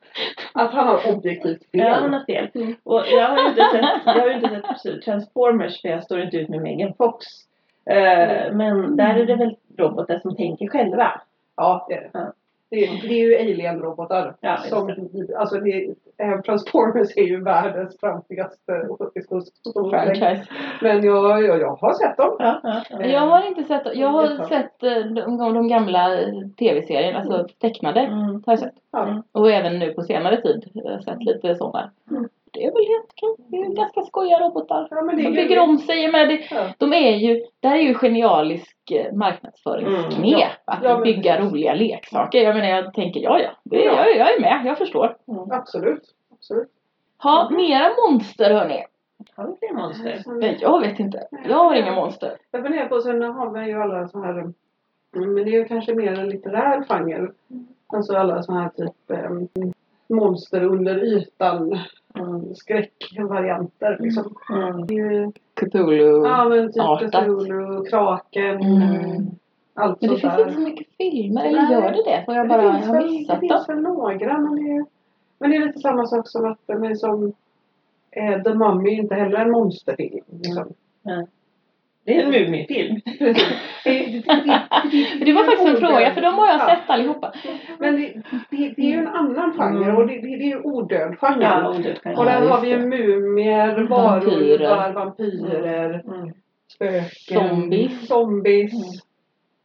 att 0.52 0.72
han 0.72 0.86
har 0.86 1.14
objektivt 1.14 1.70
fel. 1.70 1.80
Ja, 1.80 1.94
han 1.94 2.12
har 2.12 2.24
fel. 2.24 2.48
Mm. 2.54 2.74
Och 2.82 3.02
jag 3.06 3.28
har 3.28 3.42
ju 3.42 3.48
inte 3.48 3.68
sett, 3.72 4.02
jag 4.04 4.20
har 4.22 4.30
inte 4.30 4.74
sett 4.82 5.02
Transformers 5.02 5.80
för 5.82 5.88
jag 5.88 6.04
står 6.04 6.20
inte 6.20 6.36
ut 6.36 6.48
med 6.48 6.62
Megan 6.62 6.94
Fox. 6.94 7.26
Eh, 7.86 8.52
men 8.52 8.96
där 8.96 9.14
är 9.14 9.26
det 9.26 9.36
väl 9.36 9.56
robotar 9.78 10.18
som 10.18 10.36
tänker 10.36 10.68
själva. 10.68 11.20
Ja, 11.56 11.86
det 11.88 11.94
är 11.94 12.00
det. 12.00 12.10
Ja. 12.12 12.32
Det 12.70 12.84
är, 12.84 13.08
det 13.08 13.14
är 13.14 13.26
ju 13.26 13.36
alien-robotar. 13.36 14.34
Ja, 14.40 14.56
som, 14.56 15.08
alltså 15.36 15.60
det, 15.60 15.94
eh, 16.18 16.40
Transformers 16.40 17.16
är 17.16 17.22
ju 17.22 17.42
världens 17.42 17.94
stort. 19.60 19.90
Franchise. 19.90 20.46
Men 20.82 21.04
jag, 21.04 21.42
jag, 21.44 21.60
jag 21.60 21.76
har 21.76 21.92
sett 21.92 22.16
dem. 22.16 22.36
Ja, 22.38 22.60
ja, 22.62 22.82
ja. 22.90 23.06
Jag 23.06 23.20
har 23.20 23.46
inte 23.48 23.64
sett, 23.64 23.82
jag 23.94 24.08
har 24.08 24.44
sett 24.44 24.82
eh, 24.82 25.24
de, 25.26 25.54
de 25.54 25.68
gamla 25.68 26.20
eh, 26.20 26.32
tv-serierna, 26.58 27.18
alltså 27.18 27.48
tecknade. 27.60 28.00
Mm. 28.00 28.42
Har 28.46 28.52
jag 28.52 28.58
sett. 28.58 28.74
Ja. 28.92 29.22
Och 29.32 29.50
även 29.50 29.78
nu 29.78 29.92
på 29.92 30.02
senare 30.02 30.42
tid 30.42 30.70
har 30.74 30.90
jag 30.90 31.04
sett 31.04 31.22
lite 31.24 31.54
sådana. 31.54 31.90
Mm. 32.56 32.62
Det 32.62 32.64
är 32.64 32.72
väl 32.72 32.88
helt. 32.88 33.50
Det 33.50 33.56
är 33.56 33.74
ganska 33.76 34.02
skojiga 34.02 34.40
robotar. 34.40 34.88
Ja, 34.90 35.02
men 35.02 35.16
det 35.16 35.22
De 35.22 35.30
bygger 35.30 35.58
om 35.58 35.78
sig 35.78 36.12
med 36.12 36.28
det. 36.28 36.40
Ja. 36.50 36.66
De 36.78 36.92
är 36.92 37.16
ju, 37.16 37.44
det 37.60 37.68
här 37.68 37.76
är 37.78 37.82
ju 37.82 37.94
genialisk 37.94 38.90
eh, 38.90 39.12
marknadsföringsknep. 39.12 40.18
Mm, 40.18 40.24
ja. 40.38 40.48
Att 40.64 40.82
Ja, 40.82 40.94
men 40.94 41.02
bygga 41.02 41.40
roliga 41.40 41.74
leksaker. 41.74 42.42
Jag 42.42 42.54
menar 42.56 42.68
jag 42.68 42.94
tänker 42.94 43.20
ja 43.20 43.38
ja. 43.40 43.50
Det, 43.64 43.76
Ja. 43.84 44.06
Jag, 44.06 44.16
jag 44.16 44.34
är 44.36 44.40
med, 44.40 44.62
jag 44.66 44.78
förstår. 44.78 45.16
Absolut. 45.50 46.02
Absolut. 46.32 46.68
Ha 47.22 47.46
Mm. 47.46 47.56
mera 47.62 47.90
monster 48.08 48.54
hörni. 48.54 48.84
Har 49.36 49.46
vi 49.46 49.54
fler 49.58 49.72
monster? 49.76 50.22
Nej, 50.26 50.58
Jag 50.60 50.80
vet 50.80 50.98
inte. 51.00 51.26
Jag 51.48 51.56
har 51.56 51.74
inga 51.74 51.92
monster. 51.94 52.36
Jag 52.50 52.62
funderar 52.62 52.88
på, 52.88 53.00
sen 53.00 53.22
har 53.22 53.50
man 53.50 53.66
ju 53.68 53.82
alla 53.82 54.08
så 54.08 54.22
här, 54.22 54.32
mm, 54.38 54.54
men 55.12 55.34
det 55.34 55.40
är 55.50 55.52
ju 55.52 55.64
kanske 55.64 55.94
mer 55.94 56.18
en 56.18 56.28
litterär 56.28 56.84
genre. 56.88 57.28
Alltså 57.86 58.16
alla 58.16 58.42
så 58.42 58.52
här 58.52 58.68
typ 58.68 58.94
um, 59.06 59.48
monster 60.08 60.62
under 60.64 61.04
ytan, 61.04 61.78
um, 62.18 62.54
skräckvarianter 62.54 63.96
liksom. 64.00 64.34
Mm. 64.50 64.86
Det 64.86 64.94
är 64.94 65.10
ju, 65.12 65.32
Cthulhu. 65.54 66.26
ja 66.26 66.48
men 66.48 66.72
typ 66.72 66.82
artat. 66.82 67.12
Cthulhu, 67.24 67.84
Kraken, 67.84 68.60
Mm. 68.60 69.26
allt 69.74 70.00
Men 70.00 70.10
det 70.10 70.16
finns 70.20 70.34
där. 70.34 70.40
inte 70.40 70.54
så 70.54 70.60
mycket 70.60 70.86
filmer. 70.96 71.44
Eller 71.44 71.72
gör 71.72 71.90
det 71.92 72.02
det? 72.04 72.24
Har 72.26 72.34
jag 72.34 72.44
det 72.44 72.48
bara 72.48 72.72
finns, 72.74 72.86
har 72.86 72.94
väl, 72.94 73.06
det 73.06 73.10
missat 73.18 73.40
finns 73.40 73.68
väl 73.68 73.80
några 73.80 74.38
men 74.38 74.54
det, 74.56 74.70
är, 74.70 74.86
men 75.38 75.50
det 75.50 75.56
är 75.56 75.66
lite 75.66 75.78
samma 75.78 76.06
sak 76.06 76.28
som 76.28 76.44
att 76.44 76.58
men 76.68 76.96
som 76.96 77.32
eh, 78.10 78.42
The 78.42 78.54
Mummy 78.54 78.90
är 78.94 78.98
inte 79.02 79.14
heller 79.14 79.38
en 79.38 79.50
monsterfilm. 79.50 80.24
Liksom. 80.42 80.72
Det 82.06 82.16
är 82.16 82.22
en 82.24 82.30
Mumifilm. 82.30 83.00
Det, 85.24 85.32
var 85.32 85.44
faktiskt 85.44 85.68
en 85.68 85.76
fråga 85.76 86.14
för 86.14 86.20
de 86.20 86.34
har 86.34 86.46
jag 86.46 86.60
Ja. 86.60 86.66
sett 86.66 86.90
allihopa. 86.90 87.32
Men 87.78 87.96
det, 87.96 88.12
det, 88.50 88.74
det 88.76 88.82
är 88.82 88.86
ju 88.92 88.98
en 88.98 89.08
annan 89.08 89.52
genre 89.52 89.84
Mm. 89.84 89.96
och 89.96 90.06
det, 90.06 90.14
det, 90.14 90.20
det 90.36 90.44
är 90.44 90.48
ju 90.48 90.60
odöd 90.60 91.18
genre. 91.18 91.42
Ja, 91.42 91.68
ordet 91.78 92.02
kan 92.02 92.14
och 92.16 92.24
där 92.24 92.40
har 92.48 92.60
vi 92.60 92.68
ju 92.68 92.78
mumier, 92.78 93.86
Vampyrer. 93.88 94.58
varulvar, 94.58 94.92
vampyrer, 94.92 96.02
Mm. 96.06 96.32
spöken, 96.74 97.48
Zombies. 97.48 98.08
zombies. 98.08 98.72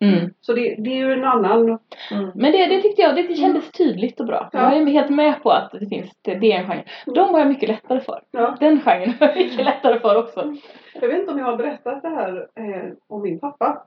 Mm. 0.02 0.34
Så 0.42 0.54
det, 0.54 0.76
det 0.80 0.90
är 0.90 0.96
ju 0.96 1.14
en 1.14 1.24
annan. 1.24 1.80
Mm. 2.12 2.32
Men 2.36 2.52
det, 2.52 2.66
det 2.66 2.82
tyckte 2.82 3.02
jag, 3.02 3.16
det 3.16 3.36
kändes 3.36 3.72
tydligt 3.72 4.20
och 4.20 4.26
bra. 4.26 4.50
Ja. 4.54 4.60
Jag 4.60 4.82
är 4.82 4.86
helt 4.86 5.10
med 5.10 5.44
på 5.44 5.52
att 5.52 5.72
det 5.72 5.88
finns, 5.88 6.12
det, 6.22 6.36
det 6.36 6.52
är 6.52 6.60
en 6.60 6.68
genre. 6.68 6.84
De 7.06 7.32
var 7.32 7.40
jag 7.40 7.48
mycket 7.48 7.70
lättare 7.70 8.00
för. 8.00 8.22
Ja. 8.32 8.58
Den 8.60 8.82
genren 8.82 9.14
var 9.20 9.28
jag 9.28 9.38
mycket 9.38 9.66
lättare 9.66 10.00
för 10.00 10.16
också. 10.16 10.56
Jag 11.02 11.08
vet 11.08 11.20
inte 11.20 11.32
om 11.32 11.40
jag 11.40 11.46
har 11.46 11.58
berättat 11.58 12.02
det 12.02 12.10
här 12.10 12.48
eh, 12.56 12.94
om 13.08 13.22
min 13.22 13.40
pappa. 13.40 13.84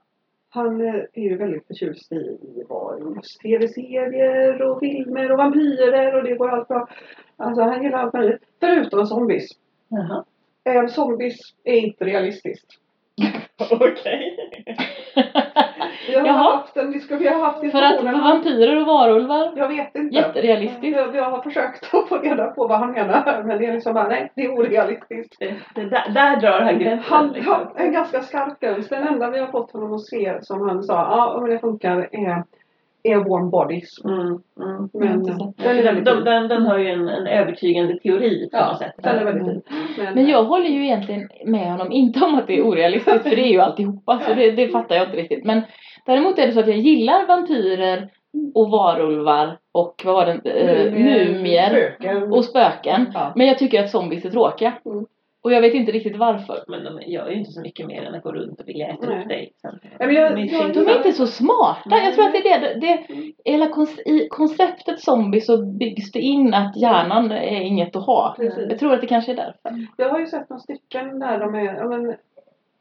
Han 0.51 0.81
eh, 0.81 0.95
är 0.95 1.23
ju 1.23 1.37
väldigt 1.37 1.67
förtjust 1.67 2.13
i 2.13 2.39
tv-serier 3.43 4.63
och 4.63 4.81
filmer 4.81 5.33
och 5.33 5.39
vampyrer 5.39 6.15
och 6.15 6.25
det 6.25 6.35
går 6.35 6.49
allt 6.49 6.69
bra. 6.69 6.89
Alltså 7.37 7.63
han 7.63 7.83
gillar 7.83 7.99
allt 7.99 8.13
möjligt. 8.13 8.43
Förutom 8.61 9.07
zombies. 9.07 9.49
Jaha. 9.89 10.25
Eh, 10.65 10.87
zombies 10.87 11.39
är 11.65 11.77
inte 11.77 12.05
realistiskt. 12.05 12.67
Okej. 13.71 14.37
Vi 16.09 16.15
har 16.19 16.27
Jaha. 16.27 16.37
haft 16.57 16.77
en 16.77 16.91
diskussion, 16.93 17.19
vi 17.23 17.29
har 17.29 17.45
haft 17.45 17.61
För 17.73 17.83
att 17.83 18.01
för 18.01 18.13
vampyrer 18.23 18.81
och 18.81 18.87
varulvar, 18.87 19.53
Jag 19.57 19.69
vet 19.69 19.95
inte. 19.95 20.17
jätterealistiskt. 20.17 20.97
Jag, 20.97 21.17
jag 21.17 21.31
har 21.31 21.43
försökt 21.43 21.95
att 21.95 22.09
få 22.09 22.19
reda 22.19 22.47
på 22.47 22.67
vad 22.67 22.79
han 22.79 22.93
menar 22.93 23.43
men 23.47 23.59
det 23.59 23.67
är 23.67 23.73
liksom 23.73 23.95
bara 23.95 24.09
nej, 24.09 24.33
det 24.37 24.45
är 24.45 24.51
orealistiskt. 24.59 25.37
Det, 25.39 25.55
det, 25.75 25.85
där, 25.89 26.11
där 26.15 26.37
drar 26.41 26.61
han 26.61 26.79
gränsen. 26.79 27.13
Han 27.13 27.29
liksom. 27.33 27.53
har 27.53 27.73
en 27.77 27.93
ganska 27.93 28.21
skarp 28.23 28.61
gräns. 28.61 28.89
Den 28.89 29.07
enda 29.09 29.31
vi 29.31 29.39
har 29.39 29.47
fått 29.47 29.73
honom 29.73 29.93
att 29.93 30.07
se 30.07 30.39
som 30.43 30.69
han 30.69 30.83
sa, 30.83 30.95
ja 30.95 31.41
men 31.41 31.51
det 31.51 31.59
funkar, 31.59 32.09
är, 32.13 32.45
är 33.05 33.17
warm 33.17 33.51
bodies. 33.51 34.05
Mm, 34.05 34.19
mm. 34.21 34.89
Men 34.93 35.23
den 35.23 36.05
Den, 36.05 36.25
den, 36.25 36.49
den, 36.49 36.63
har 36.67 36.79
ju 36.79 36.89
en, 36.89 37.09
en 37.09 37.27
övertygande 37.27 37.99
teori 37.99 38.49
på 38.51 38.57
Ja, 38.57 38.67
något 38.67 38.79
sätt. 38.79 38.93
den 38.97 39.19
är 39.19 39.25
väldigt 39.25 39.45
fin. 39.47 39.63
Men, 39.99 40.15
Men 40.15 40.27
jag 40.27 40.45
håller 40.45 40.69
ju 40.69 40.85
egentligen 40.85 41.29
med 41.47 41.71
honom, 41.71 41.93
inte 41.93 42.25
om 42.25 42.35
att 42.35 42.47
det 42.47 42.59
är 42.59 42.63
orealistiskt 42.67 43.23
för 43.23 43.31
det 43.37 43.43
är 43.43 43.53
ju 43.53 43.61
alltihopa 43.61 44.21
så 44.21 44.35
det, 44.35 44.51
det 44.51 44.69
fattar 44.69 44.95
jag 44.95 45.05
inte 45.07 45.17
riktigt. 45.17 45.45
Men 45.45 45.63
däremot 46.07 46.39
är 46.39 46.47
det 46.47 46.53
så 46.53 46.61
att 46.61 46.67
jag 46.69 46.77
gillar 46.79 47.27
vampyrer 47.27 48.09
och 48.55 48.71
varulvar 48.71 49.59
och 49.73 50.03
vad 50.05 50.15
var 50.15 50.27
det, 50.27 50.51
eh, 50.51 50.93
mumier 50.93 51.95
Spöken. 51.99 52.33
och 52.33 52.45
spöken. 52.45 53.11
Ja. 53.15 53.33
Men 53.37 53.47
jag 53.47 53.59
tycker 53.59 53.83
att 53.85 53.91
zombies 53.91 54.25
är 54.25 54.31
tråkiga. 54.31 54.73
Mm. 54.85 55.07
Och 55.45 55.53
jag 55.53 55.61
vet 55.61 55.75
inte 55.75 55.93
riktigt 55.93 56.17
varför. 56.17 56.65
Men 56.69 56.85
de 56.85 57.03
gör 57.13 57.29
ju 57.31 57.35
inte 57.39 57.51
så 57.53 57.61
mycket 57.61 57.87
mer 57.87 58.03
än 58.03 58.15
att 58.15 58.23
gå 58.23 58.33
runt 58.33 58.61
och 58.61 58.69
vilja 58.69 58.89
äta 58.89 59.07
Nej. 59.07 59.23
upp 59.23 59.29
dig. 59.29 59.53
Så. 59.63 59.69
Ja, 59.99 60.07
men 60.07 60.15
jag- 60.15 60.33
De 60.37 60.43
är 60.43 60.53
jag- 60.53 60.69
inte- 60.69 60.81
De 60.85 60.91
är 60.91 60.97
inte 60.97 61.13
så 61.13 61.27
smarta. 61.27 61.91
Jag 62.05 62.15
tror 62.15 62.25
att 62.25 62.33
det 62.33 62.49
är 62.51 62.61
det. 62.61 62.81
det 62.81 63.07
hela 63.51 63.67
konce- 63.67 64.03
I 64.09 64.29
konceptet 64.31 65.01
zombie 65.01 65.41
så 65.41 65.63
byggs 65.67 66.13
det 66.13 66.21
in 66.21 66.55
att 66.55 66.77
hjärnan 66.77 67.31
är 67.33 67.61
inget 67.61 67.97
att 67.97 68.07
ha. 68.07 68.35
Precis. 68.39 68.67
Jag 68.71 68.79
tror 68.79 68.95
att 68.95 69.01
det 69.01 69.07
kanske 69.07 69.33
är 69.33 69.37
därför. 69.37 69.87
Jag 69.97 70.09
har 70.09 70.19
ju 70.21 70.27
sett 70.27 70.51
några 70.51 70.61
stycken 70.61 71.19
där 71.19 71.39
de 71.41 71.55
är, 71.55 71.89
men 71.89 72.15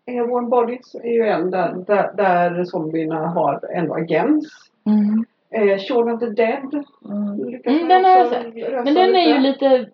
eh, 0.06 0.26
Warm 0.28 0.50
Bodies 0.50 0.96
är 0.96 1.10
ju 1.14 1.28
en 1.28 1.52
där, 1.52 1.74
där, 1.88 2.14
där 2.14 2.66
zombierna 2.66 3.28
har 3.28 3.70
ändå 3.74 3.94
agens. 3.96 4.54
Mm. 4.86 5.26
Eh, 5.50 5.78
Shaun 5.80 6.12
of 6.12 6.20
the 6.20 6.26
Dead. 6.30 6.84
Mm. 7.06 7.62
Mm, 7.66 7.88
den 7.88 8.06
har 8.06 8.12
jag 8.12 8.28
sett. 8.30 8.54
Men 8.86 8.94
den 8.94 9.16
är 9.16 9.34
ju 9.34 9.40
lite. 9.40 9.90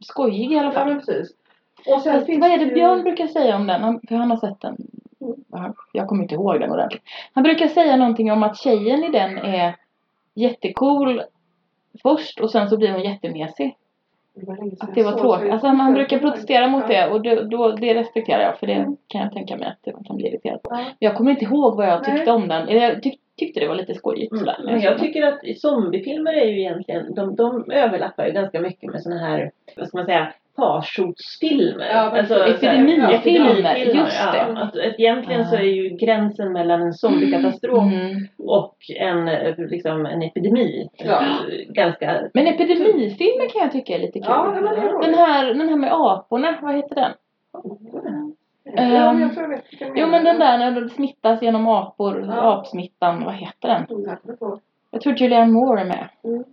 skojig 0.00 0.52
i 0.52 0.58
alla 0.58 0.68
Ja 0.68 0.72
fall. 0.72 0.88
men 0.88 0.98
precis. 0.98 1.30
Och 1.86 2.02
sen 2.02 2.12
Fast 2.12 2.26
finns 2.26 2.40
vad 2.40 2.50
är 2.50 2.58
det 2.58 2.64
ju- 2.64 2.74
Björn 2.74 3.02
brukar 3.02 3.26
säga 3.26 3.56
om 3.56 3.66
den? 3.66 3.82
Han, 3.82 4.00
för 4.08 4.14
han 4.14 4.30
har 4.30 4.36
sett 4.36 4.60
den. 4.60 4.76
Ja, 5.52 5.74
Jag 5.92 6.08
kommer 6.08 6.22
inte 6.22 6.34
ihåg 6.34 6.60
den 6.60 6.70
ordentligt. 6.72 7.02
Han 7.32 7.44
brukar 7.44 7.68
säga 7.68 7.96
någonting 7.96 8.32
om 8.32 8.42
att 8.42 8.56
tjejen 8.56 9.04
i 9.04 9.10
den 9.10 9.38
är 9.38 9.76
jättecool 10.34 11.22
först 12.02 12.40
och 12.40 12.50
sen 12.50 12.68
så 12.70 12.76
blir 12.76 12.92
hon 12.92 13.02
jättemesig. 13.02 13.76
Det 14.34 14.46
var 14.46 14.56
länge 14.56 14.76
sedan 14.76 14.88
Att 14.88 14.94
det 14.94 15.02
var 15.02 15.10
jag 15.10 15.20
såg, 15.20 15.28
så 15.28 15.36
tråkigt. 15.36 15.52
Alltså 15.52 15.72
tyckte 15.72 15.94
brukar 15.94 16.18
protestera 16.18 16.68
mot 16.68 16.88
det 16.88 17.08
och 17.08 17.22
det, 17.22 17.44
då, 17.44 17.72
det 17.72 17.94
respekterar 17.94 18.42
jag 18.42 18.58
för 18.58 18.66
det 18.66 18.96
kan 19.08 19.20
jag 19.20 19.32
tänka 19.32 19.56
mig 19.56 19.68
att 19.68 19.78
det 19.82 19.92
kan 20.06 20.16
bli 20.16 20.28
irriterad 20.28 20.62
på. 20.62 20.74
Ja. 20.74 20.84
Jag 20.98 21.16
kommer 21.16 21.30
inte 21.30 21.44
ihåg 21.44 21.76
vad 21.76 21.86
jag 21.86 22.02
Nej. 22.02 22.16
tyckte 22.16 22.32
om 22.32 22.48
den. 22.48 22.68
Jag 22.68 23.02
tyck, 23.02 23.20
tyckte 23.38 23.60
det 23.60 23.68
var 23.68 23.74
lite 23.74 23.94
skojigt 23.94 24.38
sådär. 24.38 24.56
Mm. 24.60 24.72
Men 24.72 24.82
jag 24.82 24.98
tycker 24.98 25.22
att 25.22 25.40
zombiefilmer 25.58 26.32
är 26.32 26.46
ju 26.46 26.60
egentligen, 26.60 27.14
de, 27.14 27.36
de 27.36 27.70
överlappar 27.70 28.26
ju 28.26 28.32
ganska 28.32 28.60
mycket 28.60 28.92
med 28.92 29.02
såna 29.02 29.18
här, 29.18 29.50
vad 29.76 29.88
ska 29.88 29.98
man 29.98 30.06
säga, 30.06 30.32
farsotsfilmer. 30.56 31.86
Ja, 31.86 32.10
men 32.12 32.26
så 32.26 32.34
här- 32.34 32.50
epidemifilmer, 32.50 33.12
epidemifilmer, 33.12 33.76
just 33.76 34.20
ja. 34.24 34.32
det. 34.32 34.60
Att, 34.62 34.76
att 34.76 34.98
egentligen 35.00 35.40
Ja. 35.40 35.46
så 35.46 35.56
är 35.56 35.60
ju 35.62 35.88
gränsen 35.88 36.52
mellan 36.52 36.82
en 36.82 36.92
zombiekatastrof 36.94 37.84
Mm. 37.92 38.28
och 38.38 38.76
en, 39.00 39.24
liksom, 39.70 40.06
en 40.06 40.22
epidemi 40.22 40.88
Ja. 40.96 41.22
ganska... 41.68 42.20
Men 42.34 42.46
epidemifilmer 42.46 43.48
kan 43.48 43.62
jag 43.62 43.72
tycka 43.72 43.94
är 43.94 43.98
lite 43.98 44.18
kul. 44.18 44.26
Ja, 44.28 44.52
men 44.54 44.62
det 44.64 44.70
är 44.70 45.00
den, 45.02 45.14
här, 45.14 45.44
den 45.54 45.68
här 45.68 45.76
med 45.76 45.92
aporna, 45.92 46.58
vad 46.62 46.74
heter 46.76 46.94
den? 46.94 47.12
Ja, 47.52 47.62
men 48.72 48.96
Ehm, 48.96 49.20
jag 49.20 49.32
tror 49.34 49.42
jag 49.42 49.48
vet 49.50 49.64
vilken 49.72 49.92
Jo 49.96 50.06
men 50.06 50.24
den 50.24 50.38
där 50.38 50.58
när 50.58 50.80
de 50.80 50.88
smittas 50.88 51.42
genom 51.42 51.68
apor, 51.68 52.24
Ja. 52.28 52.52
apsmittan, 52.58 53.24
vad 53.24 53.34
heter 53.34 53.68
den? 53.68 53.84
Mm, 53.90 54.18
jag. 54.40 54.60
Jag 54.90 55.00
tror 55.00 55.14
Julianne 55.14 55.52
Moore 55.52 55.80
är 55.80 55.84
med. 55.84 56.08
Mm. 56.24 56.44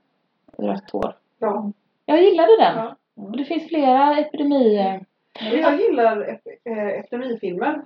Rött 0.57 0.89
hår. 0.91 1.15
Ja. 1.39 1.71
Jag 2.05 2.23
gillade 2.23 2.57
den. 2.59 2.75
Ja. 2.77 2.95
Och 3.21 3.37
det 3.37 3.45
finns 3.45 3.67
flera 3.67 4.17
epidemier. 4.17 5.05
Jag 5.53 5.79
gillar 5.81 6.17
ep- 6.17 6.71
eh, 6.71 6.87
epidemifilmer. 6.99 7.81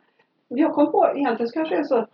Jag 0.48 0.74
kom 0.74 0.92
på, 0.92 1.12
egentligen 1.16 1.48
så 1.48 1.54
kanske 1.54 1.76
det 1.76 1.80
är 1.80 1.84
så 1.84 1.96
att 1.96 2.10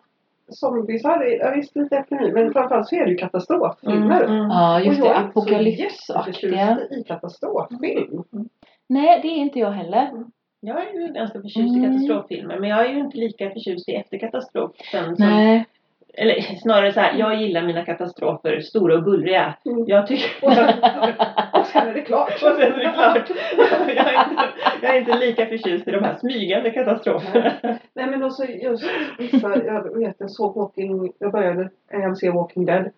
zombiesar, 0.50 1.22
är- 1.22 1.40
ja 1.40 1.52
visst 1.56 1.76
lite 1.76 1.98
epidemi, 1.98 2.32
men 2.32 2.54
framförallt 2.54 2.88
så 2.88 2.96
är 2.96 3.06
det 3.06 3.12
ju 3.12 3.18
katastroffilmer. 3.18 4.24
Mm, 4.24 4.36
mm. 4.38 4.50
Ja 4.50 4.80
just 4.82 5.02
Och 5.02 5.08
jag 5.08 5.16
det, 5.16 5.20
är 5.20 5.24
inte 5.26 5.30
apokalypsaktiga. 5.40 6.80
i 6.92 7.04
katastroffilm. 7.04 8.24
Nej 8.88 9.20
det 9.22 9.28
är 9.28 9.36
inte 9.36 9.60
jag 9.60 9.72
heller. 9.72 10.10
Jag 10.60 10.78
är 10.88 10.94
ju 11.00 11.14
ganska 11.14 11.42
förtjust 11.42 11.58
i 11.76 11.80
Mm. 11.80 11.92
katastroffilmer 11.92 12.60
men 12.60 12.70
jag 12.70 12.86
är 12.86 12.90
ju 12.94 13.00
inte 13.00 13.18
lika 13.18 13.50
förtjust 13.50 13.90
i 13.90 13.92
efterkatastrofen 13.96 15.16
som 15.16 15.26
Nej. 15.28 15.66
Eller 16.14 16.42
snarare 16.42 16.94
så 16.94 17.00
här, 17.00 17.20
jag 17.20 17.42
gillar 17.42 17.62
mina 17.62 17.86
katastrofer 17.86 18.60
stora 18.60 18.96
och 18.96 19.04
bullriga. 19.04 19.54
Mm. 19.66 19.86
Jag 19.88 20.08
tycker... 20.08 20.46
Och 20.46 20.54
sen, 20.54 20.68
och 21.54 21.66
sen 21.66 21.88
är 21.88 21.94
det 21.94 22.02
klart. 22.02 22.30
Och 22.34 22.40
sen 22.40 22.62
är 22.62 22.78
det 22.78 22.94
klart. 22.94 23.32
Jag 23.96 24.14
är, 24.14 24.30
inte, 24.30 24.44
jag 24.82 24.96
är 24.96 25.00
inte 25.00 25.18
lika 25.18 25.46
förtjust 25.46 25.88
i 25.88 25.92
de 25.92 26.04
här 26.04 26.16
smygande 26.16 26.72
katastroferna. 26.72 27.54
Nej 27.94 28.08
men 28.08 28.24
också 28.24 28.46
just 28.46 28.84
vissa, 29.18 29.66
jag 29.66 30.00
vet 30.00 30.16
jag 30.18 30.32
såg 30.32 30.56
Walking, 30.56 31.14
jag 31.20 31.32
började 31.32 31.70
se 32.16 32.30
Walking 32.30 32.66
Dead. 32.66 32.90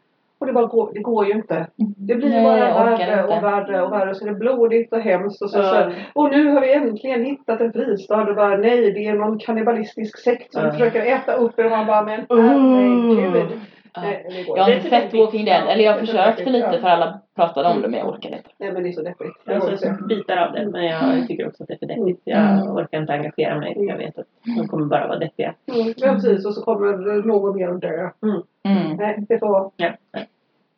Och 0.44 0.48
det 0.48 0.54
bara 0.54 0.66
går, 0.66 0.92
det 0.94 1.00
går 1.00 1.26
ju 1.26 1.32
inte. 1.34 1.68
Det 1.98 2.16
blir 2.16 2.30
Nej, 2.30 2.44
bara 2.44 2.86
värre 2.86 3.24
och 3.24 3.44
värre 3.44 3.82
och 3.82 3.92
värre. 3.92 4.16
Så 4.16 4.26
det 4.26 4.32
är 4.32 4.36
blodigt 4.36 4.94
och 4.94 5.00
hemskt. 5.00 5.42
Och, 5.42 5.50
så, 5.50 5.58
Ja. 5.58 5.64
så, 5.64 5.92
och 6.20 6.30
nu 6.32 6.48
har 6.50 6.62
vi 6.62 6.74
äntligen 6.74 7.26
hittat 7.26 7.62
en 7.62 7.74
fristad. 7.74 8.22
Och 8.30 8.36
bara 8.36 8.58
nej, 8.58 8.92
det 8.92 9.06
är 9.08 9.14
någon 9.14 9.40
kannibalistisk 9.40 10.18
sekt 10.20 10.54
som 10.54 10.64
Ja. 10.66 10.72
försöker 10.72 11.02
äta 11.06 11.34
upp 11.34 11.60
er. 11.60 11.66
Och 11.66 11.72
man 11.72 11.88
bara 11.88 12.04
men 12.04 12.20
Uh. 12.20 12.42
herregud. 12.42 13.52
Ja. 13.96 14.02
Nej, 14.02 14.46
Jag 14.48 14.64
har 14.64 14.72
inte. 14.72 14.90
sett 14.90 15.14
Walking 15.14 15.46
Dead, 15.46 15.68
eller 15.70 15.84
jag 15.84 16.00
försökte 16.00 16.46
lite 16.50 16.70
ja. 16.74 16.80
för 16.82 16.88
alla 16.88 17.20
pratade 17.36 17.70
om 17.70 17.82
det 17.82 17.88
men 17.88 18.00
jag 18.00 18.10
orkade 18.10 18.38
inte. 18.38 18.50
Nej 18.58 18.72
men 18.74 18.84
det 18.84 18.90
är 18.90 18.94
så 18.94 19.02
deppigt. 19.02 19.38
Jag 19.46 19.60
har 19.60 19.76
sett 19.76 20.08
bitar 20.08 20.38
av 20.38 20.54
det 20.54 20.70
men 20.72 20.86
jag 20.86 21.28
tycker 21.28 21.48
också 21.48 21.64
att 21.64 21.68
det 21.68 21.74
är 21.74 21.78
för 21.78 21.86
deppigt. 21.86 22.22
Jag 22.24 22.40
Mm. 22.40 22.72
orkar 22.72 22.98
inte 23.02 23.14
engagera 23.14 23.60
mig 23.60 23.74
för 23.74 23.84
jag 23.84 23.98
vet 23.98 24.20
att 24.20 24.26
de 24.60 24.68
kommer 24.68 24.86
bara 24.86 25.08
vara 25.08 25.20
deppiga. 25.20 25.54
Mm, 25.74 25.94
ja 25.98 26.14
precis 26.14 26.46
och 26.46 26.54
så 26.54 26.62
kommer 26.64 27.24
någon 27.28 27.56
mer 27.58 27.70
att 27.70 27.82
dö. 27.82 28.10
Mm. 28.24 28.98
Nej, 28.98 29.26
det 29.30 29.40
får 29.40 29.48
vara 29.50 29.70
Ja. 29.78 29.90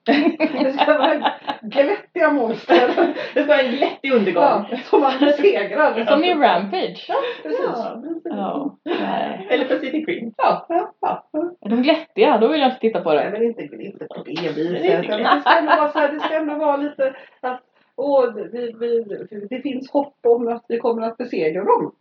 Det 0.05 0.73
ska 0.79 0.97
vara 0.97 1.31
glättiga 1.61 2.31
monster. 2.31 3.13
Det 3.33 3.41
ska 3.43 3.47
vara 3.47 3.61
en 3.61 3.71
glättig 3.71 4.11
undergång. 4.13 4.43
Ja, 4.43 4.77
som 4.83 5.01
man 5.01 5.19
besegrar. 5.19 6.05
Som 6.05 6.23
i 6.23 6.33
Rampage. 6.33 7.11
Precis. 7.43 7.59
Ja, 7.63 8.01
precis. 8.03 8.21
Ja. 8.23 8.77
Nej. 8.83 9.47
Eller 9.49 9.65
Pacific 9.65 10.07
Rim. 10.07 10.33
Ja, 10.37 10.65
ja, 10.69 10.93
ja. 11.01 11.25
Är 11.61 11.69
de 11.69 11.81
glättiga? 11.81 12.37
Då 12.37 12.47
vill 12.47 12.61
jag 12.61 12.69
inte 12.69 12.79
titta 12.79 13.01
på 13.01 13.13
Nej, 13.13 13.25
det. 13.25 13.31
men 13.31 13.43
inte, 13.43 13.61
inte 13.63 14.05
på 14.05 14.23
det 14.23 14.31
viset. 14.31 14.83
Det 14.83 15.41
ska 15.41 15.57
ändå 15.57 15.75
vara 15.75 15.89
så 15.89 15.99
här, 15.99 16.11
det 16.11 16.19
ska 16.19 16.35
ändå 16.35 16.55
vara 16.55 16.77
lite 16.77 17.15
att 17.41 17.61
åh, 17.95 18.33
vi, 18.51 18.73
vi, 18.79 19.03
det 19.49 19.61
finns 19.61 19.91
hopp 19.91 20.17
om 20.27 20.47
att 20.47 20.65
vi 20.67 20.77
kommer 20.77 21.01
att 21.01 21.17
besegra 21.17 21.63
dem. 21.63 21.91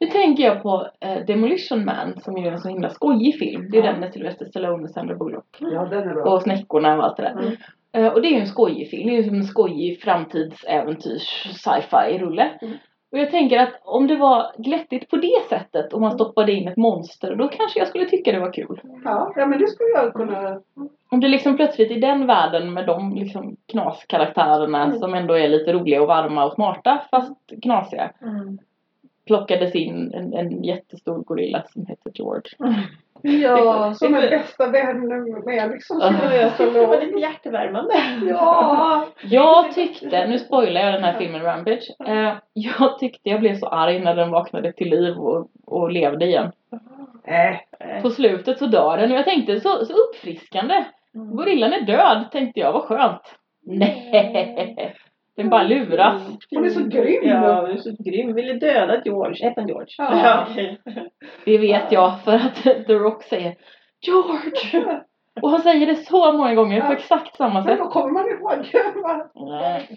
Nu 0.00 0.06
tänker 0.12 0.44
jag 0.44 0.62
på 0.62 0.88
eh, 1.00 1.24
Demolition 1.26 1.84
Man 1.84 2.20
som 2.20 2.36
ju 2.36 2.46
är 2.46 2.52
en 2.52 2.60
så 2.60 2.68
himla 2.68 2.90
skojig 2.90 3.38
film. 3.38 3.70
Det 3.70 3.78
är 3.78 3.82
den 3.82 4.00
med 4.00 4.12
Sylvester 4.12 4.46
Stallone 4.46 4.84
och 4.84 4.90
Sandra 4.90 5.14
Bullock. 5.14 5.56
Ja, 5.58 5.84
den 5.84 6.08
är 6.08 6.14
bra. 6.14 6.24
Och 6.24 6.42
snäckorna 6.42 6.96
och 6.96 7.04
allt 7.04 7.16
det 7.16 7.22
där. 7.22 7.30
Mm. 7.30 7.56
Eh, 7.92 8.12
och 8.12 8.22
det 8.22 8.28
är 8.28 8.32
ju 8.32 8.40
en 8.40 8.46
skojig 8.46 8.90
film. 8.90 9.06
Det 9.06 9.14
är 9.14 9.16
ju 9.16 9.24
som 9.24 9.36
en 9.36 9.44
skojig 9.44 10.02
framtidsäventyrs 10.02 11.46
sci-fi 11.54 12.18
rulle. 12.18 12.50
Mm. 12.62 12.74
Och 13.14 13.20
jag 13.20 13.30
tänker 13.30 13.58
att 13.58 13.80
om 13.84 14.06
det 14.06 14.16
var 14.16 14.52
glättigt 14.58 15.10
på 15.10 15.16
det 15.16 15.42
sättet 15.48 15.92
och 15.92 16.00
man 16.00 16.12
stoppade 16.12 16.52
in 16.52 16.68
ett 16.68 16.76
monster 16.76 17.34
då 17.34 17.48
kanske 17.48 17.78
jag 17.78 17.88
skulle 17.88 18.04
tycka 18.04 18.32
det 18.32 18.38
var 18.40 18.52
kul. 18.52 18.80
Ja, 19.04 19.32
ja, 19.36 19.46
men 19.46 19.58
det 19.58 19.66
skulle 19.68 19.88
jag 19.94 20.14
kunna. 20.14 20.60
Om 21.10 21.20
det 21.20 21.28
liksom 21.28 21.56
plötsligt 21.56 21.90
i 21.90 22.00
den 22.00 22.26
världen 22.26 22.72
med 22.72 22.86
de 22.86 23.14
liksom 23.14 23.56
knaskaraktärerna 23.66 24.84
Mm. 24.84 24.98
som 24.98 25.14
ändå 25.14 25.34
är 25.34 25.48
lite 25.48 25.72
roliga 25.72 26.02
och 26.02 26.08
varma 26.08 26.44
och 26.44 26.52
smarta 26.52 27.04
fast 27.10 27.52
knasiga 27.62 28.10
Mm. 28.22 28.58
plockades 29.26 29.74
in 29.74 30.12
en, 30.14 30.32
en 30.34 30.64
jättestor 30.64 31.18
gorilla 31.18 31.62
som 31.72 31.86
heter 31.86 32.12
George. 32.14 32.50
Ja, 33.26 33.94
som 33.98 34.14
en 34.14 34.30
bästa 34.30 34.66
vän 34.66 35.08
med 35.44 35.70
liksom. 35.70 35.98
Ja, 36.00 36.12
Ja, 36.22 36.34
jag 36.34 36.56
tyckte 36.56 36.80
det 36.80 36.86
var 36.86 37.00
lite 37.00 37.18
hjärtevärmande. 37.18 37.94
Ja. 38.28 39.06
Jag 39.22 39.72
tyckte, 39.72 40.26
nu 40.26 40.38
spoilar 40.38 40.80
jag 40.80 40.94
den 40.94 41.04
här 41.04 41.18
filmen 41.18 41.42
Rampage. 41.42 41.94
Eh, 42.06 42.32
jag 42.52 42.98
tyckte 42.98 43.30
jag 43.30 43.40
blev 43.40 43.54
så 43.56 43.66
arg 43.66 44.00
när 44.00 44.16
den 44.16 44.30
vaknade 44.30 44.72
till 44.72 44.90
liv 44.90 45.16
och, 45.16 45.48
och 45.66 45.90
levde 45.92 46.24
igen. 46.24 46.52
Äh, 47.24 48.02
På 48.02 48.10
slutet 48.10 48.58
så 48.58 48.66
dör 48.66 48.96
den 48.96 49.10
och 49.12 49.18
jag 49.18 49.24
tänkte 49.24 49.60
så, 49.60 49.84
så 49.84 49.92
uppfriskande. 49.92 50.84
Gorillan 51.12 51.72
är 51.72 51.80
död 51.80 52.24
tänkte 52.32 52.60
jag, 52.60 52.72
vad 52.72 52.82
skönt. 52.82 53.22
Nej, 53.66 54.10
den 55.36 55.50
bara 55.50 55.62
luras. 55.62 56.22
hon 56.50 56.64
är 56.64 56.68
så 56.70 56.80
grym. 56.84 57.28
Ja, 57.28 57.60
hon 57.60 57.70
är 57.70 57.76
så 57.76 57.96
grym. 57.98 58.34
Ville 58.34 58.52
döda 58.52 59.02
George. 59.04 59.44
Hette 59.48 59.60
han 59.60 59.68
George? 59.68 59.94
Ja. 59.98 60.46
okej. 60.50 60.80
Det 61.44 61.58
vet 61.58 61.92
jag 61.92 62.20
för 62.24 62.34
att 62.34 62.62
The 62.86 62.94
Rock 62.94 63.22
säger 63.22 63.54
George! 64.00 65.00
Och 65.42 65.50
han 65.50 65.60
säger 65.60 65.86
det 65.86 65.94
så 65.96 66.32
många 66.32 66.54
gånger 66.54 66.80
på 66.80 66.86
Ja. 66.86 66.92
exakt 66.96 67.36
samma 67.36 67.54
Men 67.54 67.62
sätt. 67.64 67.78
då 67.78 67.88
kommer 67.88 68.10
man 68.10 68.28
ihåg. 68.28 68.66
Nej. 69.50 69.88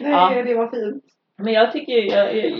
Nej, 0.00 0.10
Ja. 0.36 0.42
det 0.46 0.54
var 0.54 0.68
fint. 0.68 1.04
Men 1.36 1.52
jag 1.52 1.72
tycker 1.72 1.92
ju... 1.92 2.06
Jag, 2.08 2.36
jag, 2.36 2.52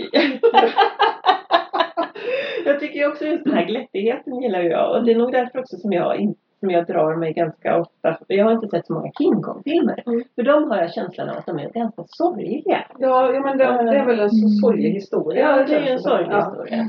jag 2.65 2.81
tycker 2.81 3.09
också 3.09 3.25
just 3.27 3.45
den 3.45 3.55
här 3.55 3.65
glättigheten 3.65 4.43
gillar 4.43 4.61
jag. 4.63 4.91
Och 4.97 5.05
det 5.05 5.13
är 5.13 5.17
nog 5.17 5.33
därför 5.33 5.59
också 5.59 5.77
som 5.77 5.93
jag, 5.93 6.21
in, 6.21 6.35
som 6.63 6.71
jag 6.71 6.87
drar 6.87 7.17
mig 7.17 7.33
ganska 7.33 7.81
ofta. 7.81 8.19
Jag 8.27 8.45
har 8.45 8.53
inte 8.53 8.69
sett 8.69 8.87
så 8.87 8.93
många 8.93 9.11
King 9.19 9.43
Kong-filmer. 9.43 10.03
Mm. 10.07 10.23
För 10.35 10.43
de 10.43 10.71
har 10.71 10.77
jag 10.77 10.93
känslan 10.93 11.29
av 11.29 11.37
att 11.37 11.47
de 11.47 11.59
är 11.59 11.71
ganska 11.71 12.03
sorgliga. 12.07 12.85
Ja, 12.99 13.33
ja 13.33 13.41
men 13.41 13.59
det, 13.59 13.65
det 13.65 13.99
är 13.99 14.07
väl 14.07 14.21
en 14.21 14.31
så 14.31 14.49
sorglig 14.49 14.91
historia. 14.91 15.57
Ja, 15.57 15.65
det 15.67 15.75
är 15.77 15.81
ju 15.81 15.89
en 15.89 15.97
det 15.97 16.03
sorglig 16.03 16.33
Ja. 16.33 16.39
historia. 16.39 16.89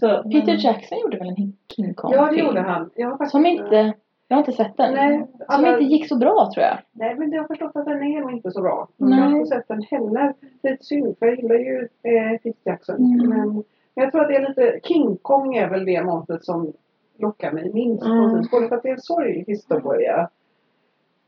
Så, 0.00 0.22
Peter 0.30 0.56
Jackson 0.66 0.98
gjorde 1.02 1.18
väl 1.18 1.28
en 1.28 1.52
King 1.76 1.94
Kong 1.94 2.12
Ja, 2.14 2.30
det 2.30 2.36
gjorde 2.36 2.60
han. 2.60 2.90
Jag 2.94 3.06
har 3.06 3.12
faktiskt, 3.12 3.30
Som 3.30 3.46
inte, 3.46 3.92
jag 4.28 4.36
har 4.36 4.38
inte 4.38 4.52
sett 4.52 4.76
den. 4.76 4.94
Nej, 4.94 5.18
Som 5.18 5.44
alla- 5.46 5.72
inte 5.72 5.84
gick 5.84 6.08
så 6.08 6.16
bra 6.18 6.50
tror 6.54 6.64
jag. 6.66 6.78
Nej, 6.92 7.14
men 7.14 7.32
jag 7.32 7.40
har 7.42 7.48
förstått 7.48 7.72
att 7.76 7.84
den 7.84 8.02
är 8.02 8.20
nog 8.20 8.32
inte 8.32 8.50
så 8.50 8.62
bra. 8.62 8.88
Nej. 8.96 9.18
Jag 9.18 9.24
har 9.26 9.36
inte 9.36 9.48
sett 9.48 9.68
den 9.68 9.82
heller. 9.82 10.34
Lite 10.62 10.84
synd, 10.84 11.18
för 11.18 11.26
jag 11.26 11.36
gillar 11.36 11.54
ju 11.54 11.88
eh, 12.02 12.38
Peter 12.42 12.60
Jackson. 12.64 12.96
Mm. 12.96 13.28
Men, 13.28 13.48
men 13.94 14.04
jag 14.04 14.12
tror 14.12 14.22
att 14.22 14.28
det 14.28 14.36
är 14.36 14.48
lite... 14.48 14.80
King 14.82 15.16
Kong 15.22 15.54
är 15.56 15.68
väl 15.70 15.84
det 15.84 16.04
monstret 16.04 16.44
som 16.44 16.72
lockar 17.18 17.52
mig 17.52 17.72
minst. 17.72 18.04
Mm. 18.04 18.18
något 18.18 18.40
vis. 18.40 18.50
Både 18.50 18.68
för 18.68 18.76
att 18.76 18.82
det 18.82 18.88
är 18.88 18.92
en 18.92 19.00
sorglig 19.00 19.44
historia. 19.46 20.28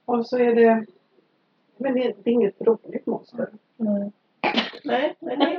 Och 0.05 0.27
så 0.27 0.39
är 0.39 0.55
det... 0.55 0.87
Men 1.77 1.95
det 1.95 2.07
är, 2.07 2.15
det 2.25 2.31
är 2.31 2.35
inget 2.35 2.61
roligt 2.61 3.07
monster. 3.07 3.49
Nej. 3.77 4.13
Nej, 4.85 5.17
den 5.21 5.43
är, 5.43 5.59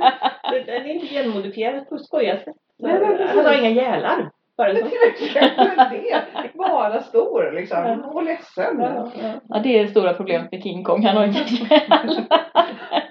den 0.66 0.86
är 0.86 0.94
inte 0.94 1.06
genmodifierad 1.06 1.88
på 1.88 1.94
ett 1.94 2.04
skojigt 2.04 2.44
sätt. 2.44 2.56
Han 2.82 3.44
har 3.44 3.58
inga 3.58 3.70
gälar. 3.70 4.30
Bara 4.56 4.72
Det 4.72 4.90
så. 6.52 6.58
Bara 6.58 7.02
stor 7.02 7.52
liksom. 7.52 8.04
Och 8.04 8.22
ledsen. 8.22 8.80
Ja, 8.80 9.12
ja. 9.22 9.32
Ja, 9.48 9.58
det 9.58 9.78
är 9.78 9.82
det 9.82 9.90
stora 9.90 10.14
problemet 10.14 10.52
med 10.52 10.62
King 10.62 10.84
Kong. 10.84 11.04
Han 11.04 11.16
har 11.16 11.24
inga 11.24 11.44
hjärnor. 11.44 12.26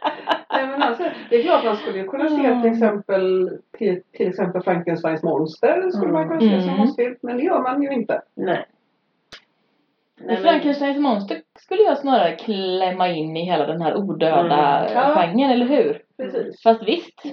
Nej, 0.51 0.67
men 0.67 0.81
alltså, 0.81 1.03
det 1.29 1.35
är 1.35 1.43
klart 1.43 1.65
man 1.65 1.77
skulle 1.77 2.03
kunna 2.03 2.29
se 2.29 2.35
Mm. 2.45 2.61
till 2.61 2.71
exempel 2.71 3.49
till, 3.77 4.01
till 4.11 4.27
exempel 4.27 4.61
Frankensteins 4.61 5.23
monster 5.23 5.89
skulle 5.91 6.11
man 6.11 6.27
kunna 6.27 6.39
se 6.41 6.61
som 6.61 6.69
Mm. 6.69 6.77
monsterfilm. 6.79 7.17
Men 7.21 7.37
det 7.37 7.43
gör 7.43 7.61
man 7.61 7.81
ju 7.83 7.89
inte. 7.93 8.21
Nej. 8.35 8.65
Men 10.19 10.27
Nej, 10.27 10.37
Frankensteins 10.37 10.97
monster 10.99 11.41
skulle 11.59 11.81
jag 11.81 11.97
snarare 11.97 12.35
klämma 12.35 13.07
in 13.09 13.37
i 13.37 13.45
hela 13.45 13.65
den 13.65 13.81
här 13.81 13.95
odöda 13.97 14.39
Mm. 14.85 14.93
Ja. 14.93 15.13
genren, 15.15 15.49
eller 15.51 15.65
hur? 15.65 16.01
Precis. 16.17 16.61
Fast 16.63 16.83
visst, 16.87 17.23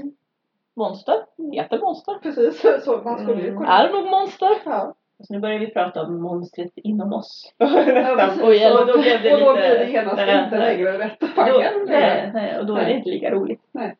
monster 0.76 1.14
heter 1.52 1.78
monster. 1.78 2.14
Precis. 2.22 2.66
Så 2.84 3.00
man 3.04 3.18
skulle 3.18 3.42
ju 3.42 3.48
Mm. 3.48 3.58
kunna. 3.60 3.78
Är 3.78 3.92
nog 3.92 4.10
monster. 4.10 4.48
Ja. 4.64 4.94
Så 5.22 5.32
nu 5.34 5.40
börjar 5.40 5.58
vi 5.58 5.66
prata 5.66 6.02
om 6.02 6.22
monstret 6.22 6.70
inom 6.74 7.12
oss. 7.12 7.52
Och 7.58 8.86
då 8.86 9.00
blev 9.02 9.22
det 9.22 9.34
och 9.34 9.40
då 9.40 9.54
blir 9.54 9.78
det 9.78 9.90
genast 9.90 10.16
Nej, 10.16 10.44
inte 10.44 10.58
nej. 10.58 10.76
längre 10.76 10.98
rätt 10.98 11.20
Då, 11.20 11.26
genren. 11.42 11.72
nej, 11.86 12.30
nej, 12.34 12.58
och 12.58 12.66
då 12.66 12.76
är 12.76 12.84
det 12.84 12.92
inte 12.92 13.10
lika 13.10 13.30
roligt. 13.30 13.60
Nej. 13.72 13.96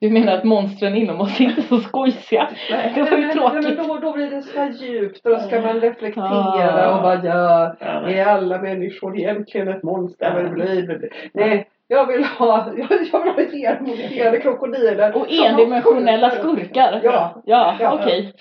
Du 0.00 0.10
menar 0.10 0.32
att 0.32 0.44
monstren 0.44 0.94
inom 0.96 1.20
oss 1.20 1.40
inte 1.40 1.60
är 1.60 1.62
så 1.62 1.78
skojsiga? 1.78 2.48
Nej. 2.70 2.92
Det 2.94 3.02
var 3.02 3.10
Nej, 3.10 3.20
ju 3.20 3.26
men, 3.26 3.36
nej, 3.36 3.50
men 3.52 3.62
tråkigt. 3.62 3.88
då, 3.88 3.98
då 3.98 4.12
blir 4.12 4.30
det 4.30 4.42
så 4.42 4.58
här 4.58 4.70
djupt 4.70 5.26
och 5.26 5.30
då 5.32 5.38
ska 5.38 5.60
man 5.60 5.80
reflektera 5.80 6.96
och 6.96 7.02
bara 7.02 7.24
ja, 7.24 7.74
är 8.08 8.24
alla 8.26 8.58
människor 8.62 9.18
egentligen 9.18 9.68
ett 9.68 9.82
monster? 9.82 10.32
Ja. 10.36 10.42
Ja. 10.42 10.48
Bli, 10.48 10.82
bli, 10.82 10.98
bli. 10.98 11.08
Nej, 11.32 11.68
jag 11.88 12.06
vill 12.06 12.24
ha, 12.24 12.72
jag, 12.76 12.88
jag 12.90 12.98
vill 12.98 13.10
ha 13.12 13.34
genmodifierade 13.52 14.40
krokodiler. 14.40 15.16
Och 15.16 15.26
endimensionella 15.32 16.30
skurkar? 16.30 17.00
Ja. 17.02 17.42
Ja, 17.44 17.76
Ja. 17.80 17.98
okej. 18.02 18.32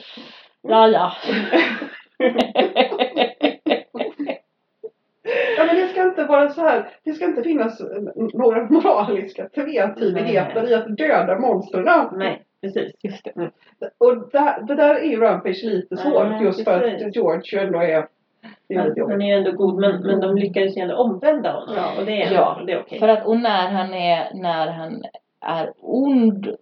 Ja, 0.64 0.88
ja. 0.88 1.12
Ja 5.58 5.66
men 5.66 5.76
det 5.76 5.88
ska 5.88 6.04
inte 6.04 6.24
vara 6.24 6.50
så 6.50 6.62
här. 6.62 6.90
Det 7.04 7.14
ska 7.14 7.26
inte 7.26 7.44
finnas 7.44 7.82
några 8.34 8.70
moraliska 8.70 9.50
tvetydigheter 9.50 10.62
Nej. 10.62 10.72
i 10.72 10.74
att 10.74 10.98
döda 10.98 11.40
monstren. 11.40 12.08
Nej, 12.14 12.44
precis. 12.62 12.94
Just 13.04 13.24
det. 13.24 13.52
Och 13.98 14.30
där, 14.32 14.62
det 14.68 14.76
där 14.76 14.96
är 14.96 15.04
ju 15.04 15.20
Rampage 15.20 15.64
lite 15.64 15.98
svårt 15.98 16.14
Ja, 16.14 16.42
just 16.42 16.64
för 16.64 16.80
precis. 16.80 17.08
att 17.08 17.16
George 17.16 17.42
ju 17.54 17.60
ändå 17.60 17.80
är... 17.80 18.08
Det 18.68 18.76
Han, 18.76 18.94
han 19.10 19.22
är 19.22 19.28
ju 19.28 19.34
ändå 19.34 19.52
god 19.52 19.80
men, 19.80 20.02
men 20.02 20.20
de 20.20 20.36
lyckades 20.36 20.78
ju 20.78 20.82
ändå 20.82 20.96
omvända 20.96 21.52
honom. 21.52 21.76
Ja. 21.78 22.00
Och 22.00 22.06
det 22.06 22.24
är, 22.24 22.34
Ja, 22.34 22.62
det 22.68 22.74
är 22.74 22.80
okej. 22.80 23.00
För 23.00 23.08
att, 23.08 23.26
och 23.26 23.38
när 23.38 23.68
han 23.68 23.94
är, 23.94 24.34
när 24.34 24.68
han 24.68 25.04
är 25.42 25.72
ond 25.82 26.56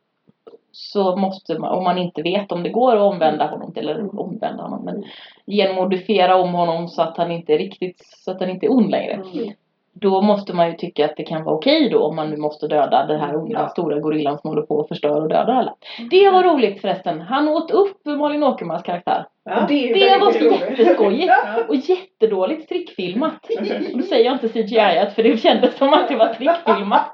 så 0.72 1.16
måste 1.16 1.60
man, 1.60 1.72
om 1.78 1.84
man 1.84 1.98
inte 1.98 2.22
vet 2.22 2.52
om 2.52 2.64
det 2.64 2.70
går 2.70 2.96
att 2.96 3.14
omvända 3.14 3.48
honom, 3.48 3.74
eller 3.76 4.20
omvända 4.20 4.64
honom, 4.64 4.86
men 4.86 5.04
genmodifiera 5.48 6.36
om 6.36 6.54
honom 6.54 6.88
så 6.88 7.02
att 7.02 7.18
han 7.18 7.32
inte 7.32 7.54
är 7.54 7.58
riktigt, 7.58 8.02
så 8.26 8.32
att 8.32 8.40
han 8.40 8.50
inte 8.50 8.66
är 8.66 8.72
ond 8.72 8.92
längre. 8.92 9.14
Mm 9.14 9.54
då 9.94 10.22
måste 10.22 10.54
man 10.54 10.68
ju 10.68 10.74
tycka 10.78 11.06
att 11.06 11.16
det 11.18 11.24
kan 11.24 11.44
vara 11.44 11.56
okej 11.56 11.90
då 11.90 12.04
om 12.04 12.16
man 12.16 12.30
nu 12.30 12.38
måste 12.38 12.68
döda 12.68 13.06
den 13.06 13.20
här 13.20 13.34
unga 13.36 13.60
Ja. 13.60 13.68
stora 13.70 14.00
gorillan 14.00 14.38
som 14.38 14.50
håller 14.50 14.62
på 14.62 14.76
och 14.76 14.88
förstör 14.88 15.22
och 15.22 15.30
dödar 15.30 15.54
alla. 15.54 15.74
Det 16.12 16.30
var 16.30 16.44
roligt 16.44 16.82
förresten. 16.82 17.22
Han 17.22 17.48
åt 17.50 17.72
upp 17.72 18.06
Malin 18.06 18.44
Åkermans 18.44 18.84
karaktär. 18.84 19.26
Ja. 19.46 19.66
Det, 19.70 19.94
Det 19.94 20.18
var 20.20 20.32
jätteskojigt. 20.32 21.26
Ja. 21.28 21.64
Och 21.68 21.76
jättedåligt 21.76 22.70
trickfilmat. 22.70 23.34
Och 23.94 23.98
då 23.98 24.04
säger 24.04 24.26
jag 24.26 24.34
inte 24.36 24.50
CGI 24.50 25.06
för 25.16 25.24
det 25.24 25.38
kändes 25.38 25.78
som 25.78 25.94
att 25.94 26.08
det 26.08 26.16
var 26.16 26.28
trickfilmat. 26.34 27.12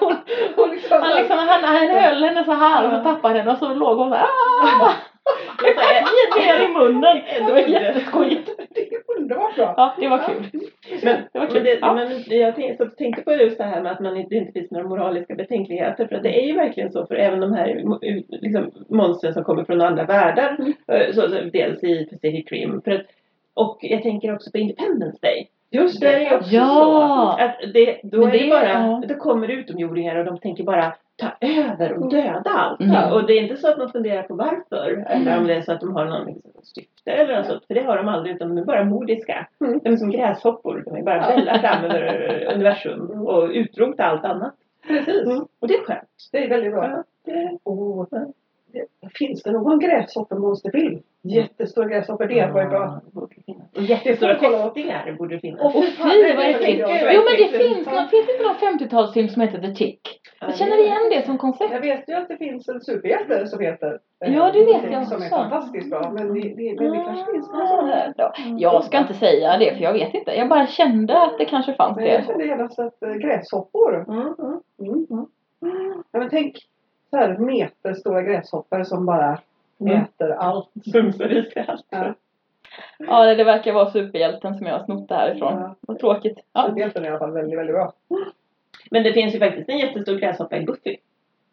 Hon- 0.00 0.16
Och 0.56 0.68
liksom, 0.72 1.02
Han, 1.02 1.16
liksom, 1.16 1.38
han, 1.38 1.64
han 1.64 1.88
höll 1.88 2.22
henne 2.24 2.44
så 2.44 2.52
här 2.52 2.84
och 2.86 2.90
så 2.98 3.02
tappade 3.10 3.38
henne 3.38 3.52
och 3.52 3.58
så 3.58 3.74
låg 3.74 3.98
hon 3.98 4.08
så 4.10 4.14
här. 4.16 4.26
Jag 5.62 5.74
sa, 5.74 6.40
Ner 6.40 6.64
i 6.64 6.68
munnen. 6.68 7.22
Det 7.46 7.52
var 7.52 7.58
jätteskojigt. 7.58 8.50
det 8.74 8.80
är 8.80 9.16
underbart 9.18 9.54
bra. 9.56 9.74
Ja, 9.76 9.94
det 10.00 10.08
var 10.08 10.18
kul. 10.18 10.60
Men, 11.04 11.16
Det 11.32 11.38
var 11.38 11.46
men, 11.46 11.50
kul. 11.54 11.64
det, 11.64 11.78
Ja. 11.80 11.94
men 11.94 12.22
jag 12.38 12.54
tänkte, 12.56 12.86
tänkte 12.90 13.22
på 13.22 13.32
just 13.32 13.58
det 13.58 13.64
här 13.64 13.82
med 13.82 13.92
att 13.92 14.00
man 14.00 14.16
inte, 14.16 14.34
inte 14.34 14.52
finns 14.52 14.70
några 14.70 14.88
moraliska 14.88 15.34
betänkligheter. 15.34 16.06
För 16.06 16.16
att 16.16 16.22
det 16.22 16.42
är 16.42 16.46
ju 16.46 16.52
verkligen 16.56 16.92
så 16.92 17.06
för 17.06 17.14
även 17.14 17.40
de 17.40 17.52
här 17.52 17.82
liksom, 18.28 18.70
monstren 18.88 19.34
som 19.34 19.44
kommer 19.44 19.64
från 19.64 19.80
andra 19.80 20.04
världar. 20.04 20.56
Eh, 20.88 21.12
så, 21.14 21.26
dels 21.52 21.84
i 21.84 22.04
Pacific 22.04 22.52
Rim. 22.52 22.82
För 22.84 22.90
att, 22.90 23.06
och 23.54 23.78
jag 23.80 24.02
tänker 24.02 24.34
också 24.34 24.50
på 24.50 24.58
Independence 24.58 25.18
Day. 25.22 25.48
Just 25.70 26.00
Det 26.00 26.06
är 26.14 26.20
ju 26.30 26.36
också 26.36 26.50
Ja. 26.54 27.36
så 27.38 27.44
att 27.44 27.72
det, 27.74 28.00
då, 28.02 28.18
Men 28.18 28.28
är 28.28 28.32
det- 28.32 28.38
det 28.44 28.50
bara, 28.50 28.68
ja. 28.68 29.02
då 29.08 29.14
kommer 29.14 29.48
utomjordingar 29.48 30.16
och 30.16 30.24
de 30.24 30.38
tänker 30.38 30.64
bara 30.64 30.94
ta 31.16 31.26
över 31.40 31.92
och 31.92 32.10
döda 32.10 32.50
allt. 32.50 32.80
Mm. 32.80 33.12
Och 33.12 33.26
det 33.26 33.32
är 33.32 33.42
inte 33.42 33.56
så 33.56 33.68
att 33.70 33.78
man 33.78 33.92
funderar 33.92 34.22
på 34.22 34.34
varför. 34.34 35.04
Eller 35.08 35.38
om 35.38 35.46
det 35.46 35.54
är 35.54 35.60
så 35.62 35.72
att 35.72 35.80
de 35.80 35.94
har 35.96 36.04
någon 36.04 36.26
liksom, 36.26 36.50
syfte 36.62 37.10
eller 37.10 37.36
något 37.36 37.46
sånt. 37.46 37.66
För 37.66 37.74
det 37.74 37.82
har 37.82 37.96
de 37.96 38.08
aldrig 38.08 38.34
utan 38.36 38.48
de 38.48 38.58
är 38.62 38.64
bara 38.64 38.84
modiska. 38.84 39.46
Mm. 39.60 39.80
De 39.84 39.92
är 39.92 39.96
som 39.96 40.10
gräshoppor. 40.10 40.82
De 40.86 40.96
är 40.96 41.02
bara 41.02 41.20
välla 41.28 41.58
fram 41.58 41.84
över 41.84 42.44
universum 42.54 43.10
och 43.26 43.48
utrota 43.50 44.04
allt 44.04 44.24
annat. 44.24 44.54
Precis. 44.88 45.24
Mm. 45.26 45.38
Och 45.60 45.68
det 45.68 45.74
är 45.74 45.82
skönt. 45.84 46.08
Det 46.32 46.44
är 46.44 46.48
väldigt 46.48 46.72
bra. 46.72 46.84
Ja, 46.90 47.02
det, 47.24 47.32
det, 48.10 48.32
finns 49.18 49.42
det 49.42 49.52
någon 49.52 49.78
gräshoppemonsterfilm? 49.78 51.02
Jättestora 51.22 51.88
gräshoppor, 51.88 52.26
det 52.26 52.50
var 52.52 52.62
ju 52.62 52.68
bra. 52.68 53.00
det. 53.12 53.20
Och 53.76 53.82
jättestora 53.82 54.32
Det 54.34 54.38
fästingar 54.40 55.16
borde 55.18 55.34
det 55.34 55.40
finnas. 55.40 55.60
Och 55.60 55.76
Och 55.78 55.84
fy 55.84 56.34
vad 56.36 56.44
det 56.46 56.50
äckligt. 56.50 56.84
Jo 56.88 57.20
men 57.26 57.36
det 57.52 57.58
finns, 57.58 57.86
någon, 57.86 58.08
finns 58.08 58.26
det 58.26 58.32
inte 58.32 58.44
någon 58.44 58.78
50-talsfilm 58.78 59.28
som 59.28 59.42
heter 59.42 59.58
The 59.58 59.74
Tick? 59.74 60.00
Ja, 60.40 60.46
Jag 60.46 60.56
känner 60.56 60.80
igen 60.84 60.98
det 61.10 61.26
som 61.26 61.38
koncept. 61.38 61.72
Jag 61.72 61.80
vet 61.80 62.08
ju 62.08 62.14
att 62.14 62.28
det 62.28 62.36
finns 62.36 62.68
en 62.68 62.80
superhjälte 62.80 63.46
som 63.46 63.60
heter 63.60 63.98
eh, 64.24 64.34
Ja, 64.34 64.50
det 64.52 64.64
vet 64.64 64.92
jag 64.92 65.08
Som 65.08 65.22
är 65.22 65.26
också. 65.26 65.36
fantastiskt 65.36 65.90
bra. 65.90 66.10
Men 66.14 66.34
det, 66.34 66.40
det, 66.40 66.80
men 66.80 66.92
det 66.92 67.04
kanske 67.04 67.32
finns 67.32 67.52
någon 67.52 67.68
sån 67.68 67.88
här. 67.88 68.14
Ja, 68.16 68.32
Jag 68.58 68.84
ska 68.84 68.98
inte 68.98 69.14
säga 69.14 69.58
det 69.58 69.74
för 69.74 69.82
jag 69.82 69.92
vet 69.92 70.14
inte. 70.14 70.30
Jag 70.32 70.48
bara 70.48 70.66
kände 70.66 71.22
att 71.22 71.38
det 71.38 71.44
kanske 71.44 71.74
fanns 71.74 71.96
Men 71.96 72.06
jag 72.06 72.20
det. 72.20 72.26
kände 72.26 72.46
genast 72.46 72.78
att 72.78 73.02
äh, 73.02 73.12
gräshoppor. 73.14 74.04
Mm, 74.08 74.20
mm. 74.80 75.06
Mm. 75.62 76.02
Ja, 76.12 76.18
men 76.18 76.30
tänk 76.30 76.54
så 77.10 77.16
här 77.16 77.36
meterstora 77.38 78.22
gräshoppor 78.22 78.84
som 78.84 79.06
bara 79.06 79.38
Mm. 79.80 79.96
äter 80.02 80.30
allt. 80.32 80.68
Bumsar 80.92 81.32
i 81.32 81.42
sig 81.42 81.64
allt. 81.68 81.86
Ja. 81.90 82.14
Ja, 82.98 83.24
det- 83.24 83.34
det 83.34 83.44
verkar 83.44 83.72
vara 83.72 83.90
superhjälten 83.90 84.54
som 84.54 84.66
jag 84.66 84.78
har 84.78 84.84
snott 84.84 85.08
det 85.08 85.14
härifrån. 85.14 85.52
Ja. 85.60 85.74
Vad 85.80 85.98
tråkigt. 85.98 86.38
Ja. 86.52 86.62
Superhjälten 86.66 87.02
är 87.04 87.06
i 87.06 87.10
alla 87.10 87.18
fall 87.18 87.32
väldigt, 87.32 87.58
väldigt 87.58 87.74
bra. 87.76 87.92
Men 88.90 89.02
det 89.02 89.12
finns 89.12 89.34
ju 89.34 89.38
faktiskt 89.38 89.68
en 89.68 89.78
jättestor 89.78 90.14
gräshoppa 90.18 90.56
i 90.56 90.64
Buffy. 90.64 90.96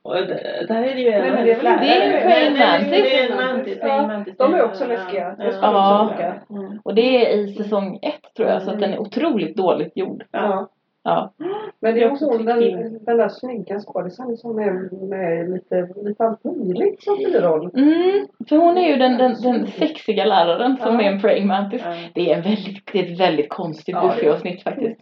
Och 0.01 0.15
det, 0.15 0.65
där 0.67 0.83
är 0.83 0.95
det 0.95 1.01
ju 1.01 1.09
en 1.09 1.21
Nej, 1.21 1.31
men 1.31 1.45
det 1.45 1.51
är 1.51 1.61
väl- 1.63 1.79
det 1.79 1.95
är 1.95 2.05
ju 2.11 2.27
praying 2.29 2.57
mantis. 2.57 3.13
En 3.13 3.37
mantis. 3.37 3.77
Ja, 3.81 4.23
de 4.47 4.53
är 4.53 4.63
också 4.63 4.85
läskiga. 4.87 5.35
Det 5.35 5.53
ska 5.53 5.71
de 5.71 5.75
också 5.75 6.07
funka. 6.09 6.35
Mm. 6.49 6.79
Och 6.83 6.95
det 6.95 7.01
är 7.31 7.37
i 7.37 7.53
säsong 7.53 7.99
ett 8.01 8.33
tror 8.37 8.49
jag, 8.49 8.61
så 8.61 8.71
att 8.71 8.79
den 8.79 8.93
är 8.93 8.99
otroligt 8.99 9.57
dåligt 9.57 9.97
gjord. 9.97 10.23
Ja. 10.31 10.69
Ja. 11.03 11.33
Men 11.79 11.93
det 11.95 12.03
är 12.03 12.11
också 12.11 12.25
hon, 12.25 12.45
den, 12.45 12.59
den 13.05 13.17
där 13.17 13.29
snygga 13.29 13.79
skådisen 13.79 14.37
som 14.37 14.59
är 14.59 15.05
med 15.09 15.51
lite, 15.51 15.89
lite 16.03 16.23
allt 16.23 16.43
möjligt 16.43 17.03
som 17.03 17.15
biroll. 17.17 17.69
Mm, 17.75 18.27
för 18.49 18.55
hon 18.55 18.77
är 18.77 18.87
ju 18.89 18.95
den, 18.95 19.17
den, 19.17 19.35
den 19.41 19.67
sexiga 19.67 20.25
läraren 20.25 20.77
som 20.77 20.95
Ja. 20.99 21.01
är 21.01 21.11
en 21.11 21.21
praying 21.21 21.47
mantis. 21.47 21.81
Ja. 21.85 21.95
Det 22.13 22.31
är, 22.31 22.35
en 22.37 22.41
väldigt, 22.41 22.91
det 22.93 22.99
är 22.99 23.13
ett 23.13 23.19
väldigt 23.19 23.49
konstigt 23.49 23.95
Ja, 23.95 24.01
Buffy-avsnitt 24.01 24.63
faktiskt. 24.63 24.99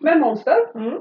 Men 0.00 0.20
Monster, 0.20 0.56
Mm. 0.74 0.98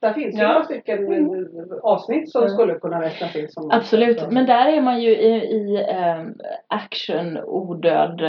där 0.00 0.12
finns 0.12 0.34
ju 0.38 0.42
Ja. 0.42 0.48
några 0.52 0.64
stycken 0.64 1.12
eh, 1.12 1.44
avsnitt 1.82 2.30
som 2.30 2.42
Ja. 2.42 2.48
skulle 2.48 2.74
kunna 2.74 3.02
räknas 3.02 3.36
in 3.36 3.48
som 3.48 3.70
Absolut, 3.70 4.30
men 4.30 4.46
där 4.46 4.66
är 4.66 4.80
man 4.80 5.02
ju 5.02 5.10
i, 5.10 5.34
i 5.34 5.78
um, 6.20 6.34
action 6.68 7.38
odöd 7.44 8.20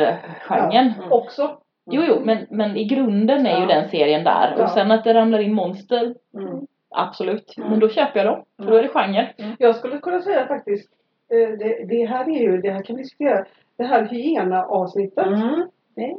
genren. 0.48 0.94
Mm. 0.98 1.12
Också. 1.12 1.58
Jo, 1.92 2.02
jo, 2.08 2.22
men, 2.24 2.46
men 2.50 2.78
i 2.78 2.84
grunden 2.86 3.46
är 3.46 3.56
ju 3.56 3.62
Ja. 3.62 3.68
den 3.68 3.90
serien 3.90 4.24
där. 4.24 4.56
Ja. 4.58 4.64
Och 4.64 4.70
sen 4.70 4.92
att 4.92 5.04
det 5.04 5.14
ramlar 5.14 5.40
in 5.40 5.54
monster, 5.54 6.16
Mm. 6.38 6.66
absolut. 6.96 7.58
Mm. 7.58 7.70
Men 7.70 7.80
då 7.80 7.90
köper 7.90 8.20
jag 8.20 8.28
dem, 8.36 8.44
för 8.64 8.72
då 8.72 8.78
är 8.78 8.84
det 8.84 8.90
genre. 8.90 9.34
Jag 9.60 9.76
skulle 9.76 9.98
kunna 9.98 10.22
säga 10.22 10.48
faktiskt, 10.48 10.90
eh, 11.32 11.58
det, 11.60 11.86
det 11.90 12.06
här 12.06 12.30
är 12.30 12.40
ju, 12.42 12.62
det 12.62 12.72
här 12.72 12.84
kan 12.84 12.96
vi 12.96 13.02
diskutera, 13.02 13.46
det 13.78 13.84
här 13.84 14.04
hyena-avsnittet. 14.06 15.28
Mm. 15.28 15.68
Det 15.96 16.16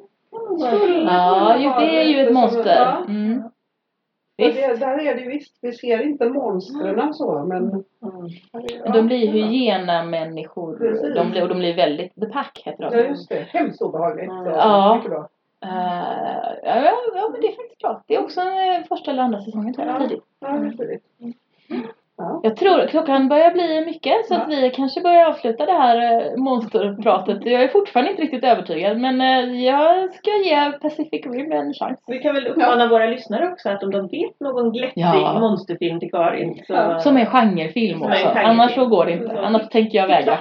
Skulle-. 0.59 1.03
Ja, 1.05 1.57
just 1.57 1.79
det 1.79 2.01
är 2.01 2.05
ju 2.05 2.27
ett 2.27 2.33
monster. 2.35 2.77
Ja. 2.77 3.05
Mm. 3.09 3.43
Det, 4.39 4.81
där 4.81 4.99
är 5.07 5.15
det 5.15 5.21
ju 5.21 5.29
visst, 5.29 5.59
vi 5.63 5.73
ser 5.73 6.03
inte 6.03 6.29
monstren 6.29 7.15
så 7.15 7.45
men... 7.45 7.63
Mm. 7.63 7.85
Men 8.85 8.93
de 8.93 9.07
blir 9.07 9.29
hyena-människor. 9.33 10.79
De 11.15 11.31
blir, 11.31 11.43
och 11.43 11.49
de 11.49 11.59
blir 11.59 11.77
väldigt, 11.77 12.15
the 12.15 12.27
pack 12.27 12.63
heter 12.65 12.91
de. 12.91 12.97
Ja 12.99 13.05
just 13.05 13.29
det, 13.29 13.47
hemskt 13.49 13.83
obehagligt. 13.83 14.31
Mm. 14.31 14.45
Ja. 14.47 15.01
Eh, 15.65 16.49
ja, 16.63 16.77
ja, 16.85 16.93
ja, 17.15 17.29
men 17.33 17.41
det 17.41 17.47
är 17.47 17.57
faktiskt 17.57 17.79
bra. 17.83 18.03
Det 18.07 18.15
är 18.15 18.21
också 18.21 18.41
eh, 18.41 18.85
första 18.89 19.11
eller 19.11 19.23
andra 19.23 19.41
säsongen 19.41 19.75
tror 19.75 19.87
jag. 19.87 19.95
Ja. 19.97 20.01
tidigt. 20.09 20.25
Ja, 20.41 20.59
tidigt. 20.79 21.03
Ja. 22.19 22.41
Jag 22.43 22.57
tror 22.57 22.87
klockan 22.87 23.29
börjar 23.29 23.51
bli 23.53 23.85
mycket 23.87 24.27
så 24.27 24.35
Ja. 24.35 24.39
att 24.39 24.49
vi 24.49 24.71
kanske 24.71 25.01
börjar 25.01 25.27
avsluta 25.27 25.67
det 25.67 25.73
här 25.73 25.97
eh, 26.33 26.37
monsterpratet. 26.37 27.47
Jag 27.47 27.63
är 27.63 27.69
fortfarande 27.69 28.11
inte 28.11 28.23
riktigt 28.23 28.45
övertygad 28.45 28.99
men 29.01 29.21
jag 29.63 30.15
ska 30.15 30.31
ge 30.31 30.73
Pacific 30.73 31.27
Rim 31.27 31.53
en 31.53 31.75
chans. 31.75 31.99
Vi 32.07 32.19
kan 32.19 32.35
väl 32.35 32.47
uppmana 32.47 32.89
våra 32.89 33.07
lyssnare 33.07 33.49
också 33.53 33.69
att 33.71 33.83
om 33.83 33.91
de 33.91 34.09
vet 34.09 34.41
någon 34.41 34.73
glättig 34.73 35.01
Ja. 35.03 35.39
monsterfilm 35.41 36.01
till 36.01 36.11
Karin 36.11 36.63
så... 36.67 36.73
Ja, 36.73 36.99
Som 37.01 37.17
är 37.17 37.25
genrefilm 37.25 37.99
Som 37.99 38.09
är 38.09 38.13
också. 38.15 38.25
genrefilm. 38.25 38.51
Annars 38.51 38.75
så 38.75 38.87
går 38.87 39.05
det 39.07 39.13
inte. 39.13 39.41
Annars 39.41 39.69
tänker 39.69 39.99
jag 39.99 40.07
väga. 40.07 40.39